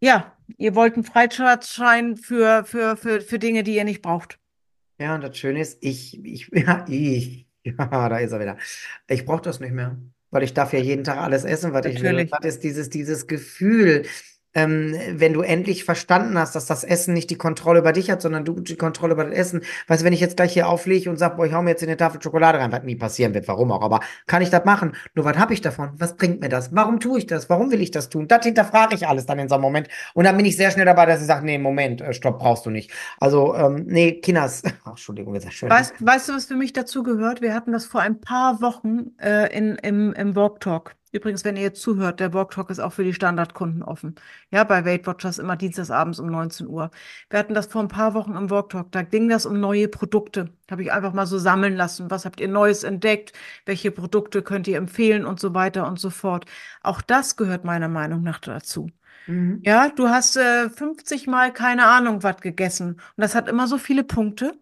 ja, 0.00 0.36
ihr 0.58 0.74
wollt 0.74 0.94
einen 0.94 1.04
Freifahrtschein 1.04 2.16
für, 2.16 2.64
für, 2.64 2.96
für, 2.96 3.20
für 3.20 3.38
Dinge, 3.38 3.62
die 3.62 3.74
ihr 3.74 3.84
nicht 3.84 4.02
braucht. 4.02 4.38
Ja, 4.98 5.14
und 5.14 5.22
das 5.22 5.36
Schöne 5.36 5.60
ist, 5.60 5.78
ich, 5.82 6.22
ich, 6.24 6.48
ja, 6.52 6.84
ich, 6.88 7.46
ja, 7.64 8.08
da 8.08 8.18
ist 8.18 8.32
er 8.32 8.40
wieder. 8.40 8.56
Ich 9.08 9.24
brauche 9.24 9.42
das 9.42 9.60
nicht 9.60 9.72
mehr, 9.72 9.98
weil 10.30 10.42
ich 10.42 10.54
darf 10.54 10.72
ja 10.72 10.78
jeden 10.78 11.04
Tag 11.04 11.18
alles 11.18 11.44
essen, 11.44 11.72
was 11.72 11.86
ich 11.86 12.02
will. 12.02 12.12
Natürlich. 12.12 12.30
Das 12.30 12.44
ist 12.44 12.64
dieses, 12.64 12.90
dieses 12.90 13.26
Gefühl, 13.26 14.06
ähm, 14.56 14.96
wenn 15.12 15.34
du 15.34 15.42
endlich 15.42 15.84
verstanden 15.84 16.38
hast, 16.38 16.56
dass 16.56 16.64
das 16.64 16.82
Essen 16.82 17.12
nicht 17.12 17.28
die 17.28 17.36
Kontrolle 17.36 17.80
über 17.80 17.92
dich 17.92 18.10
hat, 18.10 18.22
sondern 18.22 18.46
du 18.46 18.58
die 18.58 18.76
Kontrolle 18.76 19.12
über 19.12 19.24
das 19.24 19.34
Essen. 19.34 19.60
Weißt 19.86 20.00
du, 20.00 20.06
wenn 20.06 20.14
ich 20.14 20.20
jetzt 20.20 20.36
gleich 20.36 20.54
hier 20.54 20.68
auflege 20.68 21.10
und 21.10 21.18
sage, 21.18 21.36
boah, 21.36 21.44
ich 21.44 21.52
hau 21.52 21.60
mir 21.60 21.70
jetzt 21.70 21.82
in 21.82 21.90
eine 21.90 21.98
Tafel 21.98 22.22
Schokolade 22.22 22.58
rein, 22.58 22.72
was 22.72 22.82
nie 22.82 22.96
passieren 22.96 23.34
wird, 23.34 23.46
warum 23.48 23.70
auch, 23.70 23.82
aber 23.82 24.00
kann 24.26 24.40
ich 24.40 24.48
das 24.48 24.64
machen? 24.64 24.96
Nur 25.14 25.26
was 25.26 25.36
habe 25.36 25.52
ich 25.52 25.60
davon? 25.60 25.90
Was 25.98 26.16
bringt 26.16 26.40
mir 26.40 26.48
das? 26.48 26.74
Warum 26.74 27.00
tue 27.00 27.18
ich 27.18 27.26
das? 27.26 27.50
Warum 27.50 27.70
will 27.70 27.82
ich 27.82 27.90
das 27.90 28.08
tun? 28.08 28.28
Das 28.28 28.44
hinterfrage 28.44 28.94
ich 28.94 29.06
alles 29.06 29.26
dann 29.26 29.38
in 29.38 29.50
so 29.50 29.56
einem 29.56 29.62
Moment. 29.62 29.88
Und 30.14 30.24
dann 30.24 30.36
bin 30.38 30.46
ich 30.46 30.56
sehr 30.56 30.70
schnell 30.70 30.86
dabei, 30.86 31.04
dass 31.04 31.20
ich 31.20 31.26
sage, 31.26 31.44
nee, 31.44 31.58
Moment, 31.58 32.00
äh, 32.00 32.14
stopp, 32.14 32.38
brauchst 32.38 32.64
du 32.64 32.70
nicht. 32.70 32.90
Also, 33.20 33.54
ähm, 33.54 33.84
nee, 33.86 34.12
Kinders, 34.12 34.62
ach, 34.84 34.90
Entschuldigung, 34.90 35.34
ist 35.34 35.44
das 35.44 35.52
schön. 35.52 35.68
Weißt, 35.68 35.94
weißt 36.00 36.30
du, 36.30 36.32
was 36.32 36.46
für 36.46 36.56
mich 36.56 36.72
dazu 36.72 37.02
gehört? 37.02 37.42
Wir 37.42 37.52
hatten 37.52 37.72
das 37.72 37.84
vor 37.84 38.00
ein 38.00 38.22
paar 38.22 38.62
Wochen 38.62 39.12
äh, 39.20 39.54
in, 39.54 39.76
im, 39.76 40.14
im 40.14 40.34
Walk 40.34 40.60
Talk. 40.60 40.96
Übrigens, 41.16 41.44
wenn 41.46 41.56
ihr 41.56 41.62
jetzt 41.62 41.80
zuhört, 41.80 42.20
der 42.20 42.34
Walk 42.34 42.50
Talk 42.50 42.68
ist 42.68 42.78
auch 42.78 42.92
für 42.92 43.02
die 43.02 43.14
Standardkunden 43.14 43.82
offen. 43.82 44.16
Ja, 44.50 44.64
bei 44.64 44.84
Weight 44.84 45.06
Watchers 45.06 45.38
immer 45.38 45.56
dienstagsabends 45.56 46.20
um 46.20 46.26
19 46.26 46.68
Uhr. 46.68 46.90
Wir 47.30 47.38
hatten 47.38 47.54
das 47.54 47.66
vor 47.68 47.80
ein 47.80 47.88
paar 47.88 48.12
Wochen 48.12 48.36
im 48.36 48.50
Walk 48.50 48.68
Talk. 48.68 48.92
Da 48.92 49.00
ging 49.00 49.30
das 49.30 49.46
um 49.46 49.58
neue 49.58 49.88
Produkte. 49.88 50.50
Habe 50.70 50.82
ich 50.82 50.92
einfach 50.92 51.14
mal 51.14 51.26
so 51.26 51.38
sammeln 51.38 51.74
lassen. 51.74 52.10
Was 52.10 52.26
habt 52.26 52.38
ihr 52.38 52.48
Neues 52.48 52.84
entdeckt? 52.84 53.32
Welche 53.64 53.90
Produkte 53.90 54.42
könnt 54.42 54.68
ihr 54.68 54.76
empfehlen 54.76 55.24
und 55.24 55.40
so 55.40 55.54
weiter 55.54 55.86
und 55.88 55.98
so 55.98 56.10
fort. 56.10 56.44
Auch 56.82 57.00
das 57.00 57.36
gehört 57.36 57.64
meiner 57.64 57.88
Meinung 57.88 58.22
nach 58.22 58.38
dazu. 58.38 58.90
Mhm. 59.26 59.62
Ja, 59.64 59.88
du 59.88 60.10
hast 60.10 60.36
äh, 60.36 60.68
50 60.68 61.26
Mal 61.28 61.50
keine 61.50 61.86
Ahnung 61.86 62.22
was 62.22 62.42
gegessen 62.42 62.88
und 62.88 63.00
das 63.16 63.34
hat 63.34 63.48
immer 63.48 63.66
so 63.68 63.78
viele 63.78 64.04
Punkte. 64.04 64.52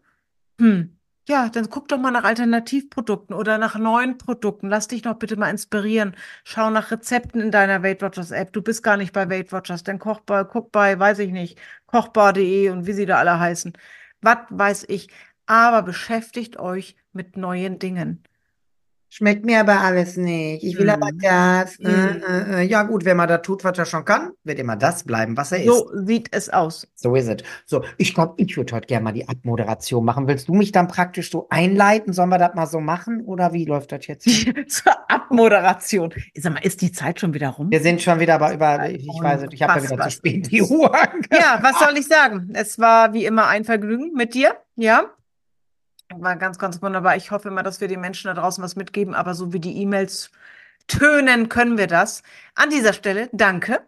Hm. 0.61 0.94
Ja, 1.27 1.49
dann 1.49 1.71
guck 1.71 1.89
doch 1.89 1.97
mal 1.99 2.11
nach 2.11 2.25
Alternativprodukten 2.25 3.35
oder 3.35 3.57
nach 3.57 3.77
neuen 3.79 4.19
Produkten. 4.19 4.69
Lass 4.69 4.89
dich 4.89 5.03
doch 5.03 5.15
bitte 5.15 5.37
mal 5.37 5.49
inspirieren. 5.51 6.15
Schau 6.45 6.69
nach 6.71 6.91
Rezepten 6.91 7.41
in 7.41 7.51
deiner 7.51 7.83
Weight 7.83 8.03
Watchers 8.03 8.31
App. 8.31 8.53
Du 8.53 8.61
bist 8.63 8.83
gar 8.83 8.97
nicht 8.99 9.13
bei 9.15 9.29
Weight 9.31 9.51
Watchers, 9.53 9.83
dann 9.85 9.99
koch 9.99 10.21
bei, 10.21 10.45
guck 10.45 10.71
bei, 10.71 10.99
weiß 10.99 11.21
ich 11.21 11.33
nicht, 11.33 11.59
kochbar.de 11.87 12.69
und 12.71 12.87
wie 12.87 12.93
sie 12.93 13.07
da 13.07 13.19
alle 13.19 13.39
heißen. 13.41 13.73
Was 14.21 14.39
weiß 14.51 14.85
ich. 14.89 15.09
Aber 15.47 15.83
beschäftigt 15.83 16.59
euch 16.59 16.97
mit 17.13 17.37
neuen 17.39 17.79
Dingen. 17.79 18.23
Schmeckt 19.17 19.45
mir 19.45 19.61
aber 19.61 19.81
alles 19.81 20.17
nicht. 20.17 20.65
Ich 20.65 20.77
will 20.77 20.91
aber 20.91 21.07
Mhm. 21.13 21.19
das. 21.23 21.79
Äh, 21.79 21.89
Mhm. 21.89 22.23
äh, 22.29 22.63
äh. 22.63 22.67
Ja, 22.67 22.83
gut, 22.83 23.05
wenn 23.05 23.17
man 23.17 23.29
da 23.29 23.39
tut, 23.39 23.63
was 23.63 23.79
er 23.79 23.85
schon 23.85 24.05
kann, 24.05 24.33
wird 24.43 24.59
immer 24.59 24.75
das 24.75 25.05
bleiben, 25.05 25.37
was 25.37 25.53
er 25.53 25.59
ist. 25.63 25.67
So 25.67 25.89
sieht 26.05 26.31
es 26.33 26.51
aus. 26.51 26.89
So 26.97 27.15
ist 27.15 27.29
es. 27.29 27.37
So, 27.65 27.85
ich 27.97 28.13
glaube, 28.13 28.35
ich 28.39 28.57
würde 28.57 28.75
heute 28.75 28.89
gerne 28.89 29.05
mal 29.05 29.13
die 29.13 29.29
Abmoderation 29.29 30.05
machen. 30.05 30.27
Willst 30.27 30.49
du 30.49 30.55
mich 30.55 30.73
dann 30.73 30.89
praktisch 30.89 31.31
so 31.31 31.47
einleiten? 31.49 32.13
Sollen 32.13 32.29
wir 32.31 32.39
das 32.39 32.57
mal 32.57 32.67
so 32.67 32.81
machen? 32.81 33.21
Oder 33.25 33.53
wie 33.53 33.67
läuft 33.67 33.93
das 33.93 34.05
jetzt? 34.09 34.25
Zur 34.69 34.93
Abmoderation. 35.09 36.13
Sag 36.37 36.55
mal, 36.55 36.65
ist 36.65 36.83
die 36.83 36.91
Zeit 36.91 37.21
schon 37.21 37.35
wieder 37.35 37.51
rum? 37.51 37.71
Wir 37.71 37.83
sind 37.83 38.03
schon 38.03 38.19
wieder 38.19 38.41
bei 38.41 38.55
über, 38.55 38.91
ich 38.91 39.07
weiß 39.07 39.43
nicht, 39.43 39.55
ich 39.55 39.63
habe 39.63 39.79
ja 39.81 39.91
wieder 39.93 40.03
zu 40.03 40.11
spät 40.11 40.51
die 40.51 40.61
Uhr. 40.61 40.91
Ja, 41.33 41.61
was 41.63 41.79
soll 41.79 41.97
ich 41.97 42.09
sagen? 42.09 42.51
Es 42.55 42.81
war 42.81 43.13
wie 43.13 43.27
immer 43.27 43.47
ein 43.47 43.63
Vergnügen 43.63 44.13
mit 44.15 44.35
dir, 44.35 44.57
ja. 44.75 45.05
War 46.13 46.37
ganz, 46.37 46.59
ganz 46.59 46.83
wunderbar. 46.83 47.17
Ich 47.17 47.31
hoffe 47.31 47.49
immer, 47.49 47.63
dass 47.63 47.81
wir 47.81 47.89
den 47.89 48.01
Menschen 48.01 48.29
da 48.29 48.35
draußen 48.35 48.63
was 48.63 48.77
mitgeben, 48.77 49.15
aber 49.15 49.35
so 49.35 49.53
wie 49.53 49.61
die 49.61 49.77
E-Mails 49.79 50.31
tönen, 50.87 51.49
können 51.49 51.79
wir 51.79 51.87
das. 51.87 52.23
An 52.55 52.71
dieser 52.71 52.93
Stelle, 52.93 53.29
danke. 53.33 53.81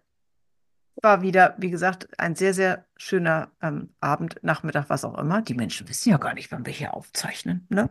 War 1.03 1.21
wieder, 1.21 1.55
wie 1.59 1.71
gesagt, 1.71 2.09
ein 2.19 2.35
sehr, 2.35 2.55
sehr 2.55 2.87
schöner 2.97 3.51
ähm, 3.61 3.91
Abend, 4.01 4.43
Nachmittag, 4.43 4.89
was 4.89 5.05
auch 5.05 5.19
immer. 5.19 5.43
Die 5.43 5.55
Menschen 5.55 5.89
wissen 5.89 6.09
ja 6.09 6.17
gar 6.17 6.33
nicht, 6.33 6.51
wann 6.51 6.65
wir 6.65 6.73
hier 6.73 6.95
aufzeichnen, 6.95 7.67
ne? 7.69 7.91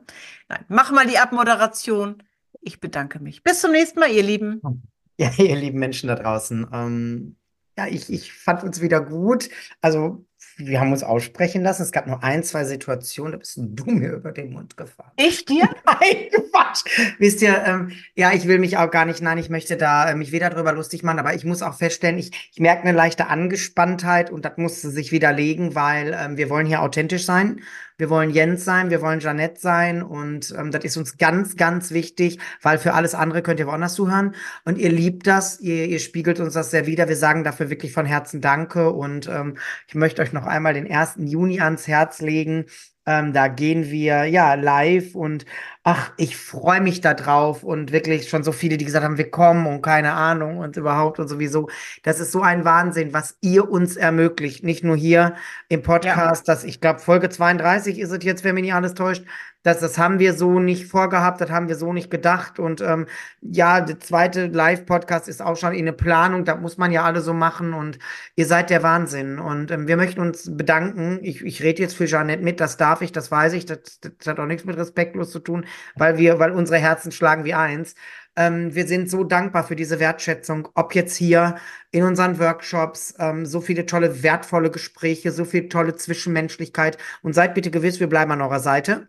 Nein, 0.49 0.65
mach 0.69 0.91
mal 0.91 1.05
die 1.05 1.19
Abmoderation. 1.19 2.23
Ich 2.61 2.79
bedanke 2.79 3.19
mich. 3.19 3.43
Bis 3.43 3.61
zum 3.61 3.71
nächsten 3.71 3.99
Mal, 3.99 4.11
ihr 4.11 4.23
Lieben. 4.23 4.61
Ja, 5.17 5.31
ihr 5.37 5.55
lieben 5.55 5.79
Menschen 5.79 6.09
da 6.09 6.15
draußen. 6.15 6.67
Ähm, 6.73 7.37
ja, 7.77 7.87
ich, 7.87 8.11
ich 8.11 8.33
fand 8.33 8.63
uns 8.63 8.81
wieder 8.81 8.99
gut. 8.99 9.49
Also, 9.79 10.25
wir 10.57 10.79
haben 10.79 10.91
uns 10.91 11.03
aussprechen 11.03 11.63
lassen. 11.63 11.83
Es 11.83 11.91
gab 11.91 12.07
nur 12.07 12.23
ein, 12.23 12.43
zwei 12.43 12.63
Situationen, 12.63 13.33
da 13.33 13.37
bist 13.37 13.57
du 13.57 13.85
mir 13.85 14.13
über 14.13 14.31
den 14.31 14.51
Mund 14.53 14.77
gefahren. 14.77 15.11
Ich 15.17 15.45
dir? 15.45 15.69
Nein, 15.85 16.29
Quatsch. 16.51 16.83
Wisst 17.19 17.41
ihr, 17.41 17.63
ähm, 17.65 17.91
ja, 18.15 18.31
ich 18.31 18.47
will 18.47 18.59
mich 18.59 18.77
auch 18.77 18.89
gar 18.89 19.05
nicht, 19.05 19.21
nein, 19.21 19.37
ich 19.37 19.49
möchte 19.49 19.77
da 19.77 20.09
äh, 20.09 20.15
mich 20.15 20.31
weder 20.31 20.49
drüber 20.49 20.71
lustig 20.71 21.03
machen, 21.03 21.19
aber 21.19 21.33
ich 21.33 21.43
muss 21.43 21.61
auch 21.61 21.75
feststellen, 21.75 22.17
ich, 22.17 22.49
ich 22.51 22.59
merke 22.59 22.83
eine 22.83 22.93
leichte 22.93 23.27
Angespanntheit 23.27 24.31
und 24.31 24.45
das 24.45 24.57
musste 24.57 24.89
sich 24.89 25.11
widerlegen, 25.11 25.75
weil 25.75 26.15
ähm, 26.17 26.37
wir 26.37 26.49
wollen 26.49 26.65
hier 26.65 26.81
authentisch 26.81 27.25
sein. 27.25 27.61
Wir 27.97 28.09
wollen 28.09 28.29
Jens 28.29 28.65
sein, 28.65 28.89
wir 28.89 29.01
wollen 29.01 29.21
Jeanette 29.21 29.57
sein 29.57 30.03
und 30.03 30.53
ähm, 30.57 30.69
das 30.69 30.83
ist 30.83 30.97
uns 30.97 31.17
ganz, 31.17 31.55
ganz 31.55 31.91
wichtig, 31.91 32.39
weil 32.61 32.77
für 32.77 32.93
alles 32.93 33.15
andere 33.15 33.41
könnt 33.41 33.61
ihr 33.61 33.67
woanders 33.67 33.93
zuhören 33.93 34.35
und 34.65 34.77
ihr 34.77 34.89
liebt 34.89 35.27
das, 35.27 35.61
ihr, 35.61 35.85
ihr 35.85 35.99
spiegelt 35.99 36.41
uns 36.41 36.55
das 36.55 36.71
sehr 36.71 36.87
wider. 36.87 37.07
Wir 37.07 37.15
sagen 37.15 37.45
dafür 37.45 37.69
wirklich 37.69 37.93
von 37.93 38.05
Herzen 38.05 38.41
Danke 38.41 38.91
und 38.91 39.29
ähm, 39.29 39.57
ich 39.87 39.95
möchte 39.95 40.21
euch 40.21 40.24
noch 40.33 40.45
einmal 40.45 40.73
den 40.73 40.85
ersten 40.85 41.27
Juni 41.27 41.59
ans 41.61 41.87
Herz 41.87 42.21
legen. 42.21 42.65
Ähm, 43.05 43.33
da 43.33 43.47
gehen 43.47 43.91
wir 43.91 44.25
ja 44.25 44.55
live 44.55 45.15
und 45.15 45.45
ach, 45.87 46.11
ich 46.17 46.35
freue 46.35 46.81
mich 46.81 46.99
da 47.01 47.13
drauf 47.13 47.63
und 47.63 47.91
wirklich 47.91 48.27
schon 48.27 48.43
so 48.43 48.51
viele, 48.51 48.77
die 48.77 48.85
gesagt 48.85 49.05
haben, 49.05 49.19
wir 49.19 49.29
kommen 49.29 49.67
und 49.67 49.83
keine 49.83 50.13
Ahnung 50.13 50.57
und 50.57 50.77
überhaupt 50.77 51.19
und 51.19 51.27
sowieso. 51.27 51.69
Das 52.01 52.19
ist 52.19 52.31
so 52.31 52.41
ein 52.41 52.65
Wahnsinn, 52.65 53.13
was 53.13 53.37
ihr 53.41 53.69
uns 53.69 53.95
ermöglicht. 53.95 54.63
Nicht 54.63 54.83
nur 54.83 54.97
hier 54.97 55.35
im 55.69 55.83
Podcast, 55.83 56.47
dass 56.47 56.63
ich 56.63 56.81
glaube, 56.81 56.99
Folge 57.01 57.29
32 57.29 57.99
ist 57.99 58.09
es 58.09 58.23
jetzt, 58.23 58.43
wenn 58.43 58.55
mich 58.55 58.63
nicht 58.63 58.73
alles 58.73 58.95
täuscht. 58.95 59.25
Das, 59.65 59.79
das 59.79 59.97
haben 59.97 60.19
wir 60.19 60.33
so 60.35 60.59
nicht 60.59 60.85
vorgehabt, 60.85 61.41
das 61.41 61.49
haben 61.49 61.67
wir 61.67 61.75
so 61.75 61.91
nicht 61.91 62.11
gedacht. 62.11 62.59
Und 62.59 62.81
ähm, 62.81 63.07
ja, 63.41 63.81
der 63.81 63.99
zweite 63.99 64.45
Live-Podcast 64.45 65.27
ist 65.27 65.41
auch 65.41 65.57
schon 65.57 65.73
in 65.73 65.85
der 65.85 65.91
Planung, 65.91 66.45
da 66.45 66.55
muss 66.55 66.77
man 66.77 66.91
ja 66.91 67.03
alle 67.03 67.21
so 67.21 67.33
machen 67.33 67.73
und 67.73 67.97
ihr 68.35 68.45
seid 68.45 68.69
der 68.69 68.83
Wahnsinn. 68.83 69.39
Und 69.39 69.71
ähm, 69.71 69.87
wir 69.87 69.97
möchten 69.97 70.21
uns 70.21 70.55
bedanken. 70.55 71.17
Ich, 71.23 71.43
ich 71.43 71.63
rede 71.63 71.81
jetzt 71.81 71.95
für 71.95 72.05
Jeanette 72.05 72.43
mit, 72.43 72.59
das 72.59 72.77
darf 72.77 73.01
ich, 73.01 73.11
das 73.11 73.31
weiß 73.31 73.53
ich, 73.53 73.65
das, 73.65 73.99
das 74.01 74.27
hat 74.27 74.39
auch 74.39 74.45
nichts 74.45 74.65
mit 74.65 74.77
respektlos 74.77 75.31
zu 75.31 75.39
tun, 75.39 75.65
weil 75.95 76.17
wir, 76.17 76.39
weil 76.39 76.51
unsere 76.51 76.79
Herzen 76.79 77.11
schlagen 77.11 77.45
wie 77.45 77.53
eins. 77.53 77.95
Ähm, 78.35 78.75
wir 78.75 78.87
sind 78.87 79.09
so 79.09 79.23
dankbar 79.23 79.63
für 79.65 79.75
diese 79.75 79.99
Wertschätzung, 79.99 80.67
ob 80.75 80.93
jetzt 80.93 81.15
hier 81.15 81.55
in 81.91 82.03
unseren 82.03 82.39
Workshops, 82.39 83.15
ähm, 83.19 83.45
so 83.45 83.61
viele 83.61 83.85
tolle, 83.85 84.23
wertvolle 84.23 84.71
Gespräche, 84.71 85.31
so 85.31 85.45
viel 85.45 85.69
tolle 85.69 85.95
Zwischenmenschlichkeit. 85.95 86.97
Und 87.21 87.33
seid 87.33 87.53
bitte 87.55 87.71
gewiss, 87.71 87.99
wir 87.99 88.07
bleiben 88.07 88.31
an 88.31 88.41
eurer 88.41 88.59
Seite. 88.59 89.07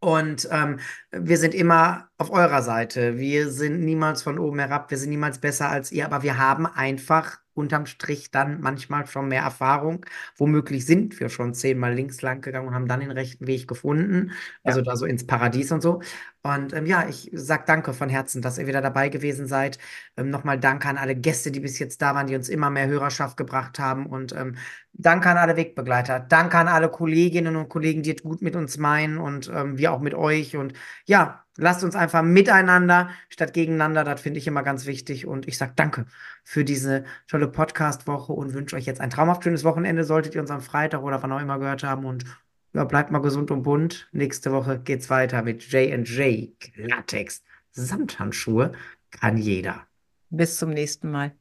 Und 0.00 0.48
ähm, 0.50 0.78
wir 1.10 1.36
sind 1.36 1.54
immer 1.54 2.08
auf 2.16 2.30
eurer 2.30 2.62
Seite. 2.62 3.18
Wir 3.18 3.50
sind 3.50 3.80
niemals 3.80 4.22
von 4.22 4.38
oben 4.38 4.58
herab, 4.58 4.90
wir 4.90 4.96
sind 4.96 5.10
niemals 5.10 5.38
besser 5.38 5.68
als 5.68 5.92
ihr, 5.92 6.06
aber 6.06 6.22
wir 6.22 6.38
haben 6.38 6.66
einfach 6.66 7.40
unterm 7.60 7.86
Strich 7.86 8.30
dann 8.30 8.60
manchmal 8.60 9.06
schon 9.06 9.28
mehr 9.28 9.42
Erfahrung. 9.42 10.04
Womöglich 10.36 10.86
sind 10.86 11.20
wir 11.20 11.28
schon 11.28 11.54
zehnmal 11.54 11.94
links 11.94 12.22
lang 12.22 12.40
gegangen 12.40 12.68
und 12.68 12.74
haben 12.74 12.88
dann 12.88 13.00
den 13.00 13.10
rechten 13.12 13.46
Weg 13.46 13.68
gefunden. 13.68 14.32
Also 14.64 14.80
Ja. 14.80 14.84
da 14.84 14.96
so 14.96 15.06
ins 15.06 15.26
Paradies 15.26 15.70
und 15.72 15.82
so. 15.82 16.00
Und 16.42 16.72
ähm, 16.72 16.86
ja, 16.86 17.06
ich 17.08 17.30
sag 17.34 17.66
danke 17.66 17.92
von 17.92 18.08
Herzen, 18.08 18.40
dass 18.42 18.56
ihr 18.58 18.66
wieder 18.66 18.80
dabei 18.80 19.08
gewesen 19.10 19.46
seid. 19.46 19.78
Ähm, 20.16 20.30
nochmal 20.30 20.58
danke 20.58 20.88
an 20.88 20.96
alle 20.96 21.14
Gäste, 21.14 21.50
die 21.50 21.60
bis 21.60 21.78
jetzt 21.78 22.00
da 22.02 22.14
waren, 22.14 22.26
die 22.26 22.34
uns 22.34 22.48
immer 22.48 22.70
mehr 22.70 22.86
Hörerschaft 22.88 23.36
gebracht 23.36 23.78
haben. 23.78 24.06
Und 24.06 24.32
ähm, 24.32 24.56
danke 24.92 25.28
an 25.28 25.36
alle 25.36 25.56
Wegbegleiter. 25.56 26.20
Danke 26.20 26.56
an 26.58 26.68
alle 26.68 26.88
Kolleginnen 26.90 27.56
und 27.56 27.68
Kollegen, 27.68 28.02
die 28.02 28.14
es 28.16 28.22
gut 28.22 28.42
mit 28.42 28.56
uns 28.56 28.78
meinen 28.78 29.18
und 29.18 29.50
ähm, 29.54 29.78
wir 29.78 29.92
auch 29.92 30.00
mit 30.00 30.14
euch. 30.14 30.56
Und 30.56 30.72
ja, 31.06 31.44
lasst 31.60 31.84
uns 31.84 31.94
einfach 31.94 32.22
miteinander 32.22 33.10
statt 33.28 33.54
gegeneinander. 33.54 34.04
Das 34.04 34.20
finde 34.20 34.38
ich 34.38 34.46
immer 34.46 34.62
ganz 34.62 34.86
wichtig. 34.86 35.26
Und 35.26 35.46
ich 35.46 35.58
sage 35.58 35.72
danke 35.76 36.06
für 36.42 36.64
diese 36.64 37.04
tolle 37.28 37.48
Podcast-Woche 37.48 38.32
und 38.32 38.54
wünsche 38.54 38.76
euch 38.76 38.86
jetzt 38.86 39.00
ein 39.00 39.10
traumhaft 39.10 39.44
schönes 39.44 39.64
Wochenende, 39.64 40.04
solltet 40.04 40.34
ihr 40.34 40.40
uns 40.40 40.50
am 40.50 40.60
Freitag 40.60 41.02
oder 41.02 41.22
wann 41.22 41.32
auch 41.32 41.40
immer 41.40 41.58
gehört 41.58 41.84
haben. 41.84 42.04
Und 42.04 42.24
ja, 42.72 42.84
bleibt 42.84 43.10
mal 43.10 43.20
gesund 43.20 43.50
und 43.50 43.62
bunt. 43.62 44.08
Nächste 44.12 44.52
Woche 44.52 44.80
geht's 44.80 45.10
weiter 45.10 45.42
mit 45.42 45.62
J&J 45.64 46.58
Klartext. 46.60 47.44
Samthandschuhe 47.72 48.72
kann 49.10 49.36
jeder. 49.36 49.86
Bis 50.30 50.58
zum 50.58 50.70
nächsten 50.70 51.10
Mal. 51.10 51.32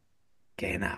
Genau. 0.57 0.97